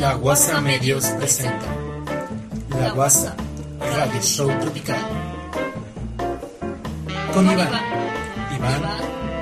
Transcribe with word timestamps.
La 0.00 0.14
Guasa 0.14 0.60
Medios 0.62 1.04
presenta 1.18 1.66
La 2.70 2.90
Guasa 2.92 3.36
Radio 3.78 4.22
Show 4.22 4.48
Tropical 4.58 4.96
con 7.34 7.44
Iván, 7.44 7.68
Iván 8.56 8.82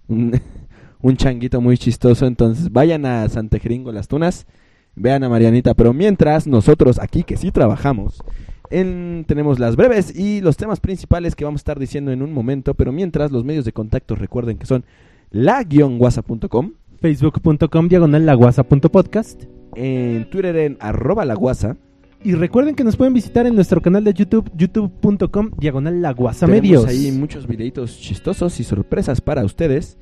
un, 0.08 0.34
un 1.02 1.16
changuito 1.18 1.62
muy 1.62 1.78
chistoso. 1.78 2.26
Entonces, 2.26 2.72
vayan 2.72 3.06
a 3.06 3.30
Santejeringo 3.30 3.92
Las 3.92 4.08
Tunas, 4.08 4.48
vean 4.96 5.24
a 5.24 5.30
Marianita. 5.30 5.74
Pero 5.74 5.94
mientras, 5.94 6.48
nosotros 6.48 7.00
aquí 7.00 7.24
que 7.24 7.38
sí 7.38 7.52
trabajamos, 7.52 8.22
en- 8.70 9.26
tenemos 9.28 9.60
las 9.60 9.76
breves 9.76 10.16
y 10.18 10.42
los 10.42 10.58
temas 10.58 10.80
principales 10.80 11.36
que 11.36 11.46
vamos 11.46 11.60
a 11.60 11.64
estar 11.64 11.80
diciendo 11.80 12.12
en 12.12 12.22
un 12.22 12.34
momento. 12.34 12.74
Pero 12.74 12.92
mientras, 12.92 13.32
los 13.32 13.44
medios 13.44 13.66
de 13.66 13.72
contacto 13.74 14.16
recuerden 14.16 14.58
que 14.58 14.66
son 14.66 14.84
la-guasa.com. 15.32 16.72
Facebook.com 17.02 17.88
diagonal 17.88 18.26
laguasa.podcast. 18.26 19.44
en 19.76 20.30
Twitter 20.30 20.56
en 20.58 20.78
arroba 20.80 21.26
la 21.26 21.34
guasa. 21.34 21.78
Y 22.24 22.34
recuerden 22.36 22.76
que 22.76 22.84
nos 22.84 22.98
pueden 22.98 23.14
visitar 23.16 23.48
en 23.48 23.56
nuestro 23.56 23.82
canal 23.82 24.04
de 24.04 24.14
YouTube, 24.14 24.52
youtube.com 24.56 25.52
diagonal 25.58 26.04
laguasa 26.04 26.46
Tenemos 26.46 26.86
ahí 26.86 27.12
muchos 27.12 27.48
videitos 27.48 27.98
chistosos 28.00 28.60
y 28.60 28.64
sorpresas 28.64 29.22
para 29.22 29.44
ustedes. 29.44 29.98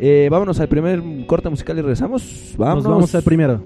Eh, 0.00 0.26
vámonos 0.32 0.58
al 0.58 0.68
primer 0.68 1.00
corte 1.28 1.48
musical 1.48 1.78
y 1.78 1.82
regresamos. 1.82 2.54
Vamos, 2.58 2.82
Nos 2.82 2.92
vamos 2.92 3.14
al 3.14 3.22
primero. 3.22 3.64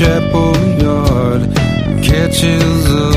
Chapel 0.00 0.56
yard, 0.80 1.42
catches 2.02 2.90
a 2.90 3.09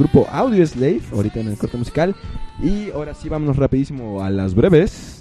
grupo 0.00 0.26
Audio 0.30 0.66
Slave, 0.66 1.02
ahorita 1.12 1.40
en 1.40 1.48
el 1.48 1.56
corte 1.56 1.76
musical. 1.76 2.14
Y 2.62 2.90
ahora 2.90 3.14
sí, 3.14 3.28
vámonos 3.28 3.56
rapidísimo 3.56 4.22
a 4.22 4.30
las 4.30 4.54
breves. 4.54 5.16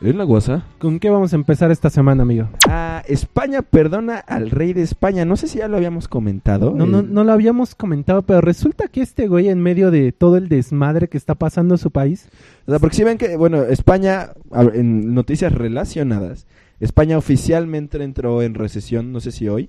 En 0.00 0.16
la 0.16 0.22
guasa. 0.22 0.64
¿Con 0.78 1.00
qué 1.00 1.10
vamos 1.10 1.32
a 1.32 1.36
empezar 1.36 1.72
esta 1.72 1.90
semana, 1.90 2.22
amigo? 2.22 2.48
Ah, 2.68 3.02
España 3.08 3.62
perdona 3.62 4.18
al 4.18 4.50
rey 4.50 4.72
de 4.72 4.82
España. 4.82 5.24
No 5.24 5.36
sé 5.36 5.48
si 5.48 5.58
ya 5.58 5.66
lo 5.66 5.76
habíamos 5.76 6.06
comentado. 6.06 6.72
No, 6.72 6.86
no, 6.86 7.00
El- 7.00 7.12
no 7.12 7.24
lo 7.24 7.32
habíamos 7.32 7.74
comentado, 7.74 8.22
pero 8.22 8.40
resulta 8.40 8.86
que 8.86 9.00
este 9.00 9.26
güey, 9.26 9.48
en 9.48 9.60
medio 9.60 9.90
de 9.90 10.12
todo 10.12 10.36
el 10.36 10.48
desmadre 10.48 11.08
que 11.08 11.18
está 11.18 11.34
pasando 11.34 11.74
en 11.74 11.78
su 11.78 11.90
país, 11.90 12.28
O 12.66 12.70
sea, 12.70 12.78
porque 12.78 12.94
si 12.94 13.02
ven 13.02 13.18
que, 13.18 13.36
bueno, 13.36 13.64
España, 13.64 14.30
en 14.72 15.14
noticias 15.14 15.52
relacionadas, 15.52 16.46
España 16.78 17.18
oficialmente 17.18 18.00
entró 18.00 18.42
en 18.42 18.54
recesión, 18.54 19.10
no 19.10 19.18
sé 19.18 19.32
si 19.32 19.48
hoy 19.48 19.68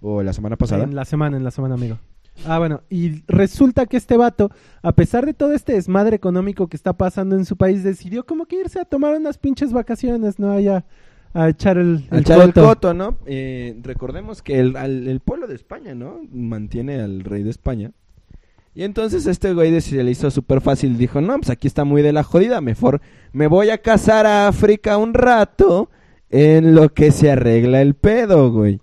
o 0.00 0.24
la 0.24 0.32
semana 0.32 0.56
pasada. 0.56 0.82
en 0.82 0.96
la 0.96 1.04
semana, 1.04 1.36
en 1.36 1.44
la 1.44 1.52
semana, 1.52 1.74
amigo. 1.76 1.98
Ah, 2.46 2.58
bueno, 2.58 2.80
y 2.88 3.22
resulta 3.28 3.86
que 3.86 3.96
este 3.96 4.16
vato, 4.16 4.50
a 4.82 4.92
pesar 4.92 5.26
de 5.26 5.34
todo 5.34 5.52
este 5.52 5.74
desmadre 5.74 6.16
económico 6.16 6.68
que 6.68 6.76
está 6.76 6.92
pasando 6.94 7.36
en 7.36 7.44
su 7.44 7.56
país, 7.56 7.82
decidió 7.84 8.24
como 8.24 8.46
que 8.46 8.60
irse 8.60 8.80
a 8.80 8.84
tomar 8.84 9.14
unas 9.16 9.36
pinches 9.38 9.72
vacaciones, 9.72 10.38
¿no? 10.38 10.52
Allá 10.52 10.84
a 11.34 11.48
echar 11.48 11.78
el, 11.78 12.08
A 12.10 12.22
coto. 12.52 12.92
¿no? 12.94 13.18
Eh, 13.26 13.78
recordemos 13.82 14.42
que 14.42 14.58
el, 14.58 14.76
al- 14.76 15.06
el 15.06 15.20
pueblo 15.20 15.46
de 15.46 15.54
España, 15.54 15.94
¿no? 15.94 16.20
Mantiene 16.32 17.00
al 17.00 17.20
rey 17.20 17.42
de 17.42 17.50
España. 17.50 17.92
Y 18.74 18.84
entonces 18.84 19.26
este 19.26 19.52
güey 19.52 19.80
se 19.80 20.02
le 20.02 20.10
hizo 20.10 20.30
súper 20.30 20.60
fácil. 20.60 20.96
Dijo, 20.96 21.20
no, 21.20 21.36
pues 21.36 21.50
aquí 21.50 21.66
está 21.66 21.84
muy 21.84 22.02
de 22.02 22.12
la 22.12 22.22
jodida. 22.22 22.60
Mejor 22.60 23.00
me 23.32 23.46
voy 23.48 23.70
a 23.70 23.78
casar 23.78 24.26
a 24.26 24.48
África 24.48 24.96
un 24.96 25.12
rato 25.14 25.90
en 26.30 26.74
lo 26.74 26.94
que 26.94 27.10
se 27.10 27.30
arregla 27.30 27.82
el 27.82 27.94
pedo, 27.94 28.50
güey. 28.52 28.80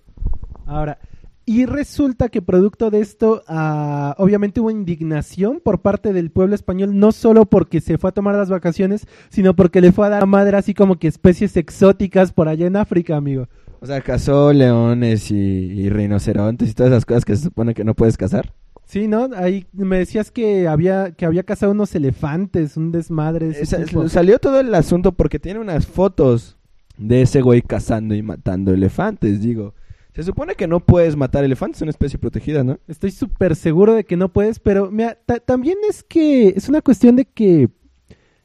Ahora, 0.65 0.99
y 1.47 1.65
resulta 1.65 2.27
que 2.29 2.41
producto 2.41 2.91
de 2.91 2.99
esto, 2.99 3.41
ah, 3.47 4.13
obviamente 4.19 4.59
hubo 4.59 4.69
indignación 4.69 5.61
por 5.63 5.81
parte 5.81 6.11
del 6.11 6.29
pueblo 6.29 6.53
español, 6.53 6.99
no 6.99 7.11
solo 7.13 7.45
porque 7.45 7.79
se 7.81 7.97
fue 7.97 8.09
a 8.09 8.13
tomar 8.13 8.35
las 8.35 8.49
vacaciones, 8.49 9.07
sino 9.29 9.55
porque 9.55 9.79
le 9.81 9.91
fue 9.93 10.05
a 10.05 10.09
dar 10.09 10.23
a 10.23 10.27
madre 10.27 10.57
así 10.57 10.73
como 10.73 10.99
que 10.99 11.07
especies 11.07 11.55
exóticas 11.57 12.33
por 12.33 12.49
allá 12.49 12.67
en 12.67 12.75
África, 12.75 13.15
amigo. 13.15 13.47
O 13.79 13.85
sea, 13.85 14.01
cazó 14.01 14.51
leones 14.51 15.31
y, 15.31 15.35
y 15.35 15.89
rinocerontes 15.89 16.69
y 16.69 16.73
todas 16.73 16.91
esas 16.91 17.05
cosas 17.05 17.23
que 17.25 17.35
se 17.37 17.43
supone 17.43 17.73
que 17.73 17.83
no 17.85 17.93
puedes 17.95 18.17
cazar. 18.17 18.53
Sí, 18.85 19.07
¿no? 19.07 19.29
Ahí 19.35 19.67
me 19.73 19.99
decías 19.99 20.31
que 20.31 20.67
había 20.67 21.11
que 21.11 21.25
había 21.25 21.43
cazado 21.43 21.71
unos 21.71 21.95
elefantes, 21.95 22.75
un 22.77 22.91
desmadre. 22.91 23.49
Esa- 23.49 23.85
salió 24.09 24.39
todo 24.39 24.59
el 24.59 24.73
asunto 24.75 25.11
porque 25.13 25.39
tiene 25.39 25.59
unas 25.59 25.87
fotos 25.87 26.57
de 26.97 27.21
ese 27.21 27.41
güey 27.41 27.61
cazando 27.61 28.15
y 28.15 28.21
matando 28.21 28.73
elefantes, 28.73 29.41
digo. 29.41 29.73
Se 30.17 30.23
supone 30.23 30.55
que 30.55 30.65
no 30.67 30.79
puedes 30.79 31.15
matar 31.15 31.43
elefantes, 31.43 31.77
es 31.77 31.81
una 31.83 31.91
especie 31.91 32.17
protegida, 32.17 32.63
¿no? 32.63 32.79
Estoy 32.87 33.11
súper 33.11 33.55
seguro 33.55 33.93
de 33.93 34.03
que 34.03 34.17
no 34.17 34.29
puedes, 34.33 34.57
pero 34.59 34.89
mira, 34.89 35.15
ta- 35.27 35.39
también 35.39 35.77
es 35.87 36.01
que 36.03 36.47
es 36.49 36.67
una 36.69 36.81
cuestión 36.81 37.15
de 37.15 37.25
que 37.25 37.69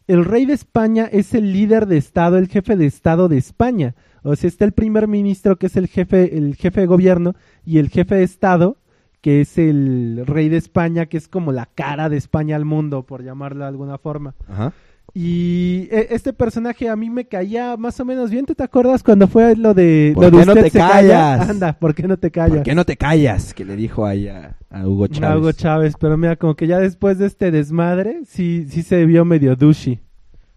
el 0.06 0.26
rey 0.26 0.44
de 0.44 0.52
España 0.52 1.08
es 1.10 1.32
el 1.32 1.50
líder 1.50 1.86
de 1.86 1.96
Estado, 1.96 2.36
el 2.36 2.48
jefe 2.48 2.76
de 2.76 2.84
Estado 2.84 3.28
de 3.28 3.38
España. 3.38 3.94
O 4.22 4.36
sea, 4.36 4.48
está 4.48 4.66
el 4.66 4.72
primer 4.72 5.08
ministro, 5.08 5.56
que 5.56 5.64
es 5.68 5.76
el 5.76 5.86
jefe, 5.88 6.36
el 6.36 6.56
jefe 6.56 6.82
de 6.82 6.86
gobierno, 6.86 7.34
y 7.64 7.78
el 7.78 7.88
jefe 7.88 8.16
de 8.16 8.22
Estado, 8.24 8.76
que 9.22 9.40
es 9.40 9.56
el 9.56 10.24
rey 10.26 10.50
de 10.50 10.58
España, 10.58 11.06
que 11.06 11.16
es 11.16 11.26
como 11.26 11.52
la 11.52 11.64
cara 11.74 12.10
de 12.10 12.18
España 12.18 12.54
al 12.54 12.66
mundo, 12.66 13.04
por 13.06 13.24
llamarlo 13.24 13.60
de 13.64 13.68
alguna 13.68 13.96
forma. 13.96 14.34
Ajá. 14.46 14.74
Y 15.14 15.88
eh, 15.90 16.08
este 16.10 16.32
personaje 16.32 16.88
a 16.88 16.96
mí 16.96 17.10
me 17.10 17.26
caía 17.26 17.76
más 17.76 18.00
o 18.00 18.04
menos 18.04 18.30
bien. 18.30 18.46
¿Tú 18.46 18.54
te 18.54 18.62
acuerdas 18.62 19.02
cuando 19.02 19.28
fue 19.28 19.54
lo 19.56 19.74
de, 19.74 20.12
¿Por 20.14 20.24
lo 20.24 20.30
de 20.30 20.38
qué 20.38 20.46
no 20.46 20.54
te 20.54 20.62
se 20.70 20.78
calla? 20.78 20.92
callas? 21.36 21.50
Anda, 21.50 21.72
¿por 21.78 21.94
qué 21.94 22.08
no 22.08 22.16
te 22.16 22.30
callas? 22.30 22.56
¿Por 22.56 22.62
qué 22.64 22.74
no 22.74 22.84
te 22.86 22.96
callas? 22.96 23.52
Que 23.52 23.64
le 23.66 23.76
dijo 23.76 24.06
ahí 24.06 24.28
a, 24.28 24.56
a 24.70 24.86
Hugo 24.88 25.04
A 25.04 25.08
Chávez. 25.08 25.38
Hugo 25.38 25.52
Chávez, 25.52 25.94
pero 26.00 26.16
mira, 26.16 26.36
como 26.36 26.54
que 26.54 26.66
ya 26.66 26.78
después 26.78 27.18
de 27.18 27.26
este 27.26 27.50
desmadre, 27.50 28.20
sí, 28.26 28.66
sí 28.70 28.82
se 28.82 29.04
vio 29.04 29.26
medio 29.26 29.54
douchey. 29.54 30.00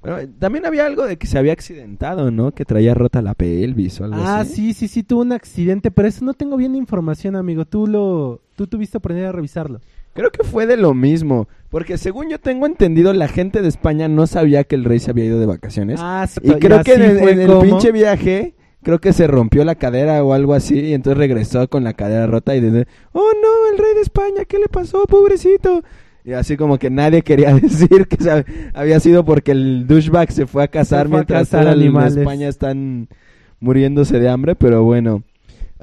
Bueno, 0.01 0.19
eh, 0.19 0.29
también 0.39 0.65
había 0.65 0.85
algo 0.85 1.05
de 1.05 1.17
que 1.17 1.27
se 1.27 1.37
había 1.37 1.51
accidentado, 1.51 2.31
¿no? 2.31 2.51
Que 2.53 2.63
traía 2.63 2.93
rota 2.93 3.21
la 3.21 3.33
pelvis 3.33 3.99
o 3.99 4.05
algo 4.05 4.17
Ah, 4.21 4.41
así. 4.41 4.67
sí, 4.67 4.73
sí, 4.73 4.87
sí, 4.87 5.03
tuvo 5.03 5.21
un 5.23 5.33
accidente, 5.33 5.91
pero 5.91 6.07
eso 6.07 6.23
no 6.23 6.33
tengo 6.33 6.55
bien 6.55 6.75
información, 6.75 7.35
amigo. 7.35 7.65
Tú 7.65 7.87
lo, 7.87 8.41
tú 8.55 8.67
tuviste 8.67 8.99
oportunidad 8.99 9.29
de 9.29 9.33
revisarlo. 9.33 9.81
Creo 10.15 10.31
que 10.31 10.43
fue 10.43 10.65
de 10.65 10.77
lo 10.77 10.93
mismo. 10.95 11.47
Porque 11.69 11.97
según 11.99 12.29
yo 12.29 12.39
tengo 12.39 12.65
entendido, 12.65 13.13
la 13.13 13.27
gente 13.27 13.61
de 13.61 13.67
España 13.67 14.07
no 14.07 14.25
sabía 14.27 14.63
que 14.63 14.75
el 14.75 14.85
rey 14.85 14.97
se 14.99 15.11
había 15.11 15.25
ido 15.25 15.39
de 15.39 15.45
vacaciones. 15.45 15.99
Ah, 16.01 16.25
sí, 16.27 16.39
Y 16.43 16.53
creo 16.53 16.83
que 16.83 16.93
en 16.95 17.01
el, 17.03 17.39
en 17.41 17.59
pinche 17.61 17.91
viaje, 17.91 18.55
creo 18.81 18.99
que 18.99 19.11
se 19.13 19.27
rompió 19.27 19.63
la 19.65 19.75
cadera 19.75 20.23
o 20.23 20.33
algo 20.33 20.53
así, 20.53 20.79
y 20.79 20.93
entonces 20.93 21.17
regresó 21.17 21.67
con 21.69 21.83
la 21.83 21.93
cadera 21.93 22.27
rota 22.27 22.55
y 22.55 22.61
dice, 22.61 22.87
oh 23.11 23.29
no, 23.41 23.71
el 23.73 23.77
rey 23.77 23.93
de 23.93 24.01
España, 24.01 24.45
¿qué 24.47 24.57
le 24.57 24.67
pasó, 24.69 25.03
pobrecito? 25.05 25.83
Y 26.23 26.31
así 26.33 26.55
como 26.57 26.79
que 26.79 26.89
nadie 26.89 27.21
quería 27.21 27.53
decir 27.61 28.07
que 28.07 28.23
se- 28.23 28.45
había 28.73 28.99
sido 29.01 29.25
porque 29.25 29.51
el 29.51 29.85
douchebag 29.85 30.31
se 30.31 30.47
fue 30.47 30.63
a 30.63 30.67
cazar 30.69 31.07
fue 31.07 31.17
a 31.17 31.19
mientras 31.19 31.41
cazar 31.49 31.63
todo 31.65 31.73
el- 31.73 31.79
en 31.81 31.87
animales. 31.87 32.17
España 32.17 32.47
están 32.47 33.09
muriéndose 33.59 34.19
de 34.19 34.29
hambre, 34.29 34.55
pero 34.55 34.83
bueno. 34.83 35.23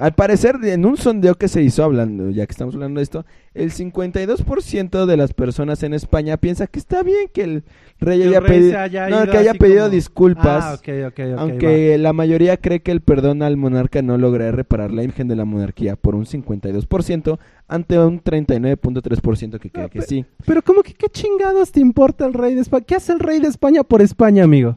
Al 0.03 0.15
parecer, 0.15 0.57
en 0.63 0.85
un 0.85 0.97
sondeo 0.97 1.35
que 1.35 1.47
se 1.47 1.61
hizo 1.63 1.81
hablando, 1.81 2.29
ya 2.29 2.45
que 2.45 2.51
estamos 2.51 2.75
hablando 2.75 2.99
de 2.99 3.03
esto, 3.03 3.25
el 3.53 3.71
52% 3.71 5.05
de 5.05 5.15
las 5.15 5.33
personas 5.33 5.81
en 5.83 5.93
España 5.93 6.35
piensa 6.35 6.67
que 6.67 6.77
está 6.77 7.03
bien 7.03 7.29
que 7.33 7.43
el 7.43 7.63
rey 8.01 8.21
el 8.21 8.27
haya 8.27 8.39
rey 8.41 8.59
pedido, 8.59 8.79
haya 8.79 9.07
no, 9.07 9.31
que 9.31 9.37
haya 9.37 9.53
pedido 9.53 9.83
como- 9.85 9.91
disculpas. 9.91 10.83
Ah. 10.85 11.11
Aunque 11.37 11.97
la 11.97 12.11
mayoría 12.11 12.57
cree 12.57 12.81
que 12.81 12.91
el 12.91 12.99
perdón 12.99 13.43
al 13.43 13.55
monarca 13.55 14.01
no 14.01 14.17
logra 14.17 14.51
reparar 14.51 14.91
la 14.91 15.03
imagen 15.03 15.29
de 15.29 15.37
la 15.37 15.45
monarquía 15.45 15.95
por 15.95 16.15
un 16.15 16.25
52% 16.25 17.39
ante 17.69 17.97
un 17.97 18.21
39.3% 18.21 19.57
que 19.57 19.69
cree 19.69 19.85
Ah, 19.85 19.89
que 19.89 20.01
sí. 20.01 20.25
Pero 20.45 20.61
como 20.63 20.83
que 20.83 20.93
qué 20.95 21.07
chingados 21.07 21.71
te 21.71 21.79
importa 21.79 22.25
el 22.25 22.33
rey 22.33 22.55
de 22.55 22.59
España? 22.59 22.83
¿Qué 22.85 22.95
hace 22.95 23.13
el 23.13 23.19
rey 23.19 23.39
de 23.39 23.47
España 23.47 23.83
por 23.83 24.01
España, 24.01 24.43
amigo? 24.43 24.75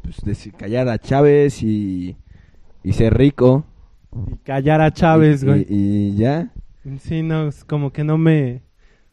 Pues 0.00 0.16
de 0.24 0.52
callar 0.52 0.88
a 0.88 0.98
Chávez 0.98 1.62
y, 1.62 2.16
y 2.82 2.92
ser 2.94 3.12
rico. 3.12 3.66
Y 4.32 4.36
callar 4.38 4.80
a 4.80 4.92
Chávez, 4.92 5.42
y, 5.42 5.46
güey. 5.46 5.66
y- 5.68 6.08
y 6.08 6.16
ya. 6.16 6.50
Sí, 7.00 7.22
no, 7.22 7.48
es 7.48 7.64
como 7.64 7.92
que 7.92 8.04
no 8.04 8.16
me, 8.16 8.62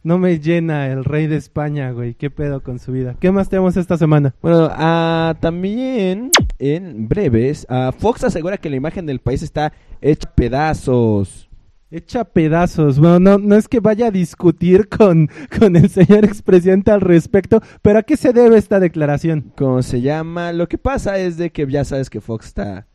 no 0.03 0.17
me 0.19 0.39
llena 0.39 0.88
el 0.88 1.03
rey 1.03 1.27
de 1.27 1.38
España, 1.38 1.91
güey. 1.91 2.13
¿Qué 2.13 2.29
pedo 2.29 2.62
con 2.62 2.77
su 2.79 2.91
vida? 2.91 3.15
¿Qué 3.19 3.31
más 3.31 3.50
tenemos 3.50 3.75
esta 3.77 3.98
semana? 3.98 4.36
Bueno, 4.41 4.69
ah, 4.72 5.36
también 5.39 6.29
en 6.60 7.07
breves, 7.07 7.65
ah, 7.69 7.91
Fox 7.98 8.24
asegura 8.24 8.57
que 8.57 8.69
la 8.69 8.75
imagen 8.75 9.05
del 9.05 9.19
país 9.19 9.41
está 9.41 9.74
hecha 10.01 10.29
pedazos. 10.36 11.50
Echa 11.89 12.24
pedazos. 12.24 12.98
Bueno, 13.00 13.19
no, 13.19 13.38
no 13.38 13.55
es 13.55 13.67
que 13.67 13.79
vaya 13.79 14.07
a 14.07 14.12
discutir 14.12 14.88
con, 14.89 15.29
con 15.60 15.75
el 15.75 15.89
señor 15.89 16.25
expresidente 16.25 16.89
al 16.91 17.01
respecto, 17.01 17.62
pero 17.83 18.00
¿a 18.00 18.03
qué 18.03 18.17
se 18.17 18.33
debe 18.33 18.57
esta 18.57 18.79
declaración? 18.79 19.51
¿Cómo 19.55 19.83
se 19.83 20.01
llama? 20.01 20.53
Lo 20.53 20.67
que 20.67 20.79
pasa 20.79 21.19
es 21.19 21.38
de 21.38 21.51
que 21.51 21.67
ya 21.69 21.86
sabes 21.86 22.10
que 22.10 22.19
Fox 22.22 22.48
está... 22.48 22.88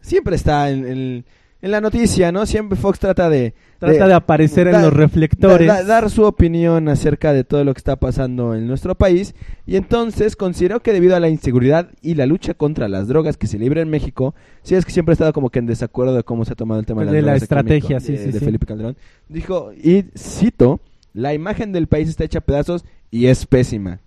Siempre 0.00 0.36
está 0.36 0.70
en, 0.70 0.86
en- 0.86 1.24
en 1.66 1.70
la 1.72 1.80
noticia, 1.82 2.32
¿no? 2.32 2.46
Siempre 2.46 2.78
Fox 2.78 2.98
trata 2.98 3.28
de... 3.28 3.54
Trata 3.78 4.08
de 4.08 4.14
aparecer 4.14 4.68
en 4.68 4.80
los 4.80 4.90
reflectores. 4.92 5.68
da- 5.68 5.82
da- 5.82 5.84
dar 5.84 6.10
su 6.10 6.22
opinión 6.24 6.88
acerca 6.88 7.34
de 7.34 7.44
todo 7.44 7.62
lo 7.62 7.74
que 7.74 7.78
está 7.78 7.96
pasando 7.96 8.54
en 8.54 8.66
nuestro 8.66 8.94
país. 8.94 9.34
Y 9.66 9.76
entonces 9.76 10.34
consideró 10.34 10.80
que 10.80 10.94
debido 10.94 11.14
a 11.14 11.20
la 11.20 11.28
inseguridad 11.28 11.90
y 12.00 12.14
la 12.14 12.24
lucha 12.24 12.54
contra 12.54 12.88
las 12.88 13.06
drogas 13.06 13.36
que 13.36 13.46
se 13.46 13.58
libra 13.58 13.82
en 13.82 13.90
México, 13.90 14.34
sí 14.62 14.74
es 14.76 14.86
que 14.86 14.92
siempre 14.92 15.12
ha 15.12 15.14
estado 15.14 15.34
como 15.34 15.50
que 15.50 15.58
en 15.58 15.66
desacuerdo 15.66 16.14
de 16.14 16.22
cómo 16.24 16.46
se 16.46 16.54
ha 16.54 16.56
tomado 16.56 16.80
el 16.80 16.86
tema 16.86 17.02
de, 17.02 17.06
las 17.06 17.12
De 17.14 17.20
la 17.20 17.26
drogas 17.26 17.42
estrategia, 17.42 18.00
sí, 18.00 18.12
de, 18.12 18.18
sí, 18.18 18.30
de 18.32 18.38
sí. 18.38 18.44
Felipe 18.46 18.64
Calderón. 18.64 18.96
Dijo, 19.28 19.72
y 19.74 20.06
cito, 20.16 20.80
la 21.12 21.34
imagen 21.34 21.72
del 21.72 21.86
país 21.86 22.08
está 22.08 22.24
hecha 22.24 22.38
a 22.38 22.42
pedazos 22.42 22.82
y 23.10 23.26
es 23.26 23.44
pésima. 23.44 24.00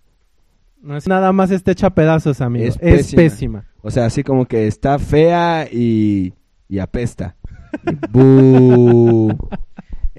No 0.81 0.97
es 0.97 1.07
nada 1.07 1.31
más 1.31 1.51
está 1.51 1.71
hecha 1.73 1.91
pedazos, 1.91 2.41
amigo. 2.41 2.65
Es 2.65 2.75
Es, 2.81 3.05
pésima. 3.05 3.21
pésima. 3.21 3.65
O 3.83 3.91
sea, 3.91 4.05
así 4.05 4.23
como 4.23 4.45
que 4.47 4.65
está 4.65 4.97
fea 4.97 5.67
y, 5.71 6.33
y 6.67 6.79
apesta. 6.79 7.35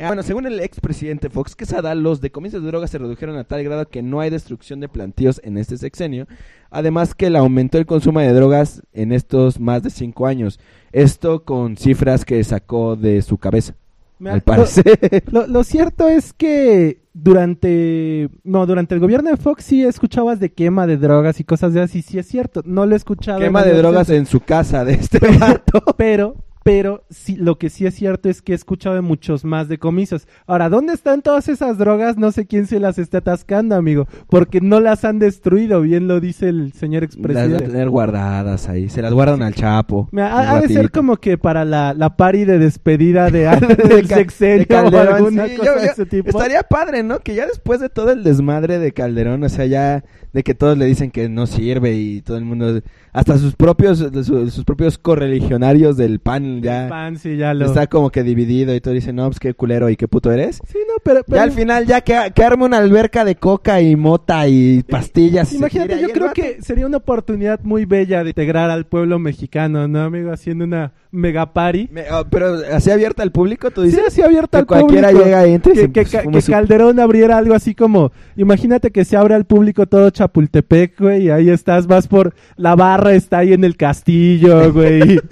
Ah, 0.02 0.07
Bueno, 0.07 0.23
según 0.23 0.47
el 0.47 0.61
expresidente 0.61 1.28
Fox 1.28 1.54
Quesada, 1.54 1.95
los 1.95 2.23
decomisos 2.23 2.62
de 2.62 2.69
drogas 2.69 2.90
se 2.90 2.97
redujeron 2.99 3.37
a 3.37 3.45
tal 3.45 3.62
grado 3.62 3.87
que 3.88 4.02
no 4.02 4.21
hay 4.21 4.30
destrucción 4.30 4.80
de 4.80 4.88
plantíos 4.88 5.40
en 5.45 5.59
este 5.59 5.76
sexenio. 5.76 6.26
Además 6.71 7.14
que 7.14 7.28
le 7.28 7.38
aumentó 7.38 7.76
el 7.76 7.85
consumo 7.85 8.21
de 8.21 8.33
drogas 8.33 8.83
en 8.95 9.12
estos 9.12 9.61
más 9.61 9.83
de 9.83 9.90
cinco 9.90 10.26
años. 10.26 10.59
Esto 10.92 11.45
con 11.45 11.76
cifras 11.76 12.25
que 12.25 12.42
sacó 12.45 12.97
de 12.97 13.21
su 13.21 13.37
cabeza, 13.37 13.75
Me 14.19 14.30
al 14.30 14.40
parecer. 14.40 15.25
Lo, 15.30 15.47
lo 15.47 15.64
cierto 15.64 16.09
es 16.09 16.33
que 16.33 17.02
durante 17.12 18.30
no 18.45 18.64
durante 18.66 18.95
el 18.95 19.00
gobierno 19.00 19.30
de 19.30 19.37
Fox 19.37 19.64
sí 19.64 19.85
escuchabas 19.85 20.40
de 20.40 20.52
quema 20.52 20.87
de 20.87 20.97
drogas 20.97 21.40
y 21.40 21.45
cosas 21.45 21.75
de 21.75 21.83
así, 21.83 22.00
sí 22.00 22.19
es 22.19 22.26
cierto. 22.26 22.62
No 22.64 22.87
lo 22.87 22.95
he 22.95 22.97
escuchado. 22.97 23.40
Quema 23.40 23.64
de 23.64 23.73
el 23.73 23.78
drogas 23.78 24.09
en 24.09 24.25
su 24.25 24.40
casa 24.40 24.85
de 24.85 24.95
este 24.95 25.19
vato. 25.38 25.83
pero 25.99 26.37
pero 26.62 27.05
sí, 27.11 27.37
lo 27.37 27.57
que 27.59 27.71
sí 27.71 27.87
es 27.87 27.95
cierto 27.95 28.29
es 28.29 28.43
que 28.43 28.52
he 28.52 28.55
escuchado 28.55 28.95
de 28.95 29.00
muchos 29.00 29.45
más 29.45 29.69
decomisos. 29.69 30.29
Ahora, 30.47 30.69
¿dónde 30.69 30.93
están 30.93 31.23
todas 31.23 31.49
esas 31.49 31.79
drogas? 31.79 32.17
No 32.19 32.33
sé 32.33 32.47
quién 32.47 32.67
se 32.67 32.81
las 32.81 32.99
está 32.99 33.19
atascando, 33.19 33.75
amigo, 33.76 34.07
porque 34.29 34.61
no 34.61 34.79
las 34.81 35.05
han 35.05 35.19
destruido, 35.19 35.81
bien 35.81 36.07
lo 36.07 36.21
dice 36.21 36.49
el 36.50 36.73
señor 36.73 37.02
Las 37.05 37.12
deben 37.17 37.31
expresidente. 37.33 37.64
tener 37.73 37.88
guardadas 37.88 38.69
ahí. 38.69 38.88
Se 38.88 39.00
las 39.02 39.12
guardan 39.12 39.43
al 39.43 39.55
Chapo. 39.55 40.09
Mira, 40.12 40.33
ha, 40.33 40.57
ha 40.57 40.61
de 40.61 40.69
ser 40.69 40.90
como 40.90 41.17
que 41.17 41.38
para 41.38 41.64
la, 41.64 41.95
la 41.95 42.17
party 42.17 42.45
de 42.45 42.59
despedida 42.59 43.31
de, 43.31 43.40
del 43.88 44.07
De 44.07 44.14
sexenio 44.14 44.67
de 44.90 44.97
o 44.97 45.00
alguna 45.14 45.47
sí, 45.49 45.57
cosa 45.57 45.67
yo- 45.75 45.81
de 45.81 45.87
yo- 45.87 45.93
ese 45.93 46.07
tipo. 46.07 46.29
Estaría 46.31 46.62
padre, 46.62 47.02
¿no? 47.02 47.21
Que 47.21 47.35
ya 47.35 47.47
después 47.47 47.81
de 47.81 47.88
todo 47.88 48.11
el 48.11 48.23
desmadre 48.23 48.79
de 48.79 48.93
Calderón, 48.93 49.43
o 49.45 49.49
sea, 49.49 49.67
ya 49.67 50.05
de 50.33 50.43
que 50.43 50.55
todos 50.55 50.76
le 50.79 50.85
dicen 50.85 51.11
que 51.11 51.29
no 51.29 51.47
sirve 51.47 51.95
y 51.95 52.21
todo 52.23 52.37
el 52.37 52.45
mundo, 52.45 52.81
hasta 53.12 53.38
sus 53.38 53.55
propios, 53.55 53.99
su- 53.99 54.50
sus 54.50 54.64
propios 54.64 54.99
correligionarios 54.99 55.97
del 55.97 56.21
PAN 56.21 56.62
ya 56.62 56.87
Pan, 56.88 57.19
sí, 57.19 57.37
ya 57.37 57.55
lo... 57.55 57.67
está 57.67 57.87
como 57.87 58.11
que 58.11 58.23
dividido 58.23 58.75
y 58.75 58.81
todo 58.81 58.95
dicen, 58.95 59.17
no, 59.17 59.26
pues 59.26 59.40
qué 59.40 59.55
culero 59.55 59.88
y 59.90 59.97
qué 59.97 60.09
puto 60.09 60.31
eres. 60.33 60.61
Sí, 60.67 60.79
no, 60.87 60.95
pero... 61.02 61.23
pero 61.25 61.37
Ya 61.37 61.43
al 61.43 61.52
final 61.52 61.87
ya 61.87 62.00
que, 62.02 62.33
que 62.35 62.45
arme 62.45 62.64
una 62.64 62.79
alberca 62.79 63.25
de 63.25 63.37
coca 63.37 63.81
y 63.81 63.97
mota 63.97 64.47
y 64.49 64.83
pastillas. 64.83 65.49
y 65.49 65.52
se 65.52 65.57
Imagínate, 65.59 66.00
yo 66.00 66.07
el 66.07 66.12
creo 66.12 66.33
que 66.33 66.62
sería 66.62 66.87
una 66.87 66.99
oportunidad 66.99 67.61
muy 67.62 67.85
bella 67.85 68.23
de 68.25 68.31
integrar 68.31 68.71
al 68.71 68.87
pueblo 68.87 69.19
mexicano, 69.19 69.88
¿no, 69.88 70.02
amigo? 70.02 70.33
Haciendo 70.33 70.64
una 70.64 70.93
mega 71.12 71.52
party. 71.52 71.88
Me- 71.90 72.05
oh, 72.12 72.25
pero 72.31 72.57
así 72.73 72.90
abierta 72.90 73.23
al 73.23 73.33
público, 73.33 73.71
tú 73.71 73.83
Sí, 73.83 73.88
dices. 73.88 74.05
así 74.09 74.23
abierta 74.23 74.59
al 74.59 74.67
cualquiera 74.67 75.09
público. 75.09 75.26
llega 75.26 75.47
y 75.49 75.52
entre 75.55 75.73
y 75.73 75.75
que, 75.75 75.81
se- 75.83 75.93
que 75.93 76.05
Ca- 76.05 76.31
que 76.31 76.40
su- 76.40 76.52
Calderón 76.52 77.00
abriera 77.00 77.37
algo 77.37 77.55
así 77.55 77.75
como, 77.75 78.12
imagínate 78.37 78.90
que 78.90 79.05
se 79.05 79.17
abre 79.17 79.35
al 79.35 79.45
público 79.45 79.87
todo 79.87 80.11
Chapultepec, 80.11 80.99
güey, 81.00 81.25
y 81.25 81.31
ahí 81.31 81.50
estás, 81.50 81.87
vas 81.87 82.07
por 82.09 82.35
la 82.57 82.75
barra, 82.76 83.14
está 83.14 83.38
ahí 83.38 83.52
en 83.52 83.64
el 83.64 83.76
castillo, 83.76 84.73
güey. 84.73 85.21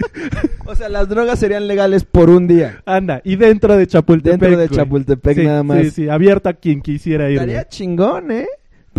O 0.65 0.75
sea, 0.75 0.87
las 0.87 1.09
drogas 1.09 1.39
serían 1.39 1.67
legales 1.67 2.03
por 2.03 2.29
un 2.29 2.47
día. 2.47 2.83
Anda, 2.85 3.21
y 3.23 3.37
dentro 3.37 3.75
de 3.75 3.87
Chapultepec. 3.87 4.39
Dentro 4.39 4.57
de 4.59 4.67
güey. 4.67 4.77
Chapultepec 4.77 5.37
Sí, 5.39 5.43
nada 5.43 5.63
más. 5.63 5.79
Sí, 5.81 5.89
sí, 5.91 6.09
abierta 6.09 6.51
a 6.51 6.53
quien 6.53 6.81
quisiera 6.81 7.27
ir. 7.27 7.37
Estaría 7.37 7.55
güey. 7.55 7.69
chingón, 7.69 8.31
¿eh? 8.31 8.45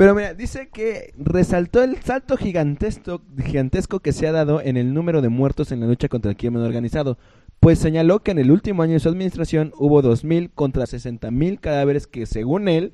Pero 0.00 0.14
mira, 0.14 0.33
dice 0.33 0.71
que 0.73 1.12
resaltó 1.19 1.83
el 1.83 1.99
salto 1.99 2.38
gigantesco, 2.38 3.21
gigantesco 3.37 4.00
que 4.00 4.12
se 4.12 4.26
ha 4.26 4.33
dado 4.33 4.62
en 4.62 4.78
el 4.78 4.95
número 4.95 5.21
de 5.21 5.28
muertos 5.28 5.73
en 5.73 5.80
la 5.80 5.87
lucha 5.87 6.09
contra 6.09 6.30
el 6.30 6.38
crimen 6.38 6.62
organizado, 6.62 7.19
pues 7.61 7.78
señaló 7.78 8.21
que 8.21 8.30
en 8.30 8.38
el 8.38 8.50
último 8.50 8.83
año 8.83 8.95
de 8.95 9.00
su 9.00 9.11
administración 9.11 9.75
hubo 9.76 10.02
2.000 10.02 10.52
contra 10.54 10.85
60.000 10.85 11.61
cadáveres 11.61 12.07
que 12.07 12.25
según 12.25 12.69
él... 12.69 12.92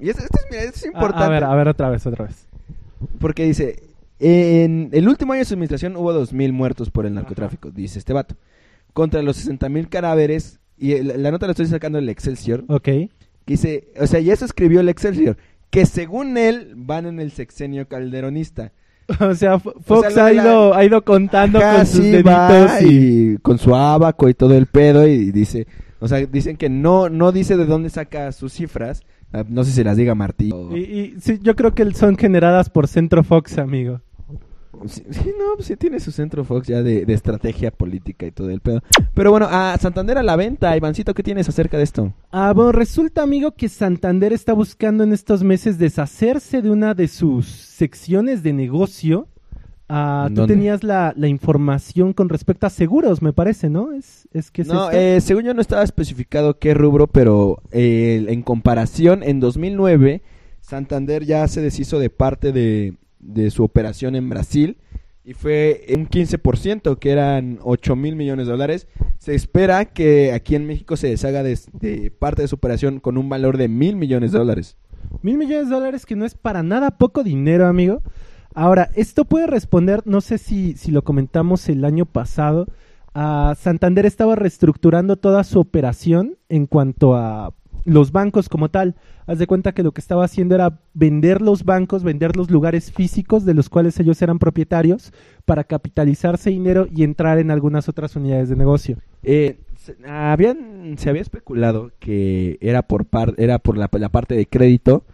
Y 0.00 0.08
esto, 0.08 0.22
esto 0.22 0.38
es, 0.38 0.46
mira, 0.52 0.62
esto 0.62 0.76
es 0.76 0.86
importante. 0.86 1.24
A, 1.24 1.28
ver, 1.30 1.42
a 1.42 1.54
ver, 1.56 1.66
otra 1.66 1.90
vez, 1.90 2.06
otra 2.06 2.26
vez. 2.26 2.46
Porque 3.18 3.42
dice, 3.42 3.82
en 4.20 4.90
el 4.92 5.08
último 5.08 5.32
año 5.32 5.40
de 5.40 5.46
su 5.46 5.54
administración 5.54 5.96
hubo 5.96 6.12
2.000 6.12 6.52
muertos 6.52 6.90
por 6.90 7.06
el 7.06 7.14
narcotráfico, 7.14 7.72
dice 7.72 7.98
este 7.98 8.12
vato. 8.12 8.36
Contra 8.92 9.20
los 9.22 9.48
60.000 9.48 9.88
cadáveres, 9.88 10.60
y 10.78 10.96
la 11.02 11.32
nota 11.32 11.46
la 11.46 11.54
estoy 11.54 11.66
sacando 11.66 11.98
del 11.98 12.08
Excelsior, 12.08 12.62
Ok. 12.68 12.84
que 12.84 13.10
dice, 13.46 13.88
o 13.98 14.06
sea, 14.06 14.20
y 14.20 14.30
eso 14.30 14.44
escribió 14.44 14.78
el 14.78 14.88
Excelsior, 14.88 15.36
que 15.70 15.86
según 15.86 16.36
él 16.36 16.72
van 16.76 17.06
en 17.06 17.20
el 17.20 17.30
sexenio 17.32 17.88
calderonista. 17.88 18.72
O 19.20 19.34
sea, 19.34 19.58
Fox 19.58 20.16
ha, 20.16 20.32
la- 20.32 20.32
ido, 20.34 20.72
ha 20.74 20.84
ido 20.84 21.02
contando 21.04 21.58
Ajá, 21.58 21.78
con 21.78 21.86
sus 21.86 22.04
deditos 22.04 22.82
y... 22.82 23.32
y 23.34 23.38
con 23.38 23.58
su 23.58 23.74
abaco 23.74 24.28
y 24.28 24.34
todo 24.34 24.54
el 24.56 24.66
pedo 24.66 25.04
y 25.08 25.32
dice, 25.32 25.66
o 25.98 26.06
sea, 26.06 26.18
dicen 26.26 26.56
que 26.56 26.68
no 26.68 27.08
no 27.08 27.32
dice 27.32 27.56
de 27.56 27.66
dónde 27.66 27.90
saca 27.90 28.30
sus 28.30 28.52
cifras, 28.52 29.02
ah, 29.32 29.42
no 29.48 29.64
sé 29.64 29.72
si 29.72 29.82
las 29.82 29.96
diga 29.96 30.14
Martí. 30.14 30.52
o- 30.54 30.76
Y, 30.76 30.80
y 30.82 31.14
sí, 31.20 31.40
yo 31.42 31.56
creo 31.56 31.74
que 31.74 31.92
son 31.92 32.16
generadas 32.16 32.70
por 32.70 32.86
Centro 32.86 33.24
Fox, 33.24 33.58
amigo. 33.58 34.00
Sí, 34.86 35.02
sí, 35.10 35.32
no, 35.38 35.56
pues 35.56 35.66
sí 35.66 35.76
tiene 35.76 35.98
su 36.00 36.12
centro 36.12 36.44
Fox 36.44 36.68
ya 36.68 36.82
de, 36.82 37.04
de 37.04 37.12
estrategia 37.12 37.70
política 37.70 38.26
y 38.26 38.30
todo 38.30 38.50
el 38.50 38.60
pedo. 38.60 38.82
Pero 39.14 39.30
bueno, 39.30 39.48
a 39.50 39.76
Santander 39.78 40.16
a 40.16 40.22
la 40.22 40.36
venta, 40.36 40.76
Ivancito, 40.76 41.12
¿qué 41.12 41.22
tienes 41.22 41.48
acerca 41.48 41.76
de 41.76 41.82
esto? 41.82 42.12
Ah, 42.30 42.52
bueno, 42.54 42.72
resulta, 42.72 43.22
amigo, 43.22 43.52
que 43.52 43.68
Santander 43.68 44.32
está 44.32 44.52
buscando 44.52 45.04
en 45.04 45.12
estos 45.12 45.42
meses 45.42 45.78
deshacerse 45.78 46.62
de 46.62 46.70
una 46.70 46.94
de 46.94 47.08
sus 47.08 47.46
secciones 47.46 48.42
de 48.42 48.52
negocio. 48.52 49.28
Ah, 49.88 50.26
tú 50.28 50.34
¿Dónde? 50.34 50.54
tenías 50.54 50.84
la, 50.84 51.12
la 51.16 51.26
información 51.26 52.12
con 52.12 52.28
respecto 52.28 52.64
a 52.66 52.70
seguros, 52.70 53.22
me 53.22 53.32
parece, 53.32 53.68
¿no? 53.68 53.92
Es, 53.92 54.28
es 54.32 54.52
que 54.52 54.62
es 54.62 54.68
No, 54.68 54.88
eh, 54.92 55.20
según 55.20 55.42
yo 55.42 55.52
no 55.52 55.60
estaba 55.60 55.82
especificado 55.82 56.60
qué 56.60 56.74
rubro, 56.74 57.08
pero 57.08 57.60
eh, 57.72 58.24
en 58.28 58.42
comparación, 58.42 59.24
en 59.24 59.40
2009, 59.40 60.22
Santander 60.60 61.24
ya 61.24 61.48
se 61.48 61.60
deshizo 61.60 61.98
de 61.98 62.08
parte 62.08 62.52
de, 62.52 62.94
de 63.20 63.50
su 63.50 63.62
operación 63.62 64.16
en 64.16 64.28
Brasil 64.28 64.78
y 65.24 65.34
fue 65.34 65.84
un 65.94 66.08
15%, 66.08 66.98
que 66.98 67.10
eran 67.10 67.58
8 67.62 67.94
mil 67.94 68.16
millones 68.16 68.46
de 68.46 68.52
dólares. 68.52 68.88
Se 69.18 69.34
espera 69.34 69.84
que 69.84 70.32
aquí 70.32 70.56
en 70.56 70.66
México 70.66 70.96
se 70.96 71.08
deshaga 71.08 71.42
de, 71.42 71.58
de 71.72 72.10
parte 72.10 72.42
de 72.42 72.48
su 72.48 72.56
operación 72.56 73.00
con 73.00 73.18
un 73.18 73.28
valor 73.28 73.56
de 73.58 73.68
mil 73.68 73.96
millones 73.96 74.32
de 74.32 74.38
dólares. 74.38 74.76
Mil 75.22 75.36
millones 75.36 75.68
de 75.68 75.74
dólares 75.74 76.06
que 76.06 76.16
no 76.16 76.24
es 76.24 76.34
para 76.34 76.62
nada 76.62 76.98
poco 76.98 77.22
dinero, 77.22 77.66
amigo. 77.66 78.02
Ahora, 78.54 78.90
esto 78.96 79.24
puede 79.24 79.46
responder, 79.46 80.02
no 80.04 80.20
sé 80.20 80.38
si, 80.38 80.74
si 80.76 80.90
lo 80.90 81.02
comentamos 81.02 81.68
el 81.68 81.84
año 81.84 82.06
pasado, 82.06 82.66
a 83.14 83.54
Santander 83.58 84.06
estaba 84.06 84.36
reestructurando 84.36 85.16
toda 85.16 85.44
su 85.44 85.60
operación 85.60 86.38
en 86.48 86.66
cuanto 86.66 87.14
a 87.14 87.54
los 87.84 88.12
bancos 88.12 88.48
como 88.48 88.68
tal. 88.68 88.96
Haz 89.26 89.38
de 89.38 89.46
cuenta 89.46 89.72
que 89.72 89.82
lo 89.82 89.92
que 89.92 90.00
estaba 90.00 90.24
haciendo 90.24 90.54
era 90.54 90.80
vender 90.94 91.40
los 91.40 91.64
bancos, 91.64 92.02
vender 92.02 92.36
los 92.36 92.50
lugares 92.50 92.92
físicos 92.92 93.44
de 93.44 93.54
los 93.54 93.68
cuales 93.68 93.98
ellos 94.00 94.20
eran 94.22 94.38
propietarios 94.38 95.12
para 95.44 95.64
capitalizarse 95.64 96.50
dinero 96.50 96.88
y 96.94 97.04
entrar 97.04 97.38
en 97.38 97.50
algunas 97.50 97.88
otras 97.88 98.16
unidades 98.16 98.48
de 98.48 98.56
negocio. 98.56 98.98
Eh, 99.22 99.58
se, 99.78 99.96
habían, 100.06 100.96
se 100.98 101.10
había 101.10 101.22
especulado 101.22 101.92
que 101.98 102.58
era 102.60 102.82
por, 102.82 103.06
par, 103.06 103.34
era 103.38 103.58
por 103.58 103.78
la, 103.78 103.88
la 103.92 104.08
parte 104.08 104.34
de 104.34 104.46
crédito, 104.46 105.04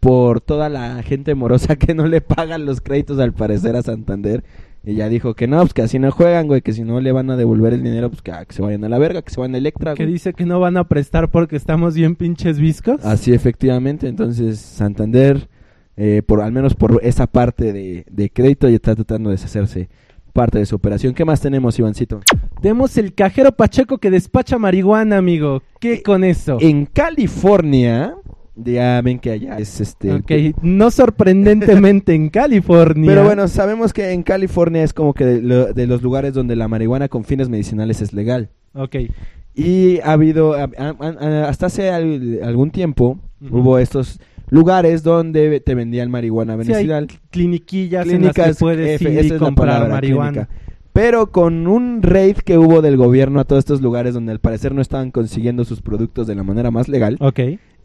por 0.00 0.40
toda 0.40 0.68
la 0.68 1.02
gente 1.02 1.34
morosa 1.34 1.76
que 1.76 1.94
no 1.94 2.06
le 2.06 2.20
pagan 2.20 2.64
los 2.64 2.80
créditos 2.80 3.18
al 3.18 3.32
parecer 3.32 3.76
a 3.76 3.82
Santander. 3.82 4.44
Y 4.88 4.94
ya 4.94 5.10
dijo 5.10 5.34
que 5.34 5.46
no, 5.46 5.60
pues 5.60 5.74
que 5.74 5.82
así 5.82 5.98
no 5.98 6.10
juegan, 6.10 6.46
güey, 6.46 6.62
que 6.62 6.72
si 6.72 6.82
no 6.82 6.98
le 6.98 7.12
van 7.12 7.28
a 7.30 7.36
devolver 7.36 7.74
el 7.74 7.82
dinero, 7.82 8.08
pues 8.08 8.22
que, 8.22 8.32
ah, 8.32 8.46
que 8.46 8.54
se 8.54 8.62
vayan 8.62 8.84
a 8.84 8.88
la 8.88 8.96
verga, 8.98 9.20
que 9.20 9.30
se 9.30 9.38
vayan 9.38 9.54
a 9.54 9.58
Electra, 9.58 9.92
Que 9.92 10.04
güey. 10.04 10.14
dice 10.14 10.32
que 10.32 10.46
no 10.46 10.60
van 10.60 10.78
a 10.78 10.84
prestar 10.84 11.30
porque 11.30 11.56
estamos 11.56 11.94
bien 11.94 12.16
pinches 12.16 12.58
viscos. 12.58 13.04
Así 13.04 13.34
efectivamente, 13.34 14.08
entonces 14.08 14.58
Santander, 14.58 15.46
eh, 15.98 16.22
por 16.24 16.40
al 16.40 16.52
menos 16.52 16.74
por 16.74 17.00
esa 17.02 17.26
parte 17.26 17.74
de, 17.74 18.06
de 18.10 18.30
crédito, 18.30 18.66
ya 18.66 18.76
está 18.76 18.94
tratando 18.94 19.28
de 19.28 19.36
deshacerse 19.36 19.90
parte 20.32 20.58
de 20.58 20.64
su 20.64 20.76
operación. 20.76 21.12
¿Qué 21.12 21.26
más 21.26 21.42
tenemos, 21.42 21.78
Ivancito? 21.78 22.20
Tenemos 22.62 22.96
el 22.96 23.12
cajero 23.12 23.52
Pacheco 23.52 23.98
que 23.98 24.10
despacha 24.10 24.56
marihuana, 24.56 25.18
amigo. 25.18 25.62
¿Qué 25.80 26.02
con 26.02 26.24
eso? 26.24 26.56
En 26.62 26.86
California, 26.86 28.14
ya 28.64 29.00
ven 29.02 29.18
que 29.18 29.30
allá 29.30 29.58
es 29.58 29.80
este... 29.80 30.12
Ok, 30.12 30.30
no 30.62 30.90
sorprendentemente 30.90 32.14
en 32.14 32.28
California. 32.30 33.10
Pero 33.10 33.24
bueno, 33.24 33.48
sabemos 33.48 33.92
que 33.92 34.10
en 34.12 34.22
California 34.22 34.82
es 34.82 34.92
como 34.92 35.14
que 35.14 35.24
de, 35.24 35.42
lo- 35.42 35.72
de 35.72 35.86
los 35.86 36.02
lugares 36.02 36.34
donde 36.34 36.56
la 36.56 36.68
marihuana 36.68 37.08
con 37.08 37.24
fines 37.24 37.48
medicinales 37.48 38.00
es 38.02 38.12
legal. 38.12 38.50
Ok. 38.74 38.96
Y 39.54 39.98
ha 40.00 40.12
habido, 40.12 40.54
a- 40.54 40.70
a- 40.78 40.94
a- 41.00 41.48
hasta 41.48 41.66
hace 41.66 41.90
al- 41.90 42.40
algún 42.42 42.70
tiempo, 42.70 43.18
hubo 43.50 43.78
estos 43.78 44.20
lugares 44.50 45.02
donde 45.02 45.60
te 45.60 45.74
vendían 45.74 46.10
marihuana 46.10 46.52
Sí, 46.62 46.70
medicinal. 46.70 47.08
cliniquillas 47.30 48.06
en 48.08 48.24
las 48.24 48.32
que 48.34 48.42
Clínicas, 48.42 48.58
puedes 48.58 49.00
F, 49.02 49.12
ir 49.12 49.24
y 49.34 49.38
comprar 49.38 49.68
palabra, 49.68 49.94
marihuana. 49.94 50.30
clínica. 50.32 50.48
Pero 50.92 51.30
con 51.30 51.66
un 51.68 52.02
raid 52.02 52.38
que 52.38 52.58
hubo 52.58 52.82
del 52.82 52.96
gobierno 52.96 53.38
a 53.40 53.44
todos 53.44 53.60
estos 53.60 53.80
lugares 53.82 54.14
donde 54.14 54.32
al 54.32 54.40
parecer 54.40 54.74
no 54.74 54.80
estaban 54.80 55.12
consiguiendo 55.12 55.64
sus 55.64 55.80
productos 55.80 56.26
de 56.26 56.34
la 56.34 56.42
manera 56.42 56.70
más 56.72 56.88
legal, 56.88 57.16
Ok. 57.20 57.38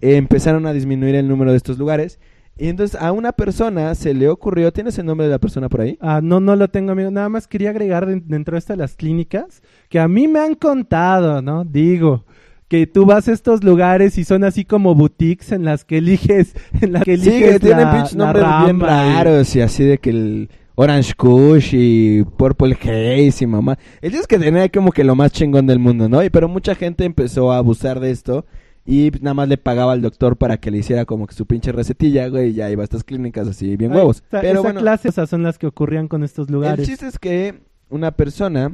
Eh, 0.04 0.18
empezaron 0.18 0.66
a 0.66 0.74
disminuir 0.74 1.16
el 1.16 1.28
número 1.28 1.52
de 1.52 1.58
estos 1.58 1.78
lugares. 1.78 2.20
Y 2.56 2.68
entonces 2.68 3.02
a 3.02 3.12
una 3.12 3.32
persona 3.32 3.96
se 3.96 4.14
le 4.14 4.30
ocurrió, 4.30 4.72
¿tienes 4.72 5.00
el 5.00 5.08
nombre 5.08 5.26
de 5.26 5.32
la 5.32 5.40
persona 5.40 5.70
por 5.70 5.82
ahí? 5.82 5.98
Ah, 6.00 6.20
no, 6.22 6.40
no 6.40 6.56
lo 6.56 6.68
tengo, 6.68 6.92
amigo. 6.92 7.10
Nada 7.10 7.28
más 7.30 7.48
quería 7.48 7.72
agregar 7.72 8.06
den- 8.06 8.26
dentro 8.28 8.54
de 8.54 8.60
estas 8.60 8.78
las 8.78 8.96
clínicas 8.96 9.64
que 9.90 10.00
a 10.00 10.08
mí 10.08 10.28
me 10.28 10.40
han 10.40 10.54
contado, 10.54 11.42
¿no? 11.42 11.66
Digo, 11.66 12.26
que 12.68 12.86
tú 12.86 13.06
vas 13.08 13.28
a 13.28 13.32
estos 13.32 13.64
lugares 13.64 14.18
y 14.20 14.24
son 14.24 14.44
así 14.44 14.66
como 14.66 14.94
boutiques 14.94 15.52
en 15.52 15.66
las 15.66 15.84
que 15.84 15.98
eliges, 15.98 16.54
en 16.82 16.94
las 16.94 17.04
que 17.04 17.18
Sí, 17.18 17.30
eliges 17.30 17.54
que 17.54 17.60
tienen 17.60 17.90
pinches 17.92 18.16
nombres 18.16 18.46
bien 18.66 18.80
rama 18.80 19.14
raros 19.16 19.56
y 19.56 19.62
así 19.62 19.84
de 19.84 19.98
que 19.98 20.10
el 20.12 20.50
Orange 20.76 21.14
Kush 21.16 21.70
y 21.74 22.24
Purple 22.24 22.76
Haze 22.82 23.44
y 23.44 23.48
mamá. 23.48 23.78
El 24.02 24.14
es 24.16 24.28
que 24.28 24.38
tenía 24.40 24.70
como 24.70 24.92
que 24.92 25.04
lo 25.04 25.16
más 25.16 25.32
chingón 25.32 25.66
del 25.66 25.80
mundo, 25.80 26.08
¿no? 26.10 26.24
Y 26.24 26.30
pero 26.30 26.48
mucha 26.48 26.76
gente 26.76 27.04
empezó 27.06 27.52
a 27.52 27.58
abusar 27.58 28.00
de 28.00 28.12
esto 28.12 28.46
y 28.86 29.12
nada 29.22 29.34
más 29.34 29.48
le 29.48 29.58
pagaba 29.58 29.94
al 29.94 30.02
doctor 30.02 30.36
para 30.38 30.58
que 30.58 30.70
le 30.72 30.80
hiciera 30.80 31.06
como 31.06 31.26
que 31.28 31.34
su 31.34 31.46
pinche 31.46 31.72
recetilla, 31.72 32.28
güey, 32.28 32.50
y 32.50 32.54
ya 32.54 32.70
iba 32.70 32.82
a 32.82 32.86
estas 32.86 33.04
clínicas 33.04 33.48
así 33.48 33.76
bien 33.78 33.92
Ay, 33.92 33.98
huevos. 34.00 34.18
esa- 34.28 34.42
Pero 34.42 34.54
esa 34.54 34.62
bueno, 34.62 34.80
clase, 34.82 35.10
esas 35.10 35.30
son 35.30 35.44
las 35.44 35.58
que 35.58 35.68
ocurrían 35.68 36.08
con 36.08 36.24
estos 36.24 36.48
el 36.48 36.54
lugares. 36.56 36.88
chiste 36.88 37.08
es 37.08 37.18
que 37.20 37.62
una 37.90 38.12
persona 38.12 38.72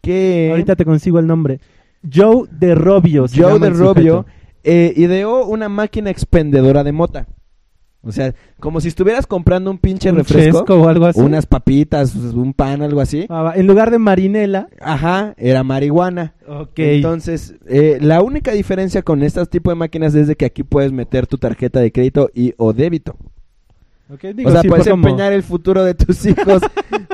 que 0.00 0.48
Ahorita 0.50 0.76
te 0.76 0.84
consigo 0.84 1.18
el 1.18 1.26
nombre. 1.26 1.60
Joe 2.10 2.46
de 2.50 2.74
Robio. 2.74 3.26
Joe 3.34 3.58
de 3.58 3.66
el 3.68 3.76
Robio 3.78 4.24
eh, 4.64 4.92
ideó 4.96 5.44
una 5.46 5.68
máquina 5.68 6.10
expendedora 6.10 6.82
de 6.84 6.92
mota. 6.92 7.26
O 8.02 8.12
sea, 8.12 8.34
como 8.58 8.80
si 8.80 8.88
estuvieras 8.88 9.26
comprando 9.26 9.70
un 9.70 9.76
pinche 9.76 10.08
Un 10.10 10.16
refresco, 10.16 10.74
o 10.74 10.88
algo 10.88 11.04
así. 11.04 11.20
unas 11.20 11.44
papitas, 11.44 12.14
un 12.14 12.54
pan, 12.54 12.80
algo 12.80 13.00
así. 13.02 13.26
Ah, 13.28 13.52
en 13.54 13.66
lugar 13.66 13.90
de 13.90 13.98
marinela. 13.98 14.68
Ajá, 14.80 15.34
era 15.36 15.62
marihuana. 15.64 16.32
Ok. 16.48 16.78
Entonces, 16.78 17.56
eh, 17.68 17.98
la 18.00 18.22
única 18.22 18.52
diferencia 18.52 19.02
con 19.02 19.22
este 19.22 19.44
tipo 19.46 19.68
de 19.70 19.76
máquinas 19.76 20.14
es 20.14 20.28
de 20.28 20.36
que 20.36 20.46
aquí 20.46 20.62
puedes 20.62 20.92
meter 20.92 21.26
tu 21.26 21.36
tarjeta 21.36 21.80
de 21.80 21.92
crédito 21.92 22.30
y 22.34 22.54
o 22.56 22.72
débito. 22.72 23.16
Ok, 24.12 24.24
digo, 24.34 24.48
o 24.48 24.52
sea, 24.52 24.62
sí, 24.62 24.68
puedes 24.68 24.88
como- 24.88 25.06
empeñar 25.06 25.32
el 25.32 25.44
futuro 25.44 25.84
de 25.84 25.94
tus 25.94 26.24
hijos 26.26 26.62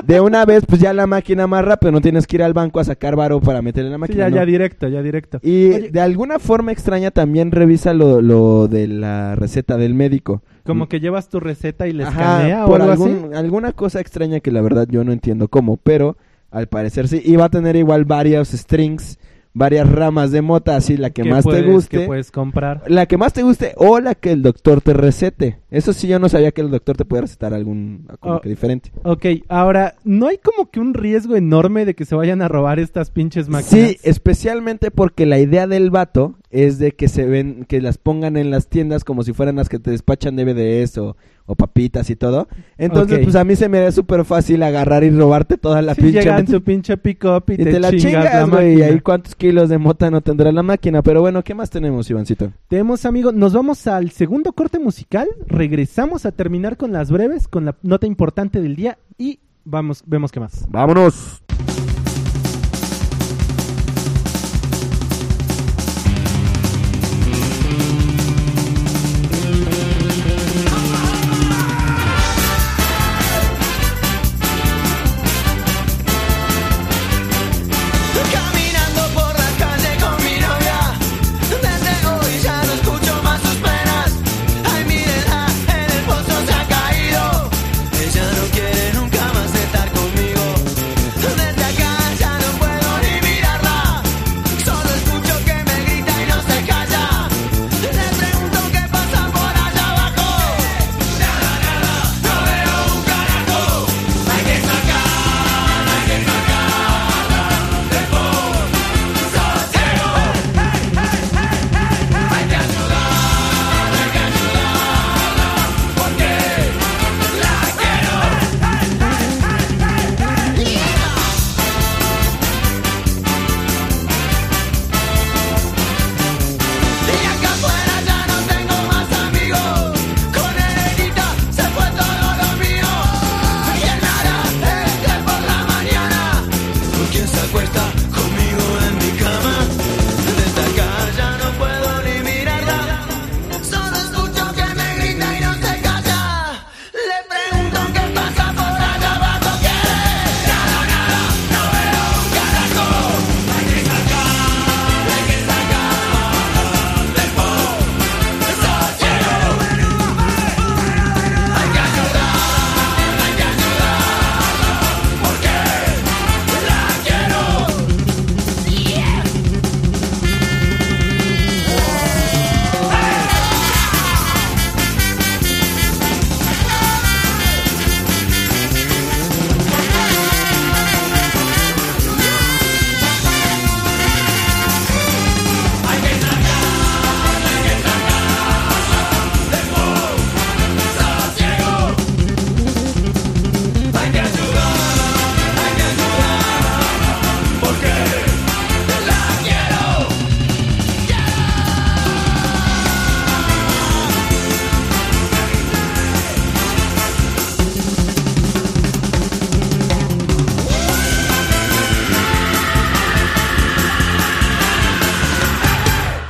de 0.03 0.19
una 0.19 0.45
vez, 0.45 0.63
pues 0.65 0.81
ya 0.81 0.93
la 0.93 1.05
máquina 1.05 1.45
más 1.45 1.63
rápido, 1.63 1.91
no 1.91 2.01
tienes 2.01 2.25
que 2.25 2.37
ir 2.37 2.43
al 2.43 2.53
banco 2.53 2.79
a 2.79 2.83
sacar 2.85 3.15
varo 3.15 3.39
para 3.39 3.61
meterle 3.61 3.89
en 3.89 3.91
la 3.91 3.97
Sí, 3.97 4.13
máquina. 4.13 4.23
ya, 4.23 4.29
¿no? 4.31 4.35
ya 4.37 4.45
directo, 4.45 4.87
ya 4.87 5.03
directo. 5.03 5.39
Y 5.43 5.65
Oye, 5.73 5.89
de 5.91 6.01
alguna 6.01 6.39
forma 6.39 6.71
extraña 6.71 7.11
también 7.11 7.51
revisa 7.51 7.93
lo, 7.93 8.21
lo 8.23 8.67
de 8.67 8.87
la 8.87 9.35
receta 9.35 9.77
del 9.77 9.93
médico. 9.93 10.41
Como 10.67 10.87
que 10.87 10.99
llevas 10.99 11.29
tu 11.29 11.39
receta 11.39 11.87
y 11.87 11.93
le 11.93 12.03
escanea 12.03 12.65
o 12.65 12.69
por 12.69 12.81
algo 12.81 12.93
así. 12.93 13.03
algún- 13.03 13.35
alguna 13.35 13.71
cosa 13.73 13.99
extraña 13.99 14.39
que 14.39 14.51
la 14.51 14.61
verdad 14.61 14.87
yo 14.89 15.03
no 15.03 15.11
entiendo 15.11 15.47
cómo, 15.47 15.77
pero 15.77 16.17
al 16.51 16.67
parecer 16.67 17.07
sí. 17.07 17.21
Y 17.25 17.35
va 17.35 17.45
a 17.45 17.49
tener 17.49 17.75
igual 17.75 18.05
varios 18.05 18.49
strings, 18.49 19.17
varias 19.53 19.89
ramas 19.91 20.31
de 20.31 20.41
mota, 20.43 20.75
así 20.75 20.97
la 20.97 21.09
que 21.09 21.23
más 21.23 21.43
puedes, 21.43 21.65
te 21.65 21.71
guste. 21.71 21.97
Que 22.01 22.05
puedes 22.05 22.29
comprar. 22.31 22.83
La 22.87 23.05
que 23.07 23.17
más 23.17 23.33
te 23.33 23.41
guste 23.43 23.73
o 23.77 23.99
la 23.99 24.13
que 24.13 24.31
el 24.31 24.43
doctor 24.43 24.81
te 24.81 24.93
recete. 24.93 25.59
Eso 25.69 25.91
sí, 25.91 26.07
yo 26.07 26.17
no 26.17 26.29
sabía 26.29 26.51
que 26.51 26.61
el 26.61 26.71
doctor 26.71 26.95
te 26.95 27.03
puede 27.05 27.23
recetar 27.23 27.53
algún 27.53 28.07
como 28.21 28.35
Oh. 28.35 28.41
que 28.41 28.47
diferente. 28.49 28.91
Ok, 29.03 29.25
ahora, 29.49 29.95
¿no 30.05 30.27
hay 30.27 30.37
como 30.37 30.71
que 30.71 30.79
un 30.79 30.93
riesgo 30.93 31.35
enorme 31.35 31.83
de 31.85 31.93
que 31.93 32.05
se 32.05 32.15
vayan 32.15 32.41
a 32.41 32.47
robar 32.47 32.79
estas 32.79 33.11
pinches 33.11 33.49
máquinas? 33.49 33.89
Sí, 33.89 33.97
especialmente 34.03 34.91
porque 34.91 35.25
la 35.25 35.39
idea 35.39 35.67
del 35.67 35.89
vato 35.91 36.35
es 36.51 36.79
de 36.79 36.93
que 36.93 37.09
se 37.09 37.25
ven, 37.25 37.65
que 37.67 37.81
las 37.81 37.97
pongan 37.97 38.37
en 38.37 38.49
las 38.51 38.67
tiendas 38.67 39.03
como 39.03 39.23
si 39.23 39.33
fueran 39.33 39.57
las 39.57 39.67
que 39.67 39.79
te 39.79 39.91
despachan 39.91 40.37
DVDs 40.37 40.97
o, 40.97 41.17
o 41.45 41.55
papitas 41.55 42.09
y 42.09 42.15
todo. 42.15 42.47
Entonces, 42.77 43.17
Ok. 43.17 43.23
pues 43.25 43.35
a 43.35 43.43
mí 43.43 43.55
se 43.57 43.67
me 43.67 43.79
da 43.79 43.91
súper 43.91 44.23
fácil 44.23 44.63
agarrar 44.63 45.03
y 45.03 45.09
robarte 45.09 45.57
toda 45.57 45.81
la 45.81 45.95
Sí, 45.95 46.01
pinche 46.03 46.19
llega 46.19 46.31
en 46.31 46.43
máquina. 46.43 46.57
su 46.57 46.63
pinche 46.63 46.97
pick-up 46.97 47.43
y, 47.49 47.53
Y 47.53 47.57
te, 47.57 47.79
la 47.79 47.91
chingas, 47.91 48.49
güey. 48.49 48.79
Y 48.79 48.81
ahí 48.83 48.99
cuántos 49.01 49.35
kilos 49.35 49.67
de 49.67 49.77
mota 49.77 50.09
no 50.09 50.21
tendrá 50.21 50.51
la 50.53 50.63
máquina. 50.63 51.01
Pero 51.03 51.19
bueno, 51.21 51.43
¿qué 51.43 51.53
más 51.53 51.69
tenemos, 51.69 52.09
Ivancito? 52.09 52.51
Tenemos, 52.69 53.05
amigos, 53.05 53.33
nos 53.33 53.51
vamos 53.53 53.85
al 53.87 54.11
segundo 54.11 54.53
corte 54.53 54.79
musical. 54.79 55.27
Regresamos 55.57 56.27
a 56.27 56.31
terminar 56.31 56.77
con 56.77 56.91
las 56.91 57.09
breves, 57.09 57.47
con 57.47 57.65
la 57.65 57.75
nota 57.81 58.05
importante 58.05 58.61
del 58.61 58.75
día 58.75 58.99
y 59.17 59.39
vamos, 59.65 60.03
vemos 60.05 60.31
qué 60.31 60.39
más. 60.39 60.67
Vámonos. 60.69 61.41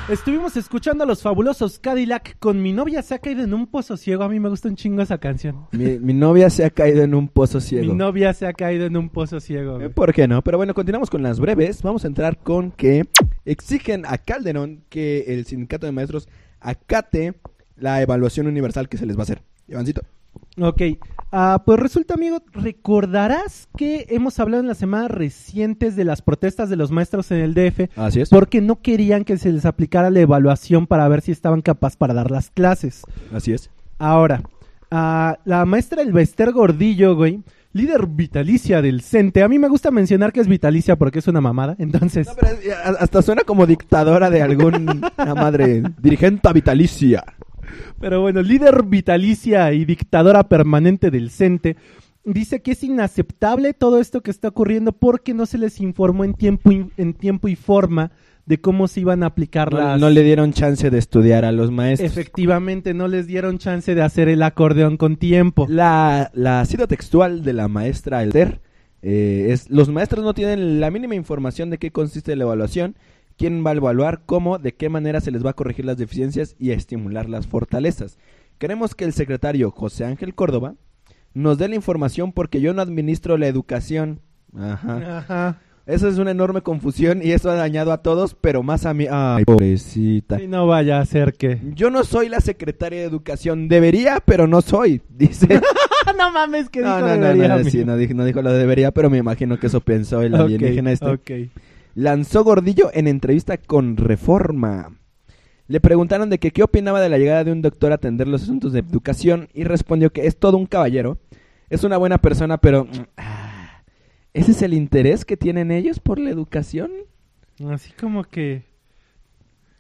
Estuvimos 0.10 0.56
escuchando 0.56 1.04
a 1.04 1.08
los 1.08 1.22
fabulosos 1.22 1.80
Cadillac 1.80 2.40
con 2.40 2.62
mi 2.62 2.72
novia 2.72 3.02
se 3.02 3.14
ha 3.14 3.20
caído 3.20 3.44
en 3.44 3.54
un 3.54 3.68
pozo 3.68 3.98
ciego. 3.98 4.24
A 4.24 4.30
mí 4.30 4.40
me 4.40 4.48
gusta 4.48 4.70
un 4.70 4.78
chingo 4.78 5.02
esa 5.02 5.18
canción. 5.18 5.68
Mi, 5.74 6.00
mi 6.00 6.14
novia 6.14 6.50
se 6.50 6.64
ha 6.64 6.70
caído 6.70 7.04
en 7.04 7.14
un 7.14 7.28
pozo 7.28 7.60
ciego. 7.60 7.92
Mi 7.92 7.94
novia 7.94 8.34
se 8.34 8.48
ha 8.48 8.54
caído 8.54 8.86
en 8.86 8.96
un 8.96 9.10
pozo 9.10 9.42
ciego. 9.42 9.74
Eh, 9.74 9.78
güey. 9.80 9.90
¿Por 9.90 10.14
qué 10.14 10.26
no? 10.26 10.42
Pero 10.42 10.56
bueno, 10.58 10.74
continuamos 10.74 11.10
con 11.10 11.24
las 11.24 11.42
breves. 11.42 11.82
Vamos 11.82 12.06
a 12.06 12.08
entrar 12.08 12.38
con 12.38 12.72
que 12.72 13.04
exigen 13.44 14.06
a 14.06 14.18
Calderón 14.18 14.86
que 14.88 15.26
el 15.28 15.46
sindicato 15.46 15.86
de 15.86 15.92
maestros 15.92 16.30
acate 16.62 17.34
la 17.76 18.02
evaluación 18.02 18.48
universal 18.48 18.88
que 18.88 18.96
se 18.96 19.06
les 19.06 19.18
va 19.18 19.22
a 19.22 19.24
hacer. 19.24 19.42
Ivancito. 19.68 20.04
Ok, 20.60 20.82
ah, 21.32 21.64
pues 21.66 21.80
resulta, 21.80 22.16
amigo, 22.16 22.42
recordarás 22.54 23.68
que 23.78 24.08
hemos 24.10 24.40
hablado 24.40 24.62
en 24.62 24.68
las 24.68 24.78
semanas 24.78 25.12
recientes 25.12 25.96
de 25.96 26.04
las 26.04 26.22
protestas 26.22 26.70
de 26.70 26.76
los 26.76 26.92
maestros 26.92 27.32
en 27.32 27.40
el 27.40 27.54
DF 27.54 27.90
Así 27.98 28.22
es. 28.22 28.30
porque 28.30 28.62
no 28.62 28.82
querían 28.82 29.24
que 29.24 29.38
se 29.38 29.52
les 29.52 29.66
aplicara 29.66 30.10
la 30.10 30.20
evaluación 30.20 30.88
para 30.88 31.08
ver 31.08 31.22
si 31.22 31.32
estaban 31.32 31.62
capaces 31.62 31.98
para 31.98 32.14
dar 32.14 32.32
las 32.32 32.50
clases. 32.50 33.04
Así 33.34 33.54
es. 33.54 33.70
Ahora, 34.00 34.42
ah, 34.92 35.38
la 35.46 35.66
maestra 35.66 36.02
Elvester 36.02 36.52
Gordillo, 36.52 37.16
güey, 37.16 37.44
líder 37.74 38.08
vitalicia 38.08 38.82
del 38.82 39.02
CENTE. 39.02 39.44
A 39.44 39.48
mí 39.48 39.60
me 39.60 39.70
gusta 39.70 39.92
mencionar 39.92 40.34
que 40.34 40.42
es 40.42 40.48
vitalicia 40.48 40.98
porque 40.98 41.20
es 41.20 41.28
una 41.28 41.42
mamada, 41.42 41.76
entonces... 41.80 42.28
No, 42.28 42.34
pero 42.36 42.54
eh, 42.54 42.74
hasta 43.00 43.22
suena 43.22 43.44
como 43.44 43.66
dictadora 43.66 44.30
de 44.30 44.42
alguna 44.42 45.00
madre 45.36 45.84
dirigente 46.02 46.52
vitalicia. 46.54 47.24
Pero 48.00 48.22
bueno, 48.22 48.42
líder 48.42 48.84
vitalicia 48.84 49.74
y 49.74 49.86
dictadora 49.86 50.48
permanente 50.48 51.12
del 51.12 51.30
CENTE 51.30 51.76
dice 52.24 52.62
que 52.62 52.72
es 52.72 52.84
inaceptable 52.84 53.74
todo 53.74 54.00
esto 54.00 54.22
que 54.22 54.32
está 54.32 54.50
ocurriendo 54.50 54.92
porque 54.92 55.34
no 55.34 55.46
se 55.46 55.58
les 55.58 55.80
informó 55.80 56.26
en 56.26 56.34
tiempo 56.34 56.72
y, 56.72 56.86
en 56.98 57.14
tiempo 57.14 57.48
y 57.48 57.56
forma 57.56 58.12
de 58.46 58.62
cómo 58.62 58.88
se 58.88 59.02
iban 59.02 59.24
a 59.24 59.28
aplicar 59.28 59.72
No, 59.72 59.80
las... 59.80 60.00
no 60.00 60.10
le 60.10 60.24
dieron 60.24 60.54
chance 60.54 60.90
de 60.90 60.98
estudiar 60.98 61.46
a 61.46 61.52
los 61.52 61.70
maestros. 61.70 62.10
Efectivamente, 62.10 62.94
no 62.94 63.08
les 63.08 63.28
dieron 63.28 63.58
chance 63.58 63.94
de 63.94 64.02
hacer 64.02 64.30
el 64.30 64.42
acordeón 64.42 64.98
con 64.98 65.18
tiempo. 65.18 65.68
La, 65.70 66.32
la 66.34 66.64
cita 66.66 66.88
textual 66.88 67.44
de 67.44 67.54
la 67.54 67.68
maestra 67.68 68.24
Elter 68.24 68.62
eh, 69.02 69.48
es: 69.50 69.70
Los 69.70 69.90
maestros 69.90 70.24
no 70.24 70.34
tienen 70.34 70.80
la 70.80 70.92
mínima 70.92 71.16
información 71.16 71.70
de 71.70 71.78
qué 71.78 71.92
consiste 71.92 72.36
la 72.38 72.46
evaluación, 72.46 72.96
quién 73.38 73.66
va 73.66 73.72
a 73.72 73.76
evaluar, 73.76 74.22
cómo, 74.26 74.58
de 74.58 74.74
qué 74.74 74.90
manera 74.90 75.22
se 75.22 75.32
les 75.32 75.46
va 75.46 75.52
a 75.52 75.56
corregir 75.56 75.86
las 75.86 75.98
deficiencias 75.98 76.56
y 76.60 76.72
a 76.72 76.76
estimular 76.76 77.30
las 77.30 77.48
fortalezas. 77.48 78.18
Queremos 78.58 78.96
que 78.96 79.06
el 79.06 79.14
secretario 79.14 79.72
José 79.72 80.06
Ángel 80.06 80.34
Córdoba 80.34 80.76
nos 81.34 81.58
dé 81.58 81.68
la 81.68 81.76
información 81.76 82.32
porque 82.32 82.60
yo 82.60 82.74
no 82.74 82.82
administro 82.82 83.38
la 83.38 83.48
educación. 83.48 84.22
Ajá. 84.56 85.18
Ajá. 85.20 85.62
Eso 85.86 86.10
es 86.10 86.18
una 86.18 86.32
enorme 86.32 86.62
confusión 86.62 87.22
y 87.24 87.32
eso 87.32 87.50
ha 87.50 87.56
dañado 87.56 87.94
a 87.94 88.02
todos, 88.02 88.36
pero 88.36 88.62
más 88.62 88.86
a 88.86 88.94
mí. 88.94 89.06
Ay, 89.10 89.46
pobrecita. 89.46 90.38
Sí, 90.38 90.46
no 90.46 90.68
vaya 90.68 91.00
a 91.00 91.06
ser 91.06 91.34
que... 91.34 91.62
Yo 91.76 91.90
no 91.90 92.04
soy 92.04 92.28
la 92.28 92.42
secretaria 92.42 93.00
de 93.00 93.06
educación. 93.06 93.70
Debería, 93.70 94.22
pero 94.26 94.48
no 94.48 94.62
soy, 94.62 95.02
dice. 95.10 95.48
no 96.18 96.32
mames, 96.34 96.70
que 96.70 96.82
no, 96.82 96.88
dijo 96.88 97.08
no, 97.08 97.16
no, 97.16 97.22
debería, 97.28 97.48
no, 97.48 97.54
amigo? 97.54 97.70
sí, 97.70 97.86
no 97.86 97.96
dijo, 97.96 98.14
no 98.16 98.26
dijo 98.26 98.42
lo 98.42 98.52
de 98.52 98.60
debería, 98.60 98.92
pero 98.92 99.10
me 99.10 99.18
imagino 99.18 99.58
que 99.60 99.68
eso 99.68 99.80
pensó 99.80 100.22
el 100.22 100.36
alienígena 100.36 100.92
este. 100.92 101.06
ok. 101.06 101.32
Lanzó 102.02 102.44
Gordillo 102.44 102.92
en 102.94 103.08
entrevista 103.08 103.58
con 103.58 103.98
Reforma. 103.98 104.96
Le 105.68 105.80
preguntaron 105.82 106.30
de 106.30 106.38
que 106.38 106.52
qué 106.52 106.62
opinaba 106.62 107.02
de 107.02 107.10
la 107.10 107.18
llegada 107.18 107.44
de 107.44 107.52
un 107.52 107.64
doctor 107.64 107.92
a 107.92 107.96
atender 107.96 108.28
los 108.28 108.44
asuntos 108.44 108.72
de 108.72 108.82
educación 108.82 109.50
y 109.52 109.64
respondió 109.64 110.12
que 110.12 110.28
es 110.28 110.38
todo 110.38 110.58
un 110.58 110.68
caballero, 110.68 111.18
es 111.72 111.84
una 111.84 111.98
buena 111.98 112.20
persona, 112.20 112.60
pero 112.60 112.86
mm, 112.86 112.90
ah, 113.18 113.82
¿ese 114.36 114.52
es 114.52 114.62
el 114.62 114.76
interés 114.76 115.26
que 115.26 115.38
tienen 115.38 115.72
ellos 115.72 116.00
por 116.00 116.20
la 116.20 116.30
educación? 116.30 116.92
Así 117.68 117.92
como 117.94 118.24
que... 118.26 118.62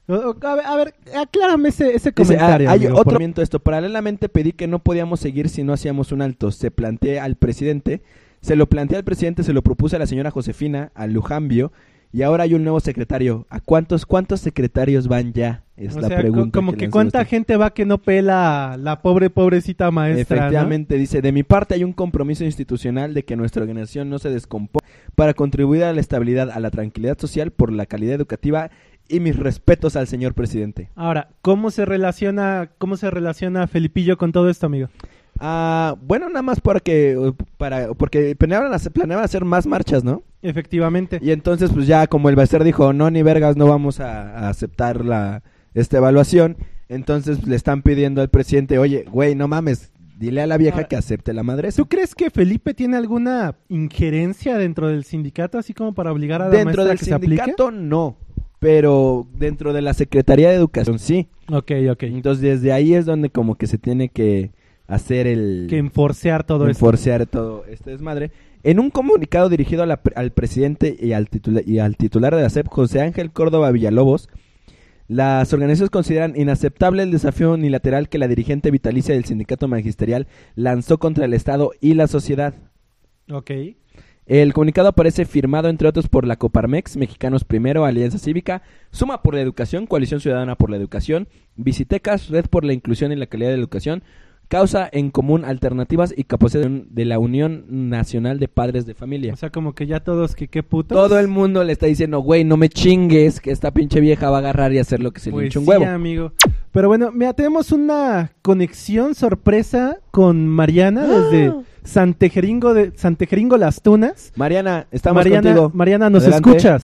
A 0.07 0.15
ver, 0.55 0.65
a 0.65 0.75
ver, 0.75 0.95
aclárame 1.15 1.69
ese, 1.69 1.89
ese 1.95 2.09
Dice, 2.09 2.13
comentario. 2.13 2.67
ah, 2.67 2.71
hay 2.73 2.85
amigo, 2.87 2.99
otro 2.99 3.19
por- 3.19 3.39
esto. 3.39 3.59
Paralelamente 3.59 4.27
pedí 4.27 4.53
que 4.53 4.65
no 4.65 4.79
podíamos 4.79 5.19
seguir 5.19 5.49
si 5.49 5.61
no 5.61 5.71
hacíamos 5.71 6.11
un 6.11 6.23
alto. 6.23 6.49
Se 6.49 6.71
plantea 6.71 7.23
al 7.25 7.35
presidente, 7.35 8.01
se 8.41 8.55
lo 8.55 8.67
planteé 8.67 8.97
al 8.97 9.03
presidente, 9.03 9.43
se 9.43 9.53
lo 9.53 9.61
propuse 9.61 9.97
a 9.97 9.99
la 9.99 10.07
señora 10.07 10.31
Josefina, 10.31 10.91
a 10.95 11.05
Lujambio, 11.05 11.71
y 12.11 12.21
ahora 12.21 12.43
hay 12.43 12.53
un 12.53 12.63
nuevo 12.63 12.79
secretario. 12.79 13.45
¿A 13.49 13.59
cuántos 13.59 14.05
cuántos 14.05 14.41
secretarios 14.41 15.07
van 15.07 15.33
ya? 15.33 15.63
Es 15.75 15.95
o 15.95 16.01
la 16.01 16.07
sea, 16.07 16.17
pregunta. 16.17 16.57
como 16.57 16.73
que, 16.73 16.89
cuánta 16.89 17.23
gente 17.25 17.55
va 17.55 17.71
que 17.71 17.85
no 17.85 17.99
pela 17.99 18.77
la 18.79 19.01
pobre, 19.01 19.29
pobrecita 19.29 19.91
maestra, 19.91 20.37
¿no? 20.37 20.41
Efectivamente, 20.41 20.95
dice, 20.97 21.21
de 21.21 21.31
mi 21.31 21.43
parte 21.43 21.75
hay 21.75 21.83
un 21.83 21.93
compromiso 21.93 22.43
institucional 22.43 23.13
de 23.13 23.23
que 23.23 23.35
nuestra 23.35 23.61
organización 23.61 24.09
no 24.09 24.17
se 24.17 24.29
descomponga 24.29 24.85
para 25.15 25.33
contribuir 25.33 25.83
a 25.83 25.93
la 25.93 26.01
estabilidad, 26.01 26.49
a 26.49 26.59
la 26.59 26.71
tranquilidad 26.71 27.17
social 27.19 27.51
por 27.51 27.71
la 27.71 27.85
calidad 27.85 28.15
educativa 28.15 28.71
y 29.09 29.19
mis 29.19 29.35
respetos 29.37 29.95
al 29.95 30.07
señor 30.07 30.33
presidente. 30.33 30.89
Ahora, 30.95 31.29
¿cómo 31.41 31.71
se 31.71 31.85
relaciona, 31.85 32.71
cómo 32.77 32.97
se 32.97 33.09
relaciona 33.09 33.67
Felipillo 33.67 34.17
con 34.17 34.31
todo 34.31 34.49
esto, 34.49 34.65
amigo? 34.65 34.89
Ah, 35.39 35.95
bueno, 36.01 36.29
nada 36.29 36.41
más 36.41 36.59
porque, 36.61 37.33
para, 37.57 37.93
porque 37.93 38.35
planeaban 38.35 38.73
hacer, 38.73 38.91
planeaban 38.91 39.25
hacer 39.25 39.45
más 39.45 39.67
marchas, 39.67 40.03
¿no? 40.03 40.23
Efectivamente. 40.41 41.19
Y 41.21 41.31
entonces, 41.31 41.71
pues 41.73 41.87
ya 41.87 42.07
como 42.07 42.29
el 42.29 42.35
Baester 42.35 42.63
dijo, 42.63 42.93
no, 42.93 43.09
ni 43.09 43.23
vergas, 43.23 43.57
no 43.57 43.67
vamos 43.67 43.99
a, 43.99 44.31
a 44.31 44.49
aceptar 44.49 45.03
la 45.03 45.43
esta 45.73 45.97
evaluación. 45.97 46.57
Entonces 46.89 47.45
le 47.45 47.55
están 47.55 47.81
pidiendo 47.81 48.21
al 48.21 48.29
presidente, 48.29 48.79
oye, 48.79 49.05
güey, 49.09 49.35
no 49.35 49.47
mames, 49.47 49.91
dile 50.17 50.41
a 50.41 50.47
la 50.47 50.57
vieja 50.57 50.77
Ahora, 50.77 50.87
que 50.87 50.95
acepte 50.95 51.33
la 51.33 51.43
madre. 51.43 51.71
¿Tú 51.71 51.87
crees 51.87 52.15
que 52.15 52.29
Felipe 52.29 52.73
tiene 52.73 52.97
alguna 52.97 53.55
injerencia 53.69 54.57
dentro 54.57 54.87
del 54.87 55.03
sindicato, 55.03 55.57
así 55.57 55.73
como 55.73 55.93
para 55.93 56.11
obligar 56.11 56.41
a 56.41 56.45
la 56.45 56.51
Dentro 56.51 56.85
del 56.85 56.97
que 56.97 57.05
se 57.05 57.11
sindicato, 57.11 57.71
no. 57.71 58.17
Pero 58.59 59.27
dentro 59.37 59.71
de 59.71 59.81
la 59.81 59.93
Secretaría 59.93 60.49
de 60.49 60.55
Educación, 60.55 60.97
sí. 60.97 61.27
Ok, 61.51 61.71
ok. 61.91 62.03
Entonces, 62.03 62.41
desde 62.41 62.71
ahí 62.71 62.95
es 62.95 63.05
donde 63.05 63.29
como 63.29 63.55
que 63.55 63.67
se 63.67 63.77
tiene 63.77 64.09
que 64.09 64.51
hacer 64.87 65.27
el... 65.27 65.67
Que 65.69 65.77
enforcear 65.77 66.43
todo 66.45 66.67
esto. 66.67 66.85
enforcear 66.85 67.25
todo 67.25 67.65
este 67.65 67.91
desmadre. 67.91 68.31
En 68.63 68.79
un 68.79 68.89
comunicado 68.89 69.49
dirigido 69.49 69.83
a 69.83 69.85
la 69.85 70.01
al 70.15 70.31
presidente 70.31 70.95
y 70.99 71.13
al, 71.13 71.29
titula- 71.29 71.61
y 71.65 71.79
al 71.79 71.95
titular 71.97 72.35
de 72.35 72.41
la 72.41 72.49
SEP, 72.49 72.67
José 72.67 73.01
Ángel 73.01 73.31
Córdoba 73.31 73.71
Villalobos, 73.71 74.29
las 75.07 75.53
organizaciones 75.53 75.89
consideran 75.89 76.33
inaceptable 76.35 77.03
el 77.03 77.11
desafío 77.11 77.53
unilateral 77.53 78.09
que 78.09 78.17
la 78.17 78.27
dirigente 78.27 78.71
vitalicia 78.71 79.13
del 79.15 79.23
sindicato 79.25 79.67
magisterial 79.67 80.27
lanzó 80.55 80.97
contra 80.97 81.25
el 81.25 81.33
Estado 81.33 81.71
y 81.79 81.93
la 81.93 82.07
sociedad. 82.07 82.55
Ok. 83.31 83.51
El 84.25 84.51
comunicado 84.53 84.89
aparece 84.89 85.23
firmado 85.23 85.69
entre 85.69 85.87
otros 85.87 86.09
por 86.09 86.27
la 86.27 86.35
Coparmex, 86.35 86.97
Mexicanos 86.97 87.45
Primero, 87.45 87.85
Alianza 87.85 88.17
Cívica, 88.17 88.61
Suma 88.91 89.21
por 89.21 89.33
la 89.35 89.39
Educación, 89.41 89.87
Coalición 89.87 90.19
Ciudadana 90.19 90.55
por 90.55 90.69
la 90.69 90.75
Educación, 90.75 91.29
Visitecas, 91.55 92.27
Red 92.27 92.47
por 92.47 92.65
la 92.65 92.73
Inclusión 92.73 93.13
y 93.13 93.15
la 93.15 93.27
Calidad 93.27 93.51
de 93.51 93.55
la 93.55 93.61
Educación, 93.61 94.03
Causa 94.49 94.87
en 94.91 95.11
Común 95.11 95.43
Alternativas 95.43 96.13
y 96.15 96.23
Capacidad 96.23 96.67
de 96.69 97.05
la 97.05 97.19
Unión 97.19 97.65
Nacional 97.67 98.39
de 98.39 98.47
Padres 98.47 98.85
de 98.85 98.93
Familia. 98.93 99.33
O 99.33 99.35
sea, 99.35 99.49
como 99.49 99.73
que 99.75 99.87
ya 99.87 99.99
todos, 99.99 100.35
que 100.35 100.47
qué 100.47 100.63
putos. 100.63 100.95
Todo 100.95 101.19
el 101.19 101.27
mundo 101.27 101.65
le 101.65 101.73
está 101.73 101.85
diciendo, 101.85 102.19
güey, 102.19 102.45
no 102.45 102.55
me 102.55 102.69
chingues, 102.69 103.41
que 103.41 103.51
esta 103.51 103.71
pinche 103.71 103.99
vieja 103.99 104.29
va 104.29 104.37
a 104.37 104.39
agarrar 104.39 104.71
y 104.71 104.79
hacer 104.79 105.01
lo 105.01 105.11
que 105.11 105.19
se 105.19 105.29
le 105.29 105.33
Pues 105.33 105.45
hinche 105.47 105.59
un 105.59 105.65
sí, 105.65 105.69
huevo. 105.71 105.85
amigo. 105.85 106.31
Pero 106.71 106.87
bueno, 106.87 107.11
mira, 107.11 107.33
tenemos 107.33 107.73
una 107.73 108.31
conexión 108.41 109.15
sorpresa 109.15 109.97
con 110.11 110.47
Mariana 110.47 111.05
desde 111.05 111.53
Santejeringo 111.83 112.73
de 112.73 112.93
Santejeringo 112.97 113.57
Las 113.57 113.81
Tunas. 113.81 114.31
Mariana, 114.37 114.87
estamos 114.91 115.25
Mariana, 115.25 115.41
contigo. 115.43 115.71
Mariana, 115.73 116.09
¿nos 116.09 116.23
Adelante. 116.23 116.49
escuchas? 116.51 116.81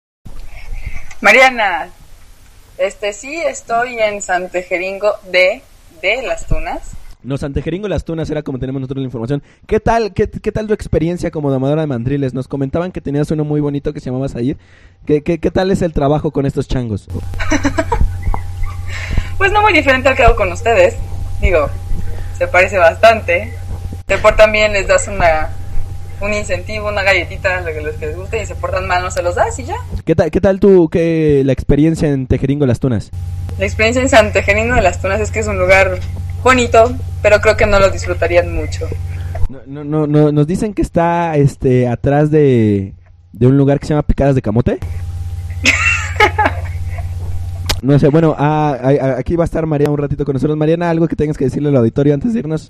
Mariana, 1.21 1.89
este 2.79 3.13
sí 3.13 3.35
estoy 3.35 3.99
en 3.99 4.23
Santejeringo 4.23 5.13
de, 5.31 5.61
de 6.01 6.23
Las 6.23 6.47
Tunas. 6.47 6.93
No, 7.23 7.37
Santejeringo 7.37 7.89
Las 7.89 8.05
Tunas 8.05 8.31
era 8.31 8.43
como 8.43 8.59
tenemos 8.59 8.81
nosotros 8.81 9.03
la 9.03 9.07
información. 9.07 9.43
¿Qué 9.67 9.81
tal, 9.81 10.15
qué, 10.15 10.31
qué 10.31 10.53
tal 10.53 10.67
tu 10.67 10.73
experiencia 10.73 11.31
como 11.31 11.51
domadora 11.51 11.83
de 11.83 11.87
mandriles? 11.87 12.35
Nos 12.35 12.49
comentaban 12.49 12.93
que 12.93 13.01
tenías 13.01 13.31
uno 13.31 13.45
muy 13.45 13.61
bonito 13.61 13.93
que 13.93 14.01
se 14.01 14.07
llamaba 14.07 14.29
Said. 14.29 14.57
¿Qué, 15.07 15.23
qué, 15.23 15.39
qué 15.39 15.51
tal 15.51 15.71
es 15.71 15.83
el 15.83 15.93
trabajo 15.93 16.31
con 16.31 16.47
estos 16.47 16.69
changos? 16.69 17.09
Pues 19.41 19.53
no 19.53 19.63
muy 19.63 19.73
diferente 19.73 20.07
al 20.07 20.15
que 20.15 20.23
hago 20.23 20.37
con 20.37 20.53
ustedes. 20.53 20.97
Digo, 21.41 21.71
se 22.37 22.47
parece 22.47 22.77
bastante. 22.77 23.55
Te 24.05 24.19
portan 24.19 24.53
bien, 24.53 24.75
les 24.75 24.87
das 24.87 25.09
una, 25.09 25.49
un 26.21 26.35
incentivo, 26.35 26.89
una 26.89 27.03
galletita, 27.03 27.63
lo 27.63 27.73
que 27.73 27.81
les, 27.81 27.97
que 27.97 28.09
les 28.09 28.17
guste, 28.17 28.43
y 28.43 28.45
se 28.45 28.55
portan 28.55 28.87
mal, 28.87 29.03
no 29.03 29.11
se 29.11 29.23
los 29.23 29.35
das 29.37 29.59
y 29.59 29.65
ya. 29.65 29.77
¿Qué 30.05 30.15
tal, 30.15 30.31
qué 30.31 30.43
tal 30.43 30.61
tu, 30.61 30.91
qué, 30.91 31.41
la 31.47 31.55
experiencia 31.55 32.11
en 32.11 32.27
Tejeringo 32.27 32.67
Las 32.67 32.81
Tunas? 32.81 33.11
La 33.59 33.65
experiencia 33.65 34.03
en 34.03 34.11
Santejeringo 34.11 34.75
de 34.75 34.83
Las 34.83 35.01
Tunas 35.01 35.21
es 35.21 35.31
que 35.31 35.39
es 35.39 35.47
un 35.47 35.59
lugar 35.59 35.99
bonito, 36.43 36.95
pero 37.23 37.41
creo 37.41 37.57
que 37.57 37.67
no 37.67 37.79
lo 37.79 37.91
disfrutarían 37.91 38.55
mucho. 38.55 38.89
No, 39.49 39.61
no, 39.67 39.85
no, 39.85 40.07
no, 40.07 40.33
nos 40.33 40.47
dicen 40.47 40.75
que 40.75 40.83
está 40.83 41.37
este 41.37 41.89
atrás 41.89 42.31
de, 42.31 42.95
de 43.33 43.47
un 43.47 43.57
lugar 43.57 43.81
que 43.81 43.87
se 43.87 43.95
llama 43.95 44.03
Picadas 44.03 44.35
de 44.35 44.43
Camote. 44.43 44.79
No 47.83 47.99
sé, 47.99 48.09
bueno, 48.09 48.37
ah, 48.39 48.77
ah, 48.83 48.91
ah, 49.01 49.15
aquí 49.19 49.37
va 49.37 49.45
a 49.45 49.47
estar 49.47 49.65
Mariana 49.65 49.93
un 49.93 49.99
ratito 49.99 50.25
con 50.25 50.35
nosotros. 50.35 50.57
Mariana, 50.57 50.91
algo 50.91 51.09
que 51.09 51.17
tengas 51.17 51.39
que 51.39 51.45
decirle 51.45 51.71
al 51.71 51.77
auditorio 51.77 52.13
antes 52.13 52.35
de 52.35 52.41
irnos. 52.41 52.69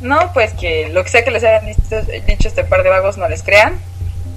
No, 0.00 0.16
pues 0.32 0.52
que 0.52 0.90
lo 0.90 1.02
que 1.02 1.08
sea 1.08 1.24
que 1.24 1.30
les 1.30 1.42
hayan 1.42 1.66
dicho, 1.66 1.96
dicho 2.26 2.48
este 2.48 2.62
par 2.62 2.82
de 2.84 2.90
vagos 2.90 3.18
no 3.18 3.28
les 3.28 3.42
crean. 3.42 3.74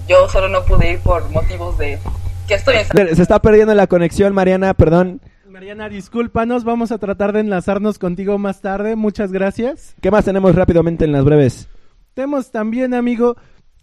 Yo 0.08 0.28
solo 0.30 0.48
no 0.48 0.66
pude 0.66 0.94
ir 0.94 1.00
por 1.00 1.30
motivos 1.30 1.78
de 1.78 2.00
que 2.48 2.56
estoy 2.56 2.78
en 2.78 3.16
Se 3.16 3.22
está 3.22 3.40
perdiendo 3.40 3.76
la 3.76 3.88
conexión, 3.88 4.34
Mariana, 4.34 4.74
perdón. 4.74 5.22
Mariana, 5.58 5.90
discúlpanos, 5.90 6.64
vamos 6.64 6.92
a 6.92 7.00
tratar 7.00 7.34
de 7.34 7.40
enlazarnos 7.40 7.98
contigo 7.98 8.38
más 8.38 8.62
tarde. 8.62 8.96
Muchas 8.96 9.32
gracias. 9.32 9.96
¿Qué 10.02 10.12
más 10.12 10.24
tenemos 10.24 10.54
rápidamente 10.54 11.04
en 11.04 11.12
las 11.12 11.26
breves? 11.26 11.68
Tenemos 12.14 12.52
también, 12.52 12.94
amigo, 12.94 13.38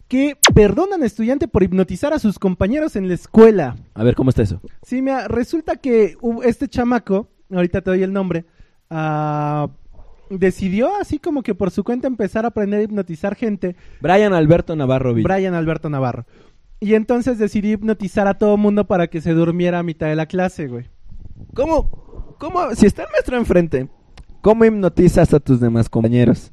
que 0.07 0.37
perdonan 0.55 1.03
a 1.03 1.07
estudiante 1.07 1.49
por 1.49 1.65
hipnotizar 1.65 2.13
a 2.13 2.21
sus 2.21 2.39
compañeros 2.39 2.95
en 2.95 3.09
la 3.09 3.15
escuela. 3.15 3.75
A 3.95 4.05
ver, 4.05 4.15
¿cómo 4.15 4.31
está 4.31 4.43
eso? 4.43 4.61
Sí, 4.85 5.03
mira, 5.03 5.27
resulta 5.27 5.75
que 5.75 6.17
este 6.45 6.69
chamaco, 6.69 7.29
ahorita 7.51 7.81
te 7.81 7.91
doy 7.91 8.05
el 8.05 8.13
nombre, 8.13 8.45
ah, 8.89 9.67
decidió 10.31 10.95
así 11.01 11.19
como 11.19 11.43
que 11.43 11.57
por 11.57 11.73
su 11.73 11.83
cuenta 11.83 12.07
empezar 12.07 12.45
a 12.45 12.49
aprender 12.51 12.79
a 12.79 12.83
hipnotizar 12.85 13.35
gente, 13.35 13.75
Brian 14.01 14.33
Alberto 14.33 14.77
Navarro. 14.77 15.13
Brian 15.13 15.55
Alberto 15.55 15.91
Navarro. 15.91 16.25
Y 16.79 16.95
entonces 16.95 17.37
decidió 17.37 17.73
hipnotizar 17.73 18.29
a 18.29 18.35
todo 18.35 18.57
mundo 18.57 18.87
para 18.87 19.09
que 19.09 19.21
se 19.21 19.33
durmiera 19.33 19.81
a 19.81 19.83
mitad 19.83 20.07
de 20.07 20.15
la 20.15 20.27
clase, 20.27 20.69
güey. 20.69 20.94
¿Cómo, 21.55 22.37
cómo, 22.39 22.75
si 22.75 22.87
está 22.87 23.03
el 23.03 23.09
maestro 23.13 23.37
enfrente, 23.37 23.89
cómo 24.41 24.65
hipnotizas 24.65 25.33
a 25.35 25.41
tus 25.41 25.61
demás 25.61 25.89
compañeros? 25.89 26.53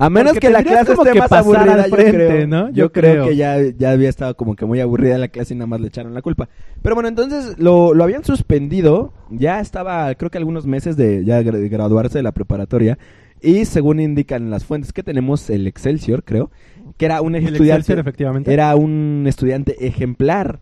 A 0.00 0.08
menos 0.10 0.34
Porque 0.34 0.46
que 0.46 0.52
la 0.52 0.62
clase 0.62 0.92
esté 0.92 1.10
que 1.12 1.18
más 1.18 1.32
aburrida, 1.32 1.82
al 1.82 1.90
frente, 1.90 2.12
creo. 2.12 2.46
¿no? 2.46 2.68
Yo, 2.68 2.74
Yo 2.74 2.92
creo, 2.92 3.12
creo. 3.14 3.26
que 3.26 3.36
ya, 3.36 3.56
ya 3.76 3.90
había 3.90 4.08
estado 4.08 4.36
como 4.36 4.54
que 4.54 4.64
muy 4.64 4.78
aburrida 4.80 5.18
la 5.18 5.26
clase 5.26 5.54
y 5.54 5.56
nada 5.56 5.66
más 5.66 5.80
le 5.80 5.88
echaron 5.88 6.14
la 6.14 6.22
culpa. 6.22 6.48
Pero 6.82 6.94
bueno, 6.94 7.08
entonces 7.08 7.58
lo, 7.58 7.94
lo 7.94 8.04
habían 8.04 8.22
suspendido, 8.24 9.12
ya 9.28 9.58
estaba 9.58 10.14
creo 10.14 10.30
que 10.30 10.38
algunos 10.38 10.66
meses 10.66 10.96
de 10.96 11.24
ya 11.24 11.40
gra- 11.42 11.68
graduarse 11.68 12.18
de 12.18 12.22
la 12.22 12.30
preparatoria 12.30 12.96
y 13.42 13.64
según 13.64 13.98
indican 13.98 14.50
las 14.50 14.64
fuentes 14.64 14.92
que 14.92 15.02
tenemos, 15.02 15.50
el 15.50 15.66
Excelsior 15.66 16.22
creo, 16.22 16.52
que 16.96 17.04
era 17.06 17.20
un 17.20 17.34
estudiante, 17.34 17.92
efectivamente. 17.98 18.52
era 18.52 18.76
un 18.76 19.24
estudiante 19.26 19.84
ejemplar. 19.84 20.60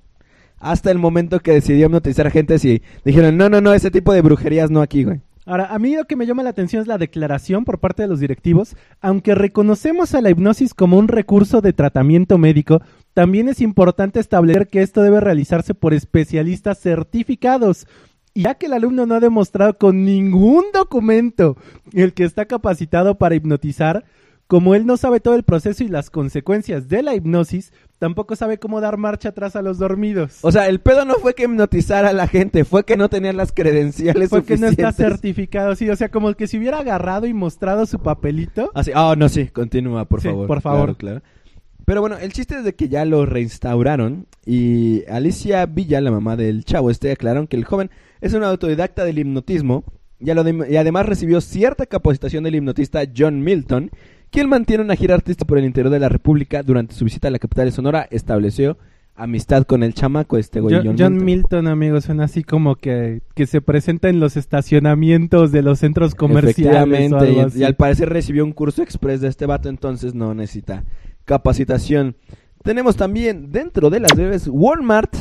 Hasta 0.70 0.90
el 0.90 0.98
momento 0.98 1.40
que 1.40 1.52
decidió 1.52 1.86
hipnotizar 1.86 2.30
gente 2.30 2.56
y 2.62 2.82
dijeron, 3.04 3.36
no, 3.36 3.48
no, 3.48 3.60
no, 3.60 3.74
ese 3.74 3.90
tipo 3.90 4.12
de 4.12 4.22
brujerías 4.22 4.70
no 4.70 4.82
aquí, 4.82 5.04
güey. 5.04 5.20
Ahora, 5.48 5.66
a 5.66 5.78
mí 5.78 5.94
lo 5.94 6.06
que 6.06 6.16
me 6.16 6.26
llama 6.26 6.42
la 6.42 6.50
atención 6.50 6.82
es 6.82 6.88
la 6.88 6.98
declaración 6.98 7.64
por 7.64 7.78
parte 7.78 8.02
de 8.02 8.08
los 8.08 8.18
directivos. 8.18 8.76
Aunque 9.00 9.36
reconocemos 9.36 10.12
a 10.14 10.20
la 10.20 10.30
hipnosis 10.30 10.74
como 10.74 10.98
un 10.98 11.06
recurso 11.06 11.60
de 11.60 11.72
tratamiento 11.72 12.36
médico, 12.36 12.80
también 13.14 13.48
es 13.48 13.60
importante 13.60 14.18
establecer 14.18 14.66
que 14.66 14.82
esto 14.82 15.02
debe 15.02 15.20
realizarse 15.20 15.72
por 15.72 15.94
especialistas 15.94 16.80
certificados. 16.80 17.86
Y 18.34 18.42
ya 18.42 18.54
que 18.54 18.66
el 18.66 18.72
alumno 18.72 19.06
no 19.06 19.14
ha 19.14 19.20
demostrado 19.20 19.78
con 19.78 20.04
ningún 20.04 20.64
documento 20.74 21.56
el 21.92 22.12
que 22.12 22.24
está 22.24 22.46
capacitado 22.46 23.16
para 23.16 23.36
hipnotizar, 23.36 24.04
como 24.48 24.74
él 24.74 24.84
no 24.84 24.96
sabe 24.96 25.20
todo 25.20 25.36
el 25.36 25.44
proceso 25.44 25.84
y 25.84 25.88
las 25.88 26.10
consecuencias 26.10 26.88
de 26.88 27.02
la 27.02 27.14
hipnosis, 27.14 27.72
tampoco 27.98 28.36
sabe 28.36 28.58
cómo 28.58 28.80
dar 28.80 28.96
marcha 28.96 29.30
atrás 29.30 29.56
a 29.56 29.62
los 29.62 29.78
dormidos. 29.78 30.38
O 30.42 30.52
sea, 30.52 30.68
el 30.68 30.80
pedo 30.80 31.04
no 31.04 31.14
fue 31.14 31.34
que 31.34 31.44
hipnotizara 31.44 32.10
a 32.10 32.12
la 32.12 32.26
gente, 32.28 32.64
fue 32.64 32.84
que 32.84 32.96
no 32.96 33.08
tenían 33.08 33.36
las 33.36 33.52
credenciales 33.52 34.28
Porque 34.30 34.56
no 34.58 34.66
está 34.68 34.90
suficientes. 34.90 34.96
certificado, 35.20 35.74
sí, 35.74 35.88
o 35.90 35.96
sea, 35.96 36.10
como 36.10 36.34
que 36.34 36.46
si 36.46 36.58
hubiera 36.58 36.78
agarrado 36.80 37.26
y 37.26 37.32
mostrado 37.34 37.86
su 37.86 37.98
papelito. 38.00 38.70
Así, 38.74 38.90
oh, 38.94 39.16
no, 39.16 39.28
sí, 39.28 39.46
continúa, 39.48 40.04
por 40.04 40.20
Sí, 40.20 40.28
favor. 40.28 40.46
por 40.46 40.60
favor. 40.60 40.96
Claro, 40.96 41.20
claro. 41.20 41.36
Pero 41.84 42.00
bueno, 42.00 42.18
el 42.18 42.32
chiste 42.32 42.56
es 42.56 42.64
de 42.64 42.74
que 42.74 42.88
ya 42.88 43.04
lo 43.04 43.26
reinstauraron 43.26 44.26
y 44.44 45.04
Alicia 45.08 45.64
Villa, 45.66 46.00
la 46.00 46.10
mamá 46.10 46.36
del 46.36 46.64
chavo 46.64 46.90
este, 46.90 47.12
aclararon 47.12 47.46
que 47.46 47.56
el 47.56 47.64
joven 47.64 47.90
es 48.20 48.34
un 48.34 48.42
autodidacta 48.42 49.04
del 49.04 49.18
hipnotismo 49.18 49.84
y, 50.18 50.30
a 50.30 50.34
lo 50.34 50.42
de- 50.44 50.66
y 50.70 50.76
además 50.76 51.06
recibió 51.06 51.40
cierta 51.40 51.86
capacitación 51.86 52.42
del 52.44 52.56
hipnotista 52.56 53.02
John 53.16 53.40
Milton, 53.42 53.90
quien 54.30 54.48
mantiene 54.48 54.82
una 54.84 54.96
gira 54.96 55.14
artística 55.14 55.46
por 55.46 55.58
el 55.58 55.64
interior 55.64 55.92
de 55.92 55.98
la 56.00 56.08
República. 56.08 56.62
Durante 56.62 56.94
su 56.94 57.04
visita 57.04 57.28
a 57.28 57.30
la 57.30 57.38
capital 57.38 57.66
de 57.66 57.72
Sonora 57.72 58.06
estableció 58.10 58.76
amistad 59.18 59.64
con 59.64 59.82
el 59.82 59.94
chamaco 59.94 60.36
este 60.36 60.60
güey. 60.60 60.76
John, 60.84 60.96
John 60.98 61.24
Milton, 61.24 61.68
amigos, 61.68 62.04
suena 62.04 62.24
así 62.24 62.44
como 62.44 62.76
que, 62.76 63.22
que 63.34 63.46
se 63.46 63.62
presenta 63.62 64.10
en 64.10 64.20
los 64.20 64.36
estacionamientos 64.36 65.52
de 65.52 65.62
los 65.62 65.78
centros 65.78 66.14
comerciales. 66.14 67.12
o 67.12 67.16
algo 67.18 67.32
y- 67.40 67.40
así. 67.44 67.60
y, 67.60 67.64
al 67.64 67.76
parecer 67.76 68.10
recibió 68.10 68.44
un 68.44 68.52
curso 68.52 68.82
express 68.82 69.22
de 69.22 69.28
este 69.28 69.46
vato, 69.46 69.70
entonces 69.70 70.14
no 70.14 70.34
necesita 70.34 70.84
capacitación. 71.24 72.16
Tenemos 72.62 72.96
también 72.96 73.52
dentro 73.52 73.88
de 73.88 74.00
las 74.00 74.14
breves 74.14 74.48
Walmart 74.48 75.14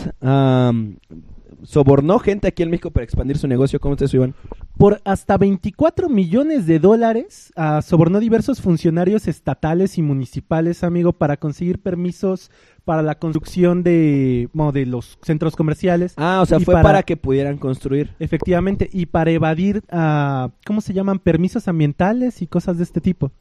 sobornó 1.63 2.19
gente 2.19 2.47
aquí 2.47 2.63
en 2.63 2.69
México 2.69 2.91
para 2.91 3.03
expandir 3.03 3.37
su 3.37 3.47
negocio. 3.47 3.79
¿Cómo 3.79 3.95
te 3.95 4.05
Iván? 4.11 4.33
Por 4.77 5.01
hasta 5.05 5.37
24 5.37 6.09
millones 6.09 6.67
de 6.67 6.79
dólares 6.79 7.51
ah, 7.55 7.81
sobornó 7.81 8.19
diversos 8.19 8.61
funcionarios 8.61 9.27
estatales 9.27 9.97
y 9.97 10.01
municipales, 10.01 10.83
amigo, 10.83 11.13
para 11.13 11.37
conseguir 11.37 11.79
permisos 11.79 12.51
para 12.83 13.01
la 13.01 13.15
construcción 13.15 13.83
de, 13.83 14.47
bueno, 14.53 14.71
de 14.71 14.85
los 14.85 15.17
centros 15.23 15.55
comerciales. 15.55 16.13
Ah, 16.17 16.39
o 16.41 16.45
sea, 16.45 16.59
fue 16.59 16.73
para... 16.73 16.83
para- 16.83 17.03
que 17.03 17.17
pudieran 17.17 17.57
construir. 17.57 18.11
Efectivamente, 18.19 18.89
y 18.91 19.07
para 19.07 19.31
evadir, 19.31 19.83
ah, 19.89 20.49
¿cómo 20.65 20.81
se 20.81 20.93
llaman? 20.93 21.19
Permisos 21.19 21.67
ambientales 21.67 22.41
y 22.41 22.47
cosas 22.47 22.77
de 22.77 22.83
este 22.83 23.01
tipo. 23.01 23.31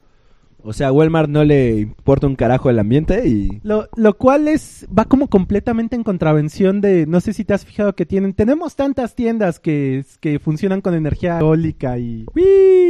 O 0.67 0.73
sea, 0.73 0.89
a 0.89 0.93
Walmart 0.93 1.29
no 1.29 1.45
le 1.45 1.81
importa 1.81 2.27
un 2.27 2.37
carajo 2.37 2.71
el 2.71 2.79
ambiente 2.79 3.29
y... 3.29 3.61
Lo, 3.63 3.87
lo 3.97 4.17
cual 4.17 4.49
es, 4.49 4.87
va 4.97 5.05
como 5.05 5.29
completamente 5.29 5.95
en 5.95 6.03
contravención 6.03 6.81
de, 6.81 7.07
no 7.07 7.21
sé 7.21 7.35
si 7.35 7.45
te 7.45 7.53
has 7.53 7.67
fijado 7.67 7.95
que 7.95 8.07
tienen, 8.07 8.33
tenemos 8.33 8.75
tantas 8.75 9.15
tiendas 9.15 9.61
que, 9.61 10.05
que 10.21 10.39
funcionan 10.39 10.81
con 10.81 10.95
energía 10.95 11.39
eólica 11.39 11.99
y 11.99 12.25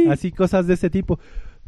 así 0.09 0.31
cosas 0.31 0.67
de 0.67 0.75
ese 0.75 0.89
tipo. 0.89 1.19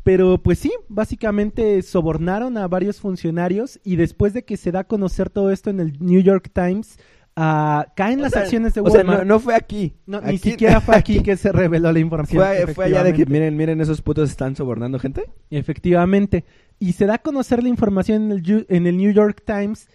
Pero 0.04 0.38
pues 0.42 0.60
sí, 0.60 0.72
básicamente 0.88 1.82
sobornaron 1.82 2.58
a 2.58 2.70
varios 2.70 3.02
funcionarios 3.02 3.78
y 3.84 3.98
después 3.98 4.34
de 4.34 4.46
que 4.46 4.56
se 4.56 4.72
da 4.72 4.80
a 4.80 4.84
conocer 4.86 5.30
todo 5.30 5.52
esto 5.52 5.70
en 5.70 5.82
el 5.82 5.98
New 6.00 6.22
York 6.22 6.50
Times, 6.54 6.98
ah, 7.38 7.86
caen 7.96 8.20
las 8.22 8.34
sea, 8.34 8.42
acciones 8.42 8.74
de 8.74 8.82
o 8.82 8.90
sea, 8.90 8.98
Walmart. 9.00 9.20
no, 9.20 9.26
no 9.36 9.40
fue 9.40 9.56
aquí. 9.56 9.94
No, 10.06 10.18
Aquí- 10.18 10.32
ni 10.32 10.38
siquiera 10.40 10.82
fue 10.82 10.96
aquí 10.98 11.20
que 11.24 11.38
se 11.38 11.54
reveló 11.54 11.92
la 11.94 12.00
información. 12.00 12.44
Fue, 12.44 12.74
fue 12.74 12.86
allá 12.86 13.04
de 13.04 13.14
que, 13.14 13.22
efectivamente. 13.22 13.32
miren, 13.32 13.56
miren, 13.58 13.82
esos 13.82 14.02
putos 14.02 14.30
están 14.30 14.56
sobornando 14.58 15.00
gente. 15.00 15.30
Efectivamente. 15.50 16.44
Y 16.80 16.94
se 16.94 17.06
da 17.06 17.16
a 17.16 17.18
conocer 17.20 17.64
la 17.64 17.70
información 17.70 18.24
en 18.26 18.32
el, 18.34 18.44
Yu- 18.44 18.66
en 18.70 18.88
el 18.88 18.98
New 18.98 19.12
York 19.14 19.44
Times. 19.46 19.88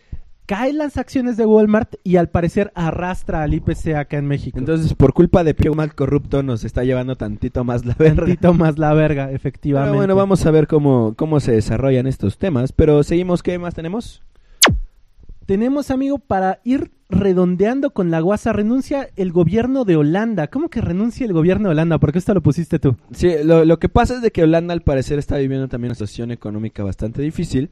Caen 0.44 0.76
las 0.76 0.96
acciones 0.96 1.36
de 1.36 1.46
Walmart 1.46 1.94
y 2.02 2.16
al 2.16 2.28
parecer 2.28 2.72
arrastra 2.74 3.44
al 3.44 3.54
IPC 3.54 3.94
acá 3.96 4.18
en 4.18 4.26
México. 4.26 4.58
Entonces, 4.58 4.92
por 4.92 5.12
culpa 5.14 5.44
de 5.44 5.54
Pio 5.54 5.72
mal 5.74 5.94
corrupto, 5.94 6.42
nos 6.42 6.64
está 6.64 6.82
llevando 6.82 7.14
tantito 7.16 7.62
más 7.62 7.86
la 7.86 7.94
verga. 7.96 8.16
Tantito 8.24 8.52
más 8.52 8.76
la 8.76 8.92
verga, 8.92 9.30
efectivamente. 9.30 9.90
Pero 9.92 9.98
bueno, 9.98 10.16
vamos 10.16 10.44
a 10.44 10.50
ver 10.50 10.66
cómo, 10.66 11.14
cómo 11.16 11.38
se 11.38 11.52
desarrollan 11.52 12.08
estos 12.08 12.38
temas. 12.38 12.72
Pero 12.72 13.04
seguimos, 13.04 13.42
¿qué 13.42 13.56
más 13.58 13.74
tenemos? 13.74 14.22
Tenemos, 15.52 15.90
amigo, 15.90 16.16
para 16.18 16.60
ir 16.64 16.92
redondeando 17.10 17.90
con 17.90 18.10
la 18.10 18.20
guasa, 18.20 18.54
renuncia 18.54 19.10
el 19.16 19.32
gobierno 19.32 19.84
de 19.84 19.96
Holanda. 19.96 20.46
¿Cómo 20.46 20.70
que 20.70 20.80
renuncia 20.80 21.26
el 21.26 21.34
gobierno 21.34 21.68
de 21.68 21.72
Holanda? 21.72 21.98
Porque 21.98 22.18
esto 22.20 22.32
lo 22.32 22.40
pusiste 22.42 22.78
tú. 22.78 22.96
Sí, 23.10 23.28
lo, 23.44 23.66
lo 23.66 23.78
que 23.78 23.90
pasa 23.90 24.14
es 24.14 24.22
de 24.22 24.30
que 24.30 24.44
Holanda 24.44 24.72
al 24.72 24.80
parecer 24.80 25.18
está 25.18 25.36
viviendo 25.36 25.68
también 25.68 25.90
una 25.90 25.94
situación 25.94 26.30
económica 26.30 26.82
bastante 26.82 27.20
difícil. 27.20 27.68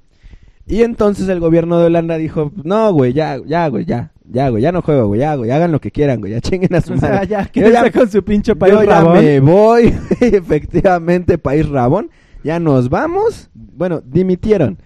Y 0.66 0.82
entonces 0.82 1.26
el 1.30 1.40
gobierno 1.40 1.78
de 1.80 1.86
Holanda 1.86 2.18
dijo, 2.18 2.52
no, 2.64 2.92
güey, 2.92 3.14
ya, 3.14 3.38
ya, 3.46 3.66
güey, 3.68 3.86
ya, 3.86 4.12
ya, 4.30 4.50
güey, 4.50 4.62
ya 4.62 4.72
no 4.72 4.82
juego, 4.82 5.06
güey, 5.06 5.20
ya, 5.20 5.34
güey, 5.36 5.50
hagan 5.50 5.72
lo 5.72 5.80
que 5.80 5.90
quieran, 5.90 6.20
güey, 6.20 6.32
ya 6.32 6.42
chinguen 6.42 6.74
a 6.74 6.82
su 6.82 6.92
O 6.92 6.98
sea, 6.98 7.08
madre. 7.08 7.28
ya, 7.28 7.44
Yo 7.44 7.50
que 7.64 7.72
ya- 7.72 7.90
con 7.92 8.10
su 8.10 8.22
pinche 8.22 8.54
país 8.56 8.74
Yo 8.74 8.82
ya 8.84 8.90
rabón. 9.00 9.24
me 9.24 9.40
voy, 9.40 9.84
efectivamente, 10.20 11.38
país 11.38 11.66
rabón, 11.66 12.10
ya 12.44 12.60
nos 12.60 12.90
vamos. 12.90 13.48
Bueno, 13.54 14.02
dimitieron, 14.04 14.76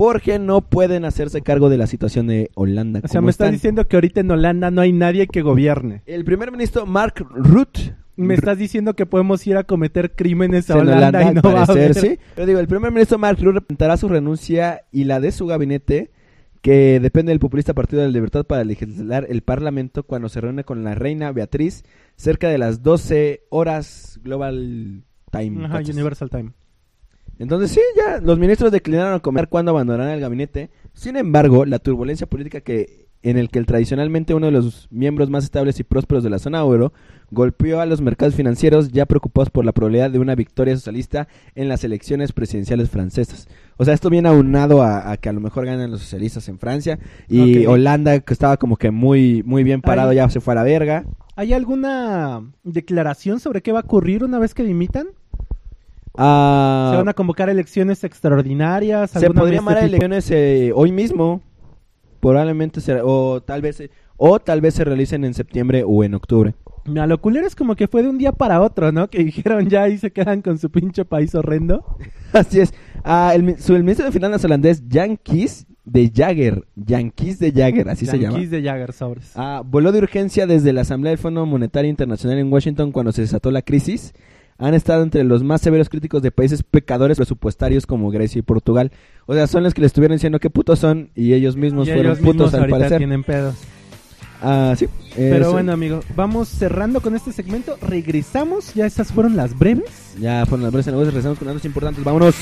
porque 0.00 0.38
no 0.38 0.62
pueden 0.62 1.04
hacerse 1.04 1.42
cargo 1.42 1.68
de 1.68 1.76
la 1.76 1.86
situación 1.86 2.26
de 2.26 2.50
Holanda. 2.54 3.02
O 3.04 3.08
sea, 3.08 3.20
me 3.20 3.30
estás 3.30 3.48
están. 3.48 3.52
diciendo 3.52 3.86
que 3.86 3.96
ahorita 3.98 4.20
en 4.20 4.30
Holanda 4.30 4.70
no 4.70 4.80
hay 4.80 4.94
nadie 4.94 5.26
que 5.26 5.42
gobierne. 5.42 6.00
El 6.06 6.24
primer 6.24 6.50
ministro 6.50 6.86
Mark 6.86 7.16
Rutte 7.34 7.94
Me 8.16 8.32
estás 8.32 8.56
diciendo 8.56 8.94
que 8.94 9.04
podemos 9.04 9.46
ir 9.46 9.58
a 9.58 9.64
cometer 9.64 10.12
crímenes 10.12 10.70
a 10.70 10.78
en 10.78 10.88
Holanda, 10.88 11.22
y 11.22 11.26
al 11.26 11.34
no 11.34 11.42
va 11.42 11.64
a 11.64 11.66
parecer, 11.66 11.90
haber. 11.90 11.94
sí. 11.94 12.18
Pero 12.34 12.46
digo, 12.46 12.60
el 12.60 12.66
primer 12.66 12.92
ministro 12.92 13.18
Mark 13.18 13.36
Rutte 13.42 13.60
presentará 13.60 13.98
su 13.98 14.08
renuncia 14.08 14.86
y 14.90 15.04
la 15.04 15.20
de 15.20 15.32
su 15.32 15.46
gabinete, 15.46 16.10
que 16.62 16.98
depende 16.98 17.32
del 17.32 17.38
populista 17.38 17.74
Partido 17.74 18.00
de 18.00 18.08
la 18.08 18.12
Libertad 18.14 18.46
para 18.46 18.64
legislar 18.64 19.26
el 19.28 19.42
Parlamento 19.42 20.04
cuando 20.04 20.30
se 20.30 20.40
reúne 20.40 20.64
con 20.64 20.82
la 20.82 20.94
reina 20.94 21.30
Beatriz 21.32 21.84
cerca 22.16 22.48
de 22.48 22.56
las 22.56 22.82
12 22.82 23.42
horas 23.50 24.18
Global 24.24 25.04
Time. 25.30 25.66
Ajá. 25.66 25.80
Universal 25.80 26.30
Time. 26.30 26.52
Entonces 27.40 27.70
sí, 27.70 27.80
ya 27.96 28.20
los 28.20 28.38
ministros 28.38 28.70
declinaron 28.70 29.14
a 29.14 29.20
comer 29.20 29.48
cuando 29.48 29.70
abandonarán 29.70 30.12
el 30.12 30.20
gabinete. 30.20 30.68
Sin 30.92 31.16
embargo, 31.16 31.64
la 31.64 31.78
turbulencia 31.78 32.26
política 32.26 32.60
que 32.60 33.08
en 33.22 33.38
el 33.38 33.48
que 33.48 33.58
el 33.58 33.66
tradicionalmente 33.66 34.34
uno 34.34 34.46
de 34.46 34.52
los 34.52 34.88
miembros 34.90 35.30
más 35.30 35.44
estables 35.44 35.80
y 35.80 35.84
prósperos 35.84 36.22
de 36.22 36.30
la 36.30 36.38
zona 36.38 36.60
euro 36.60 36.92
golpeó 37.30 37.80
a 37.80 37.86
los 37.86 38.02
mercados 38.02 38.34
financieros 38.34 38.92
ya 38.92 39.06
preocupados 39.06 39.48
por 39.48 39.64
la 39.64 39.72
probabilidad 39.72 40.10
de 40.10 40.18
una 40.18 40.34
victoria 40.34 40.74
socialista 40.74 41.28
en 41.54 41.68
las 41.68 41.82
elecciones 41.82 42.32
presidenciales 42.32 42.90
francesas. 42.90 43.48
O 43.78 43.84
sea, 43.86 43.94
esto 43.94 44.10
viene 44.10 44.28
aunado 44.28 44.82
a, 44.82 45.10
a 45.10 45.16
que 45.16 45.30
a 45.30 45.32
lo 45.32 45.40
mejor 45.40 45.64
ganan 45.64 45.90
los 45.90 46.00
socialistas 46.00 46.46
en 46.48 46.58
Francia 46.58 46.98
y. 47.26 47.64
Holanda 47.64 48.20
que 48.20 48.34
estaba 48.34 48.58
como 48.58 48.76
que 48.76 48.90
muy 48.90 49.42
muy 49.44 49.64
bien 49.64 49.80
parado 49.80 50.12
ya 50.12 50.28
se 50.28 50.40
fue 50.40 50.52
a 50.52 50.56
la 50.56 50.62
verga. 50.62 51.06
¿Hay 51.36 51.54
alguna 51.54 52.42
declaración 52.64 53.40
sobre 53.40 53.62
qué 53.62 53.72
va 53.72 53.80
a 53.80 53.84
ocurrir 53.84 54.24
una 54.24 54.38
vez 54.38 54.52
que 54.52 54.62
dimitan? 54.62 55.08
Ah, 56.16 56.88
¿Se 56.92 56.96
van 56.98 57.08
a 57.08 57.14
convocar 57.14 57.48
elecciones 57.48 58.04
extraordinarias? 58.04 59.10
Se 59.10 59.26
podría 59.30 59.44
este 59.44 59.56
llamar 59.56 59.74
tipo? 59.76 59.86
elecciones 59.86 60.30
eh, 60.30 60.72
hoy 60.74 60.92
mismo. 60.92 61.40
Probablemente 62.20 62.80
será, 62.80 63.04
o 63.04 63.40
tal 63.40 63.62
vez 63.62 63.82
o 64.16 64.38
tal 64.40 64.60
vez 64.60 64.74
se 64.74 64.84
realicen 64.84 65.24
en 65.24 65.32
septiembre 65.32 65.82
o 65.86 66.04
en 66.04 66.14
octubre. 66.14 66.54
Mira, 66.84 67.06
lo 67.06 67.18
culero 67.20 67.46
es 67.46 67.54
como 67.56 67.76
que 67.76 67.88
fue 67.88 68.02
de 68.02 68.08
un 68.10 68.18
día 68.18 68.32
para 68.32 68.60
otro, 68.60 68.92
¿no? 68.92 69.08
Que 69.08 69.24
dijeron 69.24 69.68
ya 69.70 69.88
y 69.88 69.96
se 69.96 70.10
quedan 70.10 70.42
con 70.42 70.58
su 70.58 70.70
pinche 70.70 71.04
país 71.06 71.34
horrendo. 71.34 71.84
Así 72.32 72.60
es. 72.60 72.74
Ah, 73.04 73.32
el, 73.34 73.58
su- 73.58 73.74
el 73.74 73.82
ministro 73.82 74.04
de 74.06 74.12
Finanzas 74.12 74.44
holandés 74.44 74.82
Jan 74.90 75.16
Kees 75.16 75.66
de 75.84 76.12
Jagger, 76.14 76.66
Jan 76.86 77.10
Kees 77.10 77.38
de 77.38 77.50
Jagger, 77.52 77.88
así 77.88 78.04
se 78.04 78.18
llama. 78.18 78.34
Yankees 78.34 78.50
de 78.50 78.62
Jagger 78.62 78.92
Sobres. 78.92 79.32
Ah, 79.34 79.62
voló 79.64 79.90
de 79.90 79.98
urgencia 79.98 80.46
desde 80.46 80.72
la 80.74 80.82
Asamblea 80.82 81.10
del 81.10 81.18
Fondo 81.18 81.44
Monetario 81.46 81.90
Internacional 81.90 82.38
en 82.38 82.52
Washington 82.52 82.92
cuando 82.92 83.10
se 83.12 83.22
desató 83.22 83.50
la 83.50 83.62
crisis. 83.62 84.12
Han 84.60 84.74
estado 84.74 85.02
entre 85.02 85.24
los 85.24 85.42
más 85.42 85.60
severos 85.62 85.88
críticos 85.88 86.22
de 86.22 86.30
países 86.30 86.62
pecadores 86.62 87.16
presupuestarios 87.16 87.86
como 87.86 88.10
Grecia 88.10 88.38
y 88.38 88.42
Portugal. 88.42 88.92
O 89.26 89.34
sea, 89.34 89.46
son 89.46 89.62
los 89.62 89.72
que 89.74 89.80
le 89.80 89.86
estuvieron 89.86 90.16
diciendo 90.16 90.38
qué 90.38 90.50
putos 90.50 90.78
son 90.78 91.10
y 91.14 91.32
ellos 91.32 91.56
mismos 91.56 91.88
y 91.88 91.92
fueron 91.92 92.12
ellos 92.12 92.18
putos 92.18 92.34
mismos 92.34 92.54
al 92.54 92.60
ahorita 92.60 92.78
parecer. 92.78 92.98
tienen 92.98 93.24
pedos. 93.24 93.54
Ah, 94.42 94.74
sí. 94.76 94.86
Pero 95.16 95.44
Eso. 95.44 95.52
bueno, 95.52 95.72
amigo, 95.72 96.00
vamos 96.14 96.48
cerrando 96.48 97.00
con 97.00 97.14
este 97.16 97.32
segmento. 97.32 97.76
Regresamos, 97.82 98.72
ya 98.74 98.86
esas 98.86 99.12
fueron 99.12 99.34
las 99.36 99.58
breves. 99.58 100.14
Ya 100.20 100.44
fueron 100.46 100.62
las 100.62 100.72
breves 100.72 100.86
negocios, 100.86 101.08
regresamos 101.08 101.38
con 101.38 101.48
datos 101.48 101.64
importantes. 101.64 102.04
Vámonos. 102.04 102.34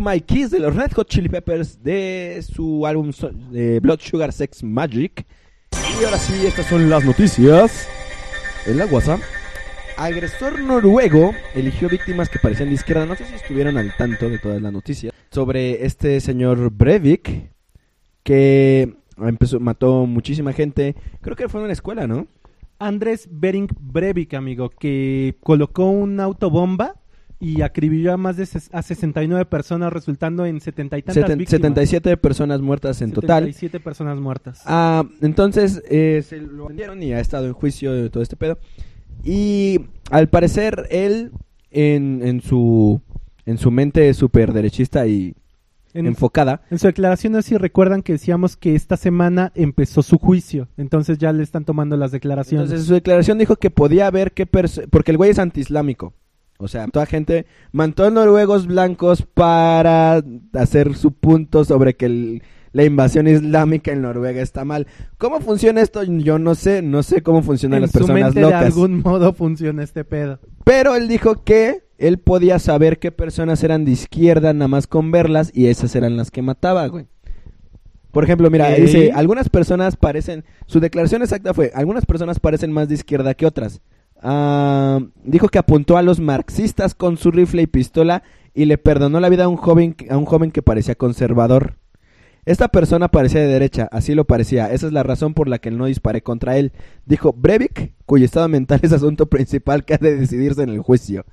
My 0.00 0.20
Kiss 0.20 0.50
de 0.50 0.60
los 0.60 0.74
Red 0.74 0.92
Hot 0.92 1.08
Chili 1.08 1.28
Peppers 1.28 1.82
de 1.82 2.42
su 2.42 2.86
álbum 2.86 3.12
Blood 3.82 4.00
Sugar 4.00 4.32
Sex 4.32 4.62
Magic. 4.62 5.26
Y 6.00 6.04
ahora 6.04 6.18
sí, 6.18 6.46
estas 6.46 6.66
son 6.66 6.88
las 6.88 7.04
noticias. 7.04 7.88
En 8.66 8.78
la 8.78 8.86
WhatsApp. 8.86 9.20
Agresor 9.96 10.60
noruego 10.60 11.32
eligió 11.54 11.88
víctimas 11.88 12.28
que 12.28 12.38
parecían 12.38 12.70
de 12.70 12.76
izquierda. 12.76 13.04
No 13.04 13.16
sé 13.16 13.26
si 13.26 13.34
estuvieron 13.34 13.76
al 13.76 13.94
tanto 13.96 14.30
de 14.30 14.38
todas 14.38 14.62
las 14.62 14.72
noticias. 14.72 15.12
Sobre 15.30 15.84
este 15.84 16.20
señor 16.20 16.70
Breivik, 16.70 17.50
que 18.22 18.96
empezó, 19.18 19.60
mató 19.60 20.06
muchísima 20.06 20.52
gente. 20.52 20.96
Creo 21.20 21.36
que 21.36 21.48
fue 21.48 21.60
en 21.60 21.64
una 21.64 21.74
escuela, 21.74 22.06
¿no? 22.06 22.26
Andrés 22.78 23.28
Bering 23.30 23.68
Breivik, 23.78 24.32
amigo, 24.32 24.70
que 24.70 25.36
colocó 25.42 25.90
una 25.90 26.24
autobomba 26.24 26.99
y 27.40 27.62
acribilló 27.62 28.12
a 28.12 28.16
más 28.18 28.36
de 28.36 28.46
a 28.72 28.82
69 28.82 29.46
personas, 29.46 29.92
resultando 29.92 30.44
en 30.44 30.60
70 30.60 30.98
y 30.98 31.02
tantas 31.02 31.24
Seten- 31.24 31.38
víctimas. 31.38 31.60
77 31.62 32.16
personas 32.18 32.60
muertas 32.60 33.00
en 33.00 33.12
total. 33.12 33.44
77 33.44 33.80
personas 33.80 34.18
muertas. 34.20 34.62
Ah, 34.66 35.04
entonces 35.22 35.82
eh, 35.90 36.22
se 36.28 36.36
lo 36.38 36.66
vendieron 36.68 37.02
y 37.02 37.12
ha 37.14 37.20
estado 37.20 37.46
en 37.46 37.54
juicio 37.54 37.92
de 37.92 38.10
todo 38.10 38.22
este 38.22 38.36
pedo. 38.36 38.58
Y 39.24 39.80
al 40.10 40.28
parecer 40.28 40.86
él 40.90 41.32
en, 41.70 42.20
en 42.24 42.40
su 42.40 43.00
en 43.46 43.58
su 43.58 43.70
mente 43.70 44.12
súper 44.14 44.52
derechista 44.52 45.06
y 45.06 45.34
en, 45.92 46.06
enfocada, 46.06 46.62
en 46.70 46.78
su 46.78 46.86
declaración, 46.86 47.32
no 47.32 47.42
sé 47.42 47.48
si 47.48 47.56
recuerdan 47.56 48.02
que 48.02 48.12
decíamos 48.12 48.56
que 48.56 48.76
esta 48.76 48.96
semana 48.96 49.50
empezó 49.56 50.02
su 50.02 50.18
juicio, 50.18 50.68
entonces 50.76 51.18
ya 51.18 51.32
le 51.32 51.42
están 51.42 51.64
tomando 51.64 51.96
las 51.96 52.12
declaraciones. 52.12 52.66
entonces 52.66 52.84
en 52.86 52.88
su 52.88 52.94
declaración 52.94 53.38
dijo 53.38 53.56
que 53.56 53.70
podía 53.70 54.08
ver 54.10 54.30
qué 54.32 54.46
porque 54.46 55.10
el 55.10 55.16
güey 55.16 55.30
es 55.30 55.38
antiislámico. 55.40 56.12
O 56.60 56.68
sea, 56.68 56.86
toda 56.88 57.06
gente 57.06 57.46
mató 57.72 58.10
noruegos 58.10 58.66
blancos 58.66 59.22
para 59.22 60.22
hacer 60.54 60.94
su 60.94 61.12
punto 61.12 61.64
sobre 61.64 61.94
que 61.94 62.06
el- 62.06 62.42
la 62.72 62.84
invasión 62.84 63.26
islámica 63.26 63.90
en 63.92 64.02
Noruega 64.02 64.40
está 64.42 64.64
mal. 64.64 64.86
¿Cómo 65.18 65.40
funciona 65.40 65.80
esto? 65.80 66.04
Yo 66.04 66.38
no 66.38 66.54
sé, 66.54 66.82
no 66.82 67.02
sé 67.02 67.20
cómo 67.22 67.42
funcionan 67.42 67.78
en 67.78 67.82
las 67.82 67.90
su 67.90 67.98
personas 67.98 68.22
mente 68.26 68.40
locas. 68.42 68.60
de 68.60 68.66
algún 68.66 69.00
modo 69.00 69.32
funciona 69.32 69.82
este 69.82 70.04
pedo. 70.04 70.38
Pero 70.64 70.94
él 70.94 71.08
dijo 71.08 71.42
que 71.42 71.82
él 71.98 72.18
podía 72.18 72.58
saber 72.60 72.98
qué 73.00 73.10
personas 73.10 73.64
eran 73.64 73.84
de 73.84 73.90
izquierda 73.90 74.52
nada 74.52 74.68
más 74.68 74.86
con 74.86 75.10
verlas 75.10 75.50
y 75.52 75.66
esas 75.66 75.96
eran 75.96 76.16
las 76.16 76.30
que 76.30 76.42
mataba, 76.42 76.86
güey. 76.86 77.06
Por 78.12 78.24
ejemplo, 78.24 78.50
mira, 78.50 78.68
Ok. 78.70 78.76
dice, 78.76 79.12
algunas 79.12 79.48
personas 79.48 79.96
parecen, 79.96 80.44
su 80.66 80.78
declaración 80.80 81.22
exacta 81.22 81.54
fue, 81.54 81.70
algunas 81.74 82.06
personas 82.06 82.38
parecen 82.40 82.72
más 82.72 82.88
de 82.88 82.94
izquierda 82.94 83.34
que 83.34 83.46
otras. 83.46 83.80
Ah, 84.22 85.00
dijo 85.24 85.48
que 85.48 85.58
apuntó 85.58 85.96
a 85.96 86.02
los 86.02 86.20
marxistas 86.20 86.94
con 86.94 87.16
su 87.16 87.30
rifle 87.30 87.62
y 87.62 87.66
pistola 87.66 88.22
y 88.54 88.66
le 88.66 88.78
perdonó 88.78 89.20
la 89.20 89.28
vida 89.28 89.44
a 89.44 89.48
un 89.48 89.56
joven, 89.56 89.96
a 90.10 90.16
un 90.16 90.26
joven 90.26 90.50
que 90.50 90.62
parecía 90.62 90.94
conservador. 90.94 91.76
Esta 92.46 92.68
persona 92.68 93.08
parecía 93.08 93.40
de 93.40 93.46
derecha, 93.48 93.88
así 93.92 94.14
lo 94.14 94.24
parecía. 94.24 94.72
Esa 94.72 94.86
es 94.86 94.92
la 94.92 95.02
razón 95.02 95.34
por 95.34 95.48
la 95.48 95.58
que 95.58 95.70
no 95.70 95.86
disparé 95.86 96.22
contra 96.22 96.56
él. 96.56 96.72
Dijo 97.04 97.32
Breivik, 97.32 97.94
cuyo 98.06 98.24
estado 98.24 98.48
mental 98.48 98.80
es 98.82 98.92
asunto 98.92 99.26
principal 99.26 99.84
que 99.84 99.94
ha 99.94 99.98
de 99.98 100.16
decidirse 100.16 100.62
en 100.62 100.70
el 100.70 100.80
juicio. 100.80 101.24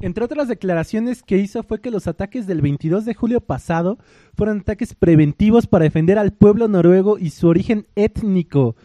Entre 0.00 0.24
otras 0.24 0.46
declaraciones 0.46 1.22
que 1.22 1.38
hizo 1.38 1.62
fue 1.64 1.80
que 1.80 1.90
los 1.90 2.06
ataques 2.06 2.46
del 2.46 2.62
22 2.62 3.04
de 3.04 3.14
julio 3.14 3.40
pasado 3.40 3.98
fueron 4.34 4.60
ataques 4.60 4.94
preventivos 4.94 5.66
para 5.66 5.84
defender 5.84 6.18
al 6.18 6.32
pueblo 6.32 6.68
noruego 6.68 7.18
y 7.18 7.30
su 7.30 7.48
origen 7.48 7.86
étnico. 7.96 8.76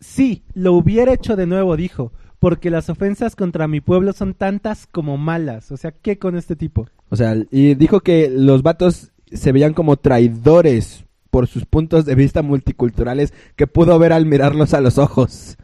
Sí, 0.00 0.42
lo 0.54 0.72
hubiera 0.72 1.12
hecho 1.12 1.36
de 1.36 1.46
nuevo, 1.46 1.76
dijo, 1.76 2.12
porque 2.46 2.70
las 2.70 2.88
ofensas 2.88 3.34
contra 3.34 3.66
mi 3.66 3.80
pueblo 3.80 4.12
son 4.12 4.32
tantas 4.32 4.86
como 4.86 5.16
malas. 5.16 5.72
O 5.72 5.76
sea, 5.76 5.90
¿qué 5.90 6.16
con 6.16 6.36
este 6.36 6.54
tipo? 6.54 6.86
O 7.08 7.16
sea, 7.16 7.34
y 7.50 7.74
dijo 7.74 8.02
que 8.02 8.30
los 8.30 8.62
vatos 8.62 9.10
se 9.32 9.50
veían 9.50 9.74
como 9.74 9.96
traidores 9.96 11.06
por 11.30 11.48
sus 11.48 11.66
puntos 11.66 12.04
de 12.04 12.14
vista 12.14 12.42
multiculturales 12.42 13.34
que 13.56 13.66
pudo 13.66 13.98
ver 13.98 14.12
al 14.12 14.26
mirarlos 14.26 14.74
a 14.74 14.80
los 14.80 14.96
ojos. 14.96 15.56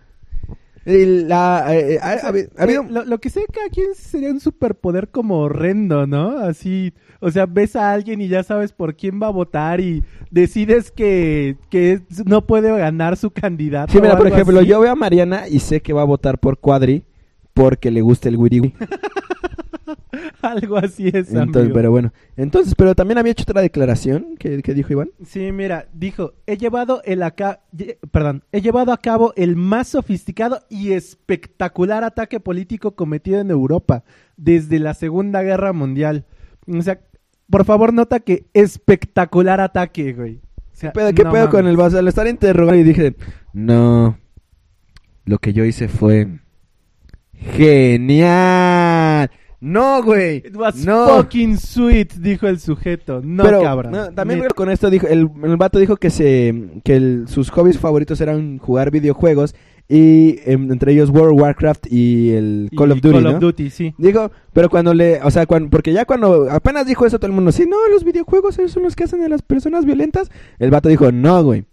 La, 0.84 1.74
eh, 1.74 1.94
eh, 1.94 1.98
ha, 2.02 2.10
ha 2.12 2.32
habi- 2.32 2.48
ha 2.56 2.62
habido... 2.64 2.82
Lo, 2.84 3.04
lo 3.04 3.18
que 3.20 3.30
sé 3.30 3.44
cada 3.52 3.68
quien 3.68 3.94
sería 3.94 4.30
un 4.30 4.40
superpoder 4.40 5.08
como 5.10 5.38
horrendo, 5.40 6.06
¿no? 6.06 6.38
Así, 6.38 6.92
o 7.20 7.30
sea, 7.30 7.46
ves 7.46 7.76
a 7.76 7.92
alguien 7.92 8.20
y 8.20 8.28
ya 8.28 8.42
sabes 8.42 8.72
por 8.72 8.96
quién 8.96 9.20
va 9.22 9.28
a 9.28 9.30
votar 9.30 9.80
y 9.80 10.02
decides 10.30 10.90
que, 10.90 11.56
que 11.70 12.00
no 12.26 12.46
puede 12.46 12.76
ganar 12.76 13.16
su 13.16 13.30
candidato. 13.30 13.92
Sí, 13.92 14.00
mira, 14.00 14.16
por 14.16 14.26
ejemplo, 14.26 14.58
así. 14.58 14.68
yo 14.68 14.80
veo 14.80 14.90
a 14.92 14.96
Mariana 14.96 15.48
y 15.48 15.60
sé 15.60 15.80
que 15.82 15.92
va 15.92 16.02
a 16.02 16.06
votar 16.06 16.38
por 16.38 16.58
Cuadri 16.58 17.04
porque 17.54 17.90
le 17.90 18.00
gusta 18.00 18.28
el 18.28 18.36
wiri 18.36 18.74
Algo 20.42 20.76
así 20.76 21.08
es, 21.08 21.28
Entonces, 21.30 21.56
amigo. 21.62 21.74
pero 21.74 21.90
bueno. 21.90 22.12
Entonces, 22.36 22.74
pero 22.76 22.94
también 22.94 23.18
había 23.18 23.32
hecho 23.32 23.44
otra 23.44 23.60
declaración 23.62 24.36
que, 24.38 24.62
que 24.62 24.74
dijo 24.74 24.92
Iván. 24.92 25.10
Sí, 25.24 25.52
mira, 25.52 25.88
dijo, 25.92 26.34
he 26.46 26.56
llevado 26.56 27.02
el 27.04 27.22
acá, 27.22 27.60
perdón, 28.10 28.44
he 28.52 28.60
llevado 28.60 28.92
a 28.92 28.98
cabo 28.98 29.32
el 29.36 29.56
más 29.56 29.88
sofisticado 29.88 30.60
y 30.68 30.92
espectacular 30.92 32.04
ataque 32.04 32.40
político 32.40 32.94
cometido 32.94 33.40
en 33.40 33.50
Europa 33.50 34.04
desde 34.36 34.78
la 34.78 34.94
Segunda 34.94 35.42
Guerra 35.42 35.72
Mundial. 35.72 36.24
O 36.66 36.82
sea, 36.82 37.00
por 37.50 37.64
favor 37.64 37.92
nota 37.92 38.20
que 38.20 38.46
espectacular 38.54 39.60
ataque, 39.60 40.12
güey. 40.12 40.40
O 40.72 40.74
sea, 40.74 40.92
¿Qué 40.92 40.98
pedo, 41.00 41.12
qué 41.14 41.24
no 41.24 41.32
pedo 41.32 41.50
con 41.50 41.66
el 41.66 41.76
vaso? 41.76 41.98
Al 41.98 42.08
estar 42.08 42.26
interrogando 42.26 42.80
y 42.80 42.84
dije, 42.84 43.14
no, 43.52 44.18
lo 45.24 45.38
que 45.38 45.52
yo 45.52 45.64
hice 45.64 45.88
fue 45.88 46.40
genial. 47.34 49.30
No, 49.64 50.02
güey. 50.02 50.38
It 50.38 50.56
was 50.56 50.84
No. 50.84 51.06
fucking 51.06 51.56
sweet, 51.56 52.14
dijo 52.14 52.48
el 52.48 52.58
sujeto. 52.58 53.20
No, 53.22 53.44
Pero 53.44 53.62
cabrón. 53.62 53.92
no, 53.92 54.12
también 54.12 54.42
con 54.56 54.68
esto 54.70 54.90
dijo, 54.90 55.06
el, 55.06 55.30
el 55.44 55.56
vato 55.56 55.78
dijo 55.78 55.96
que 55.96 56.10
se 56.10 56.80
que 56.82 56.96
el- 56.96 57.28
sus 57.28 57.50
hobbies 57.50 57.78
favoritos 57.78 58.20
eran 58.20 58.58
jugar 58.58 58.90
videojuegos 58.90 59.54
y 59.88 60.40
em, 60.46 60.72
entre 60.72 60.92
ellos 60.92 61.10
World 61.10 61.34
of 61.34 61.40
Warcraft 61.42 61.86
y 61.92 62.30
el 62.30 62.68
Y 62.72 62.76
Call 62.76 62.90
of 62.90 63.00
Duty, 63.00 63.14
Call 63.14 63.22
¿no? 63.22 63.30
of 63.30 63.38
Duty, 63.38 63.70
sí. 63.70 63.94
Digo, 63.98 64.32
pero 64.52 64.68
cuando 64.68 64.94
le, 64.94 65.22
o 65.22 65.30
sea, 65.30 65.46
cuando, 65.46 65.70
porque 65.70 65.92
ya 65.92 66.06
cuando 66.06 66.50
apenas 66.50 66.84
dijo 66.84 67.06
eso 67.06 67.18
todo 67.20 67.28
el 67.28 67.32
mundo, 67.34 67.52
sí, 67.52 67.64
no, 67.64 67.76
los 67.88 68.02
videojuegos 68.02 68.58
esos 68.58 68.72
son 68.72 68.82
los 68.82 68.96
que 68.96 69.04
hacen 69.04 69.22
a 69.22 69.28
las 69.28 69.42
personas 69.42 69.84
violentas. 69.84 70.28
El 70.58 70.70
vato 70.72 70.88
dijo, 70.88 71.12
no, 71.12 71.40
güey. 71.44 71.66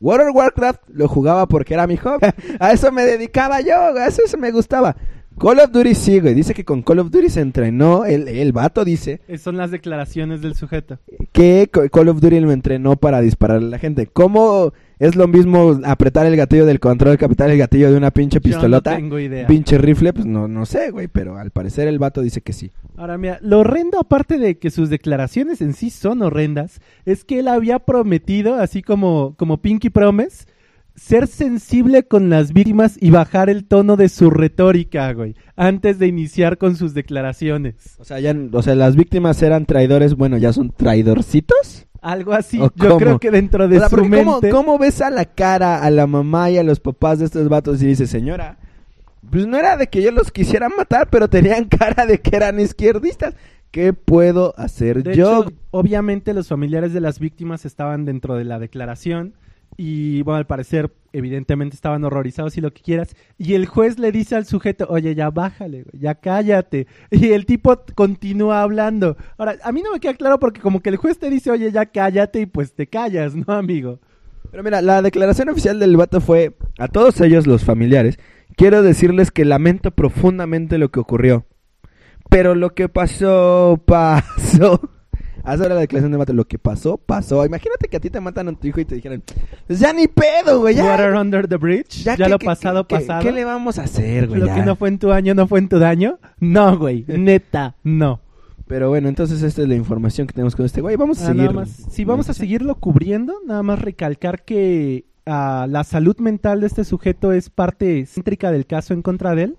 World 0.00 0.30
of 0.30 0.36
Warcraft 0.36 0.80
lo 0.92 1.08
jugaba 1.08 1.46
porque 1.48 1.74
era 1.74 1.88
mi 1.88 1.96
hobby. 1.96 2.18
a 2.60 2.70
eso 2.72 2.92
me 2.92 3.04
dedicaba 3.04 3.60
yo, 3.62 3.74
a 3.96 4.06
eso, 4.06 4.22
eso 4.24 4.36
me 4.38 4.52
gustaba. 4.52 4.96
Call 5.42 5.58
of 5.58 5.72
Duty 5.72 5.94
sí, 5.96 6.20
güey. 6.20 6.34
Dice 6.34 6.54
que 6.54 6.64
con 6.64 6.82
Call 6.82 7.00
of 7.00 7.10
Duty 7.10 7.28
se 7.28 7.40
entrenó. 7.40 8.04
El, 8.04 8.28
el 8.28 8.52
vato 8.52 8.84
dice 8.84 9.20
Eh, 9.26 9.38
Son 9.38 9.56
las 9.56 9.70
declaraciones 9.72 10.40
del 10.40 10.54
sujeto. 10.54 10.98
que 11.32 11.68
Call 11.92 12.08
of 12.08 12.20
Duty 12.20 12.38
lo 12.40 12.52
entrenó 12.52 12.96
para 12.96 13.20
dispararle 13.20 13.66
a 13.66 13.70
la 13.70 13.78
gente. 13.78 14.06
¿Cómo 14.06 14.72
es 15.00 15.16
lo 15.16 15.26
mismo 15.26 15.80
apretar 15.84 16.26
el 16.26 16.36
gatillo 16.36 16.64
del 16.64 16.78
control 16.78 17.14
apretar 17.20 17.50
el 17.50 17.58
gatillo 17.58 17.90
de 17.90 17.96
una 17.96 18.12
pinche 18.12 18.36
Yo 18.36 18.40
no 18.40 18.42
pistolota? 18.44 18.94
tengo 18.94 19.18
idea. 19.18 19.46
Pinche 19.48 19.78
rifle, 19.78 20.12
pues 20.12 20.26
no, 20.26 20.46
no 20.46 20.64
sé, 20.64 20.90
güey. 20.92 21.08
Pero 21.08 21.36
al 21.36 21.50
parecer 21.50 21.88
el 21.88 21.98
vato 21.98 22.22
dice 22.22 22.40
que 22.40 22.52
sí. 22.52 22.70
Ahora, 22.96 23.18
mira, 23.18 23.38
lo 23.42 23.58
horrendo, 23.60 23.98
aparte 23.98 24.38
de 24.38 24.58
que 24.58 24.70
sus 24.70 24.90
declaraciones 24.90 25.60
en 25.60 25.72
sí 25.74 25.90
son 25.90 26.22
horrendas, 26.22 26.80
es 27.04 27.24
que 27.24 27.40
él 27.40 27.48
había 27.48 27.80
prometido, 27.80 28.54
así 28.54 28.82
como, 28.82 29.34
como 29.36 29.60
Pinky 29.60 29.90
Promise, 29.90 30.44
ser 30.94 31.26
sensible 31.26 32.04
con 32.04 32.30
las 32.30 32.52
víctimas 32.52 32.96
y 33.00 33.10
bajar 33.10 33.48
el 33.50 33.64
tono 33.64 33.96
de 33.96 34.08
su 34.08 34.30
retórica, 34.30 35.12
güey, 35.12 35.34
antes 35.56 35.98
de 35.98 36.06
iniciar 36.06 36.58
con 36.58 36.76
sus 36.76 36.94
declaraciones. 36.94 37.96
O 37.98 38.04
sea, 38.04 38.20
ya, 38.20 38.34
o 38.52 38.62
sea, 38.62 38.74
las 38.74 38.96
víctimas 38.96 39.42
eran 39.42 39.66
traidores, 39.66 40.14
bueno, 40.14 40.36
ya 40.38 40.52
son 40.52 40.70
traidorcitos. 40.70 41.86
Algo 42.00 42.32
así, 42.32 42.60
¿O 42.60 42.64
yo 42.74 42.88
cómo? 42.88 42.98
creo 42.98 43.18
que 43.20 43.30
dentro 43.30 43.68
de 43.68 43.76
O 43.76 43.80
sea, 43.80 43.88
su 43.88 44.50
¿cómo, 44.50 44.78
ves 44.78 45.00
a 45.00 45.10
la 45.10 45.24
cara 45.24 45.82
a 45.84 45.90
la 45.90 46.08
mamá 46.08 46.50
y 46.50 46.58
a 46.58 46.64
los 46.64 46.80
papás 46.80 47.20
de 47.20 47.26
estos 47.26 47.48
vatos 47.48 47.80
y 47.80 47.86
dices, 47.86 48.10
señora, 48.10 48.58
pues 49.30 49.46
no 49.46 49.56
era 49.56 49.76
de 49.76 49.86
que 49.86 50.02
yo 50.02 50.10
los 50.10 50.32
quisiera 50.32 50.68
matar, 50.68 51.08
pero 51.10 51.28
tenían 51.28 51.64
cara 51.68 52.04
de 52.04 52.20
que 52.20 52.34
eran 52.36 52.58
izquierdistas. 52.58 53.34
¿Qué 53.70 53.92
puedo 53.94 54.52
hacer 54.58 55.02
De 55.02 55.14
yo? 55.16 55.42
hecho, 55.44 55.52
obviamente 55.70 56.34
los 56.34 56.48
familiares 56.48 56.92
de 56.92 57.00
las 57.00 57.18
víctimas 57.20 57.64
estaban 57.64 58.04
dentro 58.04 58.34
de 58.34 58.44
la 58.44 58.58
declaración 58.58 59.34
y, 59.76 60.22
bueno, 60.22 60.38
al 60.38 60.46
parecer, 60.46 60.92
evidentemente 61.12 61.74
estaban 61.74 62.04
horrorizados 62.04 62.56
y 62.56 62.60
lo 62.60 62.72
que 62.72 62.82
quieras. 62.82 63.14
Y 63.38 63.54
el 63.54 63.66
juez 63.66 63.98
le 63.98 64.12
dice 64.12 64.36
al 64.36 64.46
sujeto, 64.46 64.86
oye, 64.88 65.14
ya 65.14 65.30
bájale, 65.30 65.84
ya 65.92 66.14
cállate. 66.14 66.86
Y 67.10 67.32
el 67.32 67.46
tipo 67.46 67.82
continúa 67.94 68.62
hablando. 68.62 69.16
Ahora, 69.38 69.56
a 69.62 69.72
mí 69.72 69.82
no 69.82 69.92
me 69.92 70.00
queda 70.00 70.14
claro 70.14 70.38
porque 70.38 70.60
como 70.60 70.80
que 70.80 70.90
el 70.90 70.96
juez 70.96 71.18
te 71.18 71.30
dice, 71.30 71.50
oye, 71.50 71.70
ya 71.72 71.86
cállate 71.86 72.40
y 72.40 72.46
pues 72.46 72.74
te 72.74 72.86
callas, 72.86 73.34
¿no, 73.34 73.52
amigo? 73.52 74.00
Pero 74.50 74.62
mira, 74.62 74.82
la 74.82 75.00
declaración 75.00 75.48
oficial 75.48 75.78
del 75.78 75.96
vato 75.96 76.20
fue 76.20 76.56
a 76.78 76.88
todos 76.88 77.20
ellos, 77.20 77.46
los 77.46 77.64
familiares, 77.64 78.18
quiero 78.56 78.82
decirles 78.82 79.30
que 79.30 79.44
lamento 79.44 79.92
profundamente 79.92 80.78
lo 80.78 80.90
que 80.90 81.00
ocurrió. 81.00 81.46
Pero 82.28 82.54
lo 82.54 82.74
que 82.74 82.88
pasó, 82.88 83.82
pasó. 83.86 84.80
Haz 85.44 85.60
ahora 85.60 85.74
la 85.74 85.80
declaración 85.80 86.12
del 86.12 86.18
vato, 86.18 86.32
lo 86.32 86.44
que 86.46 86.58
pasó, 86.58 86.96
pasó. 86.98 87.44
Imagínate 87.44 87.88
que 87.88 87.96
a 87.96 88.00
ti 88.00 88.10
te 88.10 88.20
matan 88.20 88.48
a 88.48 88.52
tu 88.52 88.66
hijo 88.68 88.80
y 88.80 88.84
te 88.84 88.94
dijeran, 88.94 89.22
pues 89.66 89.78
ya 89.80 89.92
ni 89.92 90.06
pedo, 90.06 90.60
güey, 90.60 90.74
ya. 90.76 90.84
Water 90.84 91.14
under 91.14 91.48
the 91.48 91.56
bridge, 91.56 92.04
ya, 92.04 92.16
¿qué- 92.16 92.28
lo 92.28 92.38
pasado, 92.38 92.86
pasado. 92.86 93.22
¿Qué 93.22 93.32
le 93.32 93.44
vamos 93.44 93.78
a 93.78 93.82
hacer, 93.84 94.28
güey? 94.28 94.40
lo 94.40 94.46
ya? 94.46 94.54
que 94.54 94.62
no 94.62 94.76
fue 94.76 94.88
en 94.88 94.98
tu 94.98 95.10
año, 95.12 95.34
no 95.34 95.46
fue 95.48 95.58
en 95.58 95.68
tu 95.68 95.78
daño. 95.78 96.18
No, 96.38 96.78
güey, 96.78 97.04
neta, 97.08 97.74
no. 97.82 98.20
Pero 98.68 98.88
bueno, 98.88 99.08
entonces 99.08 99.42
esta 99.42 99.62
es 99.62 99.68
la 99.68 99.74
información 99.74 100.26
que 100.26 100.32
tenemos 100.32 100.54
con 100.56 100.64
este 100.64 100.80
güey. 100.80 100.96
Vamos 100.96 101.20
a 101.20 101.24
Ah, 101.24 101.26
seguir. 101.28 101.42
nada 101.42 101.52
más. 101.54 101.68
Si 101.90 102.04
vamos 102.04 102.30
a 102.30 102.34
seguirlo 102.34 102.76
cubriendo, 102.76 103.34
nada 103.46 103.62
más 103.62 103.80
recalcar 103.82 104.44
que 104.44 105.04
ah, 105.26 105.66
la 105.68 105.84
salud 105.84 106.16
mental 106.18 106.60
de 106.60 106.68
este 106.68 106.84
sujeto 106.84 107.32
es 107.32 107.50
parte 107.50 108.06
céntrica 108.06 108.50
del 108.50 108.64
caso 108.66 108.94
en 108.94 109.02
contra 109.02 109.34
de 109.34 109.42
él. 109.42 109.56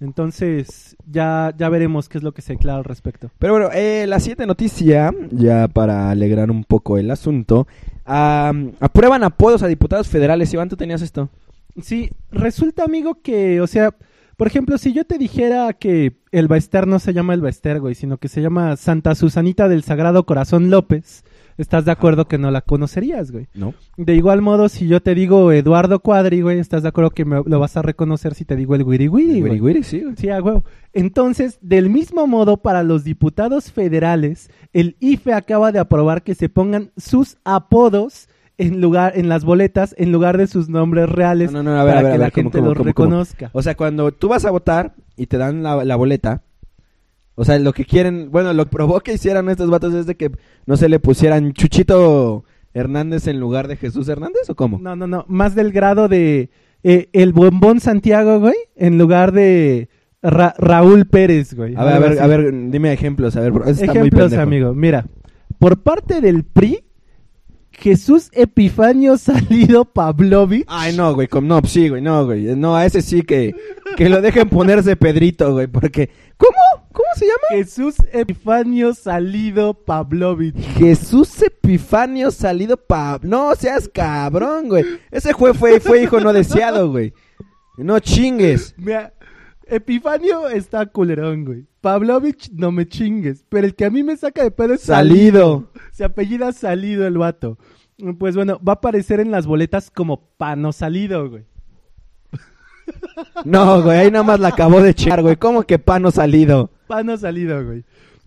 Entonces, 0.00 0.96
ya, 1.10 1.54
ya 1.56 1.68
veremos 1.68 2.08
qué 2.08 2.18
es 2.18 2.24
lo 2.24 2.32
que 2.32 2.42
se 2.42 2.52
declara 2.52 2.78
al 2.78 2.84
respecto. 2.84 3.30
Pero 3.38 3.54
bueno, 3.54 3.70
eh, 3.72 4.06
la 4.06 4.20
siguiente 4.20 4.46
noticia, 4.46 5.10
ya 5.30 5.68
para 5.68 6.10
alegrar 6.10 6.50
un 6.50 6.64
poco 6.64 6.98
el 6.98 7.10
asunto. 7.10 7.66
ah, 8.04 8.52
aprueban 8.80 9.24
apodos 9.24 9.62
a 9.62 9.68
diputados 9.68 10.08
federales. 10.08 10.52
Iván, 10.52 10.68
tú 10.68 10.76
tenías 10.76 11.02
esto. 11.02 11.30
Sí, 11.82 12.10
resulta, 12.30 12.84
amigo, 12.84 13.20
que, 13.22 13.60
o 13.60 13.66
sea, 13.66 13.94
por 14.36 14.46
ejemplo, 14.46 14.76
si 14.76 14.92
yo 14.92 15.04
te 15.04 15.16
dijera 15.18 15.72
que 15.72 16.16
el 16.30 16.48
Baester 16.48 16.86
no 16.86 16.98
se 16.98 17.14
llama 17.14 17.32
el 17.34 17.40
Baester, 17.40 17.80
güey, 17.80 17.94
sino 17.94 18.18
que 18.18 18.28
se 18.28 18.42
llama 18.42 18.76
Santa 18.76 19.14
Susanita 19.14 19.68
del 19.68 19.82
Sagrado 19.82 20.26
Corazón 20.26 20.70
López, 20.70 21.24
¿estás 21.58 21.84
de 21.84 21.90
acuerdo 21.92 22.26
que 22.28 22.38
no 22.38 22.50
la 22.50 22.60
conocerías, 22.60 23.30
güey? 23.32 23.48
No. 23.54 23.74
De 23.96 24.14
igual 24.14 24.42
modo, 24.42 24.68
si 24.68 24.86
yo 24.88 25.00
te 25.02 25.14
digo 25.14 25.52
Eduardo 25.52 26.00
Cuadri, 26.00 26.40
güey, 26.42 26.58
¿estás 26.58 26.82
de 26.82 26.88
acuerdo 26.88 27.10
que 27.10 27.24
me- 27.24 27.42
lo 27.44 27.58
vas 27.60 27.76
a 27.76 27.82
reconocer 27.82 28.34
si 28.34 28.44
te 28.44 28.56
digo 28.56 28.74
el 28.74 28.82
Wiri 28.82 29.08
Wiri, 29.08 29.40
güey? 29.40 29.52
Wiri 29.52 29.60
Wiri, 29.60 29.82
sí, 29.82 30.00
güey. 30.02 30.16
Sí, 30.16 30.28
a 30.30 30.40
huevo. 30.42 30.64
Entonces, 30.92 31.58
del 31.60 31.90
mismo 31.90 32.26
modo, 32.26 32.56
para 32.58 32.82
los 32.82 33.04
diputados 33.04 33.70
federales, 33.72 34.50
el 34.72 34.96
IFE 35.00 35.32
acaba 35.34 35.72
de 35.72 35.78
aprobar 35.78 36.22
que 36.22 36.34
se 36.34 36.48
pongan 36.48 36.90
sus 36.96 37.36
apodos 37.44 38.28
en 38.58 38.80
lugar 38.80 39.12
en 39.16 39.28
las 39.28 39.44
boletas 39.44 39.94
en 39.98 40.12
lugar 40.12 40.38
de 40.38 40.46
sus 40.46 40.70
nombres 40.70 41.10
reales 41.10 41.52
No, 41.52 41.62
no, 41.62 41.74
no, 41.74 41.78
a 41.80 41.84
ver, 41.84 41.94
para 41.94 41.98
a 41.98 42.02
ver, 42.04 42.10
que 42.12 42.14
a 42.14 42.18
la 42.18 42.24
ver, 42.24 42.32
¿cómo, 42.32 42.42
gente 42.44 42.58
cómo, 42.58 42.68
los 42.68 42.76
cómo? 42.78 42.84
reconozca. 42.86 43.50
O 43.52 43.60
sea, 43.60 43.74
cuando 43.76 44.12
tú 44.12 44.28
vas 44.28 44.46
a 44.46 44.50
votar 44.50 44.94
y 45.14 45.26
te 45.26 45.36
dan 45.36 45.62
la, 45.62 45.84
la 45.84 45.96
boleta, 45.96 46.42
o 47.36 47.44
sea, 47.44 47.58
lo 47.60 47.72
que 47.72 47.84
quieren, 47.84 48.30
bueno, 48.32 48.52
lo 48.52 48.64
que 48.64 48.70
probó 48.72 49.00
que 49.00 49.14
hicieran 49.14 49.48
estos 49.48 49.70
vatos 49.70 49.94
es 49.94 50.06
de 50.06 50.16
que 50.16 50.32
no 50.66 50.76
se 50.76 50.88
le 50.88 50.98
pusieran 50.98 51.52
Chuchito 51.52 52.44
Hernández 52.74 53.26
en 53.28 53.38
lugar 53.40 53.68
de 53.68 53.76
Jesús 53.76 54.08
Hernández 54.08 54.50
o 54.50 54.54
cómo? 54.56 54.78
No, 54.80 54.96
no, 54.96 55.06
no, 55.06 55.24
más 55.28 55.54
del 55.54 55.70
grado 55.72 56.08
de 56.08 56.50
eh, 56.82 57.08
el 57.12 57.32
bombón 57.32 57.80
Santiago, 57.80 58.40
güey, 58.40 58.54
en 58.74 58.98
lugar 58.98 59.32
de 59.32 59.88
Ra- 60.22 60.54
Raúl 60.58 61.06
Pérez, 61.06 61.54
güey. 61.54 61.74
A 61.76 61.84
ver, 61.84 61.94
a 61.94 61.98
ver, 61.98 62.10
así. 62.12 62.18
a 62.20 62.26
ver, 62.26 62.70
dime 62.70 62.92
ejemplos, 62.92 63.36
a 63.36 63.40
ver, 63.40 63.52
eso 63.62 63.70
está 63.70 63.86
muy 63.86 63.98
Ejemplos, 63.98 64.22
pendejo. 64.30 64.42
amigo. 64.42 64.74
Mira, 64.74 65.06
por 65.58 65.82
parte 65.82 66.20
del 66.20 66.44
PRI, 66.44 66.80
Jesús 67.72 68.30
Epifanio 68.32 69.16
Salido 69.18 69.84
Pavlovich. 69.84 70.64
Ay, 70.68 70.94
no, 70.96 71.14
güey, 71.14 71.28
no, 71.42 71.60
sí, 71.64 71.88
güey, 71.88 72.02
no, 72.02 72.24
güey, 72.24 72.56
no, 72.56 72.76
a 72.76 72.86
ese 72.86 73.02
sí 73.02 73.22
que, 73.22 73.54
que 73.96 74.08
lo 74.08 74.20
dejen 74.22 74.48
ponerse 74.48 74.96
Pedrito, 74.96 75.52
güey, 75.52 75.66
porque, 75.66 76.10
¿cómo? 76.36 76.75
¿Cómo 76.96 77.08
se 77.14 77.26
llama? 77.26 77.46
Jesús 77.50 77.96
Epifanio 78.10 78.94
Salido 78.94 79.74
Pavlovich. 79.74 80.56
Jesús 80.78 81.42
Epifanio 81.42 82.30
salido 82.30 82.78
pa... 82.78 83.20
No 83.20 83.54
seas 83.54 83.86
cabrón, 83.92 84.70
güey. 84.70 84.82
Ese 85.10 85.34
fue, 85.34 85.52
fue, 85.52 85.78
fue 85.78 86.02
hijo 86.02 86.20
no 86.20 86.32
deseado, 86.32 86.90
güey. 86.90 87.12
No 87.76 88.00
chingues. 88.00 88.74
Mira, 88.78 89.12
Epifanio 89.66 90.48
está 90.48 90.86
culerón, 90.86 91.44
güey. 91.44 91.66
Pavlovich, 91.82 92.50
no 92.52 92.72
me 92.72 92.88
chingues. 92.88 93.44
Pero 93.50 93.66
el 93.66 93.74
que 93.74 93.84
a 93.84 93.90
mí 93.90 94.02
me 94.02 94.16
saca 94.16 94.42
de 94.42 94.50
pedo 94.50 94.72
es 94.72 94.80
Salido. 94.80 95.70
Se 95.92 96.02
apellida 96.02 96.50
Salido 96.52 97.06
el 97.06 97.18
vato. 97.18 97.58
Pues 98.18 98.36
bueno, 98.36 98.58
va 98.66 98.72
a 98.72 98.76
aparecer 98.76 99.20
en 99.20 99.30
las 99.30 99.46
boletas 99.46 99.90
como 99.90 100.30
Pano 100.38 100.72
Salido, 100.72 101.28
güey. 101.28 101.44
No, 103.44 103.82
güey, 103.82 103.98
ahí 103.98 104.10
nada 104.10 104.24
más 104.24 104.40
la 104.40 104.48
acabó 104.48 104.80
de 104.80 104.90
echar, 104.90 105.20
güey. 105.20 105.36
¿Cómo 105.36 105.64
que 105.64 105.78
pano 105.78 106.10
salido? 106.10 106.70
Pano 106.86 107.16
Salido, 107.16 107.64
güey. 107.64 107.84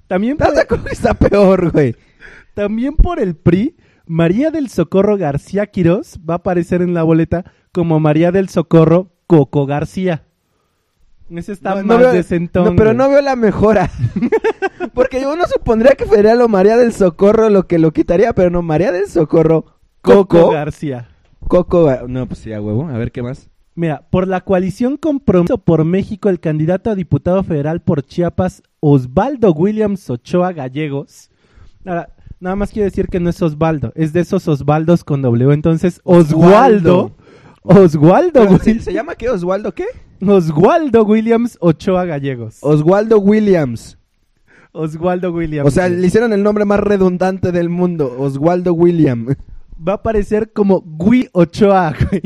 También 0.08 0.38
por, 0.38 0.48
¿Estás 0.48 0.56
de 0.58 0.64
acuerdo 0.64 0.86
que 0.86 0.94
está 0.94 1.14
peor, 1.14 1.72
güey? 1.72 1.96
también 2.54 2.96
por 2.96 3.20
el 3.20 3.36
PRI, 3.36 3.78
María 4.06 4.50
del 4.52 4.70
Socorro 4.70 5.18
García 5.18 5.68
Quirós 5.68 6.20
va 6.28 6.34
a 6.34 6.38
aparecer 6.38 6.82
en 6.82 6.94
la 6.94 7.04
boleta 7.04 7.46
como 7.72 8.00
María 8.00 8.32
del 8.32 8.50
Socorro 8.50 9.12
Coco 9.28 9.66
García. 9.66 10.26
Ese 11.30 11.52
está 11.54 11.76
No, 11.76 11.84
no 11.84 12.00
más 12.00 12.14
decentón, 12.14 12.66
no, 12.66 12.76
pero 12.76 12.90
güey. 12.90 12.98
no 12.98 13.10
veo 13.10 13.22
la 13.22 13.36
mejora. 13.36 13.92
Porque 14.96 15.28
uno 15.28 15.46
supondría 15.46 15.92
que 15.92 16.08
sería 16.08 16.34
lo 16.34 16.48
María 16.48 16.76
del 16.76 16.92
Socorro 16.92 17.50
lo 17.50 17.68
que 17.68 17.78
lo 17.78 17.92
quitaría, 17.92 18.34
pero 18.34 18.50
no, 18.50 18.64
María 18.64 18.92
del 18.92 19.08
Socorro, 19.08 19.66
Coco, 20.02 20.50
García. 20.50 21.10
Coco, 21.48 21.88
no, 22.08 22.26
pues 22.28 22.40
sí, 22.40 22.52
a 22.52 22.60
huevo, 22.60 22.88
a 22.90 22.98
ver 22.98 23.12
qué 23.12 23.22
más. 23.22 23.48
Mira, 23.80 24.04
por 24.10 24.28
la 24.28 24.42
coalición 24.42 24.98
Compromiso 24.98 25.58
por 25.58 25.86
México, 25.86 26.28
el 26.28 26.42
candidato 26.42 26.90
a 26.90 26.96
diputado 26.96 27.44
federal 27.44 27.80
por 27.82 28.04
Chiapas, 28.04 28.62
Osvaldo 28.82 29.54
Williams 29.54 30.10
Ochoa 30.10 30.52
Gallegos. 30.52 31.30
Ahora, 31.86 32.10
nada 32.42 32.58
más 32.58 32.72
quiero 32.72 32.84
decir 32.84 33.08
que 33.08 33.22
no 33.22 33.30
es 33.30 33.42
Osvaldo, 33.42 33.94
es 33.96 34.12
de 34.12 34.20
esos 34.20 34.50
Osvaldos 34.50 35.06
con 35.06 35.22
W. 35.22 35.54
Entonces, 35.54 36.02
Oswaldo. 36.04 37.16
Oswaldo, 37.62 38.44
Wil- 38.50 38.60
¿Se, 38.62 38.80
se 38.82 38.92
llama 38.92 39.16
qué? 39.16 39.30
¿Oswaldo 39.30 39.74
qué? 39.74 39.86
Oswaldo 40.28 41.04
Williams 41.06 41.58
Ochoa 41.62 42.04
Gallegos. 42.04 42.58
Oswaldo 42.60 43.20
Williams. 43.20 43.98
Oswaldo 44.74 45.32
Williams. 45.32 45.66
O 45.68 45.72
sea, 45.72 45.88
le 45.88 46.06
hicieron 46.06 46.34
el 46.34 46.44
nombre 46.44 46.66
más 46.66 46.82
redundante 46.82 47.54
del 47.54 47.70
mundo, 47.70 48.14
Oswaldo 48.20 48.74
William. 48.74 49.28
Va 49.88 49.94
a 49.94 49.96
aparecer 49.96 50.52
como 50.52 50.82
Gui 50.82 51.30
Ochoa, 51.32 51.94
güey. 52.12 52.22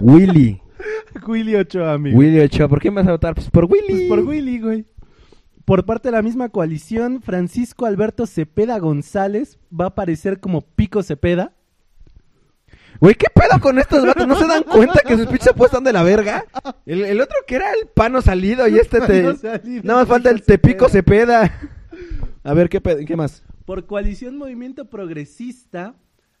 Willy. 0.00 0.60
Willy 1.26 1.56
Ochoa, 1.56 1.94
amigo. 1.94 2.18
Willy 2.18 2.40
Ochoa, 2.40 2.68
¿por 2.68 2.80
qué 2.80 2.90
me 2.90 2.96
vas 2.96 3.08
a 3.08 3.12
votar? 3.12 3.34
Pues 3.34 3.50
por 3.50 3.64
Willy. 3.64 3.86
Pues 3.88 4.08
por 4.08 4.20
Willy, 4.20 4.60
güey. 4.60 4.84
Por 5.64 5.86
parte 5.86 6.08
de 6.08 6.12
la 6.12 6.22
misma 6.22 6.50
coalición, 6.50 7.22
Francisco 7.22 7.86
Alberto 7.86 8.26
Cepeda 8.26 8.78
González 8.78 9.58
va 9.72 9.86
a 9.86 9.88
aparecer 9.88 10.38
como 10.40 10.60
Pico 10.60 11.02
Cepeda. 11.02 11.52
Güey, 13.00 13.14
¿qué 13.14 13.26
pedo 13.34 13.60
con 13.60 13.78
estos 13.78 14.06
vatos? 14.06 14.26
¿No 14.26 14.36
se 14.36 14.46
dan 14.46 14.62
cuenta 14.62 15.00
que 15.06 15.16
sus 15.16 15.26
pinches 15.26 15.48
apuestas 15.48 15.82
de 15.82 15.92
la 15.92 16.02
verga? 16.02 16.44
El, 16.86 17.04
el 17.04 17.20
otro 17.20 17.36
que 17.46 17.56
era 17.56 17.72
el 17.72 17.88
pano 17.88 18.22
salido 18.22 18.68
y 18.68 18.76
este 18.76 19.00
te... 19.00 19.36
Salido, 19.36 19.82
Nada 19.84 20.00
más 20.00 20.08
falta 20.08 20.30
el 20.30 20.36
Pico 20.36 20.46
Tepico 20.46 20.88
Cepeda. 20.88 21.52
A 22.44 22.54
ver, 22.54 22.68
¿qué? 22.68 22.80
¿qué 22.80 23.16
más? 23.16 23.42
Por 23.64 23.86
coalición 23.86 24.36
Movimiento 24.36 24.90
Progresista, 24.90 25.94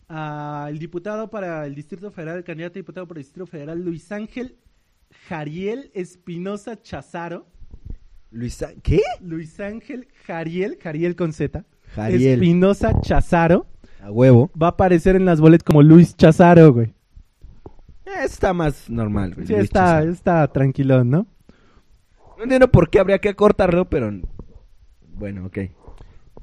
el 0.08 0.78
diputado 0.78 1.30
para 1.30 1.66
el 1.66 1.74
Distrito 1.74 2.10
Federal, 2.10 2.38
el 2.38 2.44
candidato 2.44 2.78
a 2.78 2.80
diputado 2.80 3.06
por 3.06 3.16
el 3.16 3.22
Distrito 3.24 3.46
Federal, 3.46 3.82
Luis 3.82 4.10
Ángel 4.12 4.56
Jariel 5.28 5.90
Espinosa 5.94 6.80
Chazaro. 6.80 7.46
Luisa... 8.30 8.70
¿Qué? 8.82 9.00
Luis 9.20 9.60
Ángel 9.60 10.08
Jariel, 10.26 10.76
Jariel 10.82 11.14
con 11.16 11.32
Z. 11.32 11.64
Jariel. 11.94 12.34
Espinosa 12.34 13.00
Chazaro. 13.00 13.66
A 14.02 14.10
huevo. 14.10 14.50
Va 14.60 14.66
a 14.66 14.70
aparecer 14.70 15.16
en 15.16 15.24
las 15.24 15.40
boletas 15.40 15.64
como 15.64 15.82
Luis 15.82 16.16
Chazaro, 16.16 16.72
güey. 16.72 16.92
Eh, 18.04 18.24
está 18.24 18.52
más 18.52 18.90
normal. 18.90 19.34
güey, 19.34 19.46
Sí, 19.46 19.52
Luis 19.52 19.64
está, 19.64 19.80
Chazaro. 19.80 20.10
está 20.12 20.48
tranquilón, 20.48 21.10
¿no? 21.10 21.26
No 22.36 22.42
entiendo 22.42 22.70
por 22.70 22.90
qué 22.90 22.98
habría 22.98 23.20
que 23.20 23.34
cortarlo, 23.34 23.88
pero... 23.88 24.10
Bueno, 25.16 25.46
ok. 25.46 25.58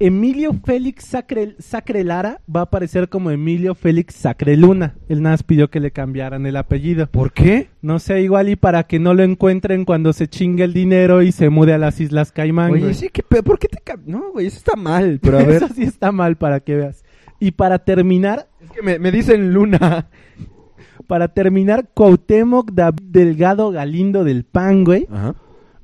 Emilio 0.04 0.54
Félix 0.66 1.06
Sacre, 1.06 1.56
Sacre 1.60 2.04
Lara 2.04 2.42
va 2.54 2.62
a 2.62 2.64
aparecer 2.64 3.08
como 3.08 3.30
Emilio 3.30 3.76
Félix 3.76 4.16
Sacre 4.16 4.58
Luna. 4.58 4.96
Él 5.10 5.22
nada 5.22 5.34
más 5.34 5.44
pidió 5.44 5.70
que 5.70 5.80
le 5.80 5.92
cambiaran 5.92 6.48
el 6.48 6.58
apellido. 6.58 7.06
¿Por 7.06 7.32
qué? 7.34 7.70
No 7.84 8.00
sé, 8.00 8.22
igual 8.24 8.50
y 8.50 8.56
para 8.56 8.84
que 8.84 8.98
no 8.98 9.14
lo 9.14 9.22
encuentren 9.22 9.86
cuando 9.86 10.12
se 10.12 10.28
chingue 10.28 10.64
el 10.64 10.74
dinero 10.74 11.22
y 11.22 11.32
se 11.32 11.50
mude 11.50 11.74
a 11.74 11.78
las 11.78 12.02
Islas 12.02 12.32
Caimán. 12.32 12.72
Oye, 12.72 12.82
güey. 12.82 12.94
sí, 12.96 13.10
¿qué 13.14 13.22
pedo? 13.22 13.44
¿Por 13.44 13.60
qué 13.60 13.68
te... 13.68 13.80
No, 14.08 14.32
güey, 14.32 14.48
eso 14.48 14.58
está 14.58 14.76
mal, 14.76 15.20
pero 15.22 15.38
a 15.38 15.44
ver... 15.46 15.58
Eso 15.58 15.68
sí 15.68 15.84
está 15.84 16.12
mal 16.12 16.36
para 16.36 16.62
que 16.62 16.76
veas. 16.76 17.04
Y 17.40 17.52
para 17.52 17.78
terminar, 17.78 18.48
es 18.60 18.72
que 18.72 18.82
me, 18.82 18.98
me 18.98 19.12
dicen 19.12 19.54
Luna. 19.54 20.10
para 21.08 21.28
terminar, 21.28 21.90
Cuauhtémoc 21.94 22.72
Delgado 23.04 23.70
Galindo 23.70 24.24
del 24.24 24.46
PAN, 24.46 24.84
güey, 24.84 25.08
Ajá. 25.12 25.36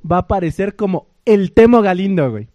va 0.10 0.16
a 0.16 0.22
aparecer 0.22 0.76
como 0.76 1.08
el 1.26 1.52
Temo 1.52 1.84
Galindo, 1.84 2.32
güey. 2.32 2.48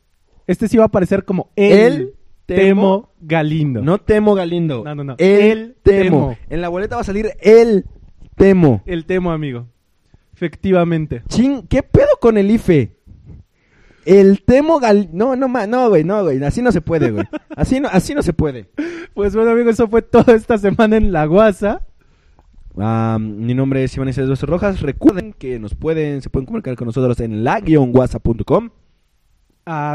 Este 0.52 0.68
sí 0.68 0.76
va 0.76 0.84
a 0.84 0.86
aparecer 0.86 1.24
como 1.24 1.50
el, 1.56 1.72
El 1.72 2.14
Temo, 2.46 2.58
Temo 2.58 3.10
Galindo. 3.20 3.82
No 3.82 3.98
temo 3.98 4.34
Galindo. 4.34 4.84
No, 4.84 4.94
no, 4.94 5.02
no. 5.02 5.14
El, 5.18 5.40
El 5.40 5.76
temo. 5.82 6.02
Temo. 6.02 6.36
En 6.50 6.60
la 6.60 6.68
boleta 6.68 6.96
va 6.96 7.00
a 7.00 7.04
salir 7.04 7.30
el 7.40 7.86
temo. 8.36 8.82
El 8.84 9.06
Temo, 9.06 9.32
amigo. 9.32 9.66
Efectivamente. 10.34 11.22
Chin, 11.28 11.66
¿qué 11.68 11.82
pedo 11.82 12.08
con 12.20 12.36
el 12.36 12.50
IFE? 12.50 12.96
El 14.04 14.42
temo 14.42 14.78
gal... 14.78 15.08
No, 15.12 15.36
no, 15.36 15.48
no, 15.48 15.88
güey, 15.88 16.04
no, 16.04 16.24
güey. 16.24 16.42
Así 16.44 16.60
no 16.60 16.70
se 16.70 16.80
puede, 16.80 17.12
güey. 17.12 17.24
Así 17.56 17.80
no, 17.80 17.88
así 17.88 18.14
no 18.14 18.22
se 18.22 18.32
puede. 18.32 18.68
Pues 19.14 19.34
bueno, 19.34 19.52
amigo, 19.52 19.70
eso 19.70 19.88
fue 19.88 20.02
toda 20.02 20.34
esta 20.34 20.58
semana 20.58 20.96
en 20.96 21.12
La 21.12 21.24
Guasa. 21.26 21.86
Ah, 22.76 23.18
mi 23.20 23.54
nombre 23.54 23.84
es 23.84 23.96
Iván 23.96 24.08
Isidro 24.08 24.34
Rojas. 24.34 24.80
Recuerden 24.80 25.32
que 25.32 25.58
nos 25.58 25.74
pueden, 25.74 26.20
se 26.22 26.30
pueden 26.30 26.46
comunicar 26.46 26.74
con 26.74 26.86
nosotros 26.86 27.20
en 27.20 27.44
la-whatsapp.com. 27.44 28.70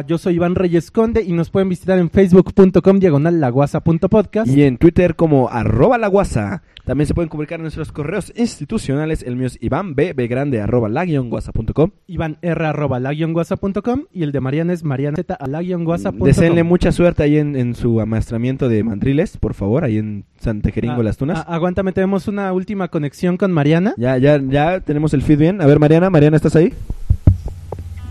Yo 0.08 0.18
soy 0.18 0.36
Iván 0.36 0.56
Reyes 0.56 0.92
Conde 0.92 1.22
y 1.24 1.34
nos 1.34 1.50
pueden 1.50 1.68
visitar 1.68 2.00
en 2.00 2.10
facebook.com 2.10 3.00
diagonal 3.00 3.40
laguasa.podcast. 3.42 4.48
Y 4.50 4.64
en 4.64 4.78
Twitter 4.78 5.16
como 5.16 5.50
arroba 5.50 5.98
la 5.98 6.08
guasa. 6.08 6.64
También 6.86 7.06
se 7.06 7.14
pueden 7.14 7.28
comunicar 7.28 7.58
en 7.60 7.64
nuestros 7.64 7.92
correos 7.92 8.32
institucionales. 8.38 9.22
El 9.24 9.36
mío 9.36 9.48
es 9.48 9.58
Iván 9.62 9.94
B, 9.94 10.14
B 10.14 10.28
grande, 10.28 10.62
arroba 10.62 10.88
la 10.88 11.04
guasa.com. 11.06 11.92
Iván 12.08 12.38
R 12.42 12.66
arroba 12.66 13.00
la-guasa.com 13.02 14.04
y 14.14 14.24
el 14.24 14.32
de 14.32 14.40
Mariana 14.40 14.72
es 14.72 14.86
Mariana 14.86 15.18
Z 15.18 15.34
a 15.34 15.48
la-guasa.com. 15.48 16.26
Deseenle 16.26 16.64
mucha 16.64 16.94
suerte 16.94 17.24
ahí 17.24 17.38
en, 17.38 17.58
en 17.58 17.76
su 17.76 18.00
amaestramiento 18.00 18.70
de 18.70 18.86
mandriles, 18.86 19.36
por 19.36 19.54
favor, 19.54 19.84
ahí 19.84 19.98
en 19.98 20.24
Santa 20.40 20.72
Jeringo, 20.72 21.02
Ah, 21.02 21.04
Las 21.04 21.18
Tunas. 21.18 21.40
ah, 21.46 21.56
aguántame, 21.56 21.92
tenemos 21.92 22.30
una 22.30 22.54
última 22.54 22.88
conexión 22.88 23.36
con 23.36 23.52
Mariana. 23.52 23.94
Ya, 23.98 24.18
ya, 24.18 24.42
ya 24.42 24.80
tenemos 24.80 25.14
el 25.14 25.24
feed 25.24 25.40
bien. 25.40 25.62
A 25.62 25.66
ver, 25.66 25.80
Mariana, 25.80 26.10
Mariana, 26.10 26.38
¿estás 26.38 26.56
ahí? 26.56 26.74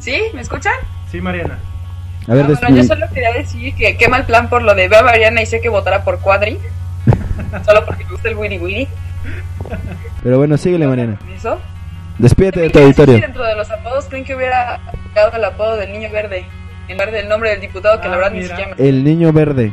¿Sí? 0.00 0.12
¿Me 0.34 0.42
escuchan? 0.42 0.74
Sí, 1.11 1.20
Mariana. 1.20 1.59
A 2.28 2.34
ver, 2.34 2.44
Ah, 2.46 2.59
bueno, 2.61 2.76
yo 2.76 2.84
solo 2.84 3.07
quería 3.12 3.32
decir 3.32 3.74
que 3.74 3.96
qué 3.96 4.09
mal 4.09 4.24
plan 4.26 4.48
por 4.48 4.62
lo 4.62 4.74
de 4.74 4.88
veo 4.88 5.00
a 5.00 5.04
Mariana 5.04 5.42
y 5.42 5.46
sé 5.46 5.61
que 5.61 5.68
votará 5.68 6.02
por 6.02 6.18
Cuadri. 6.20 6.59
solo 7.64 7.84
porque 7.86 8.04
me 8.04 8.11
gusta 8.11 8.28
el 8.28 8.36
Wiri 8.36 8.59
Wiri. 8.59 8.88
Pero 10.22 10.38
bueno, 10.38 10.57
síguele, 10.57 10.86
Mariana. 10.86 11.18
¿Eso? 11.36 11.59
Despídete 12.18 12.61
de 12.61 12.70
tu 12.70 12.78
auditorio. 12.80 13.20
dentro 13.20 13.44
de 13.44 13.54
los 13.54 13.70
apodos, 13.70 14.07
¿creen 14.07 14.24
que 14.24 14.34
hubiera 14.34 14.80
dado 15.14 15.36
el 15.36 15.44
apodo 15.44 15.76
del 15.76 15.92
niño 15.92 16.11
verde? 16.11 16.46
En 16.88 16.94
lugar 16.96 17.11
del 17.12 17.28
nombre 17.28 17.50
del 17.50 17.61
diputado, 17.61 18.00
que 18.00 18.07
Ah, 18.07 18.11
la 18.11 18.16
verdad 18.16 18.32
ni 18.32 18.42
siquiera 18.42 18.74
me... 18.76 18.88
El 18.88 19.04
niño 19.04 19.32
verde. 19.32 19.66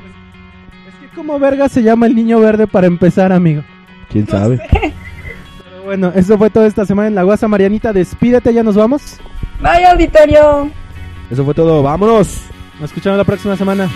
Es 0.88 0.96
que 1.10 1.16
como 1.16 1.40
verga 1.40 1.70
se 1.70 1.82
llama 1.82 2.06
el 2.08 2.16
niño 2.16 2.40
verde 2.40 2.68
para 2.68 2.88
empezar, 2.88 3.32
amigo. 3.32 3.64
¿Quién 4.10 4.28
sabe? 4.28 4.60
Pero 4.72 5.84
bueno, 5.86 6.12
eso 6.16 6.38
fue 6.38 6.50
todo 6.50 6.66
esta 6.66 6.86
semana 6.86 7.08
en 7.08 7.16
La 7.16 7.24
Guasa. 7.24 7.48
Marianita, 7.48 7.94
despídete, 7.94 8.54
ya 8.54 8.62
nos 8.64 8.76
vamos. 8.76 9.18
Vaya 9.60 9.92
auditorio. 9.92 10.70
Eso 11.34 11.44
fue 11.44 11.56
todo. 11.56 11.82
¡Vámonos! 11.82 12.42
Nos 12.80 12.92
escuchamos 12.92 13.18
la 13.18 13.24
próxima 13.24 13.58
semana. 13.58 13.90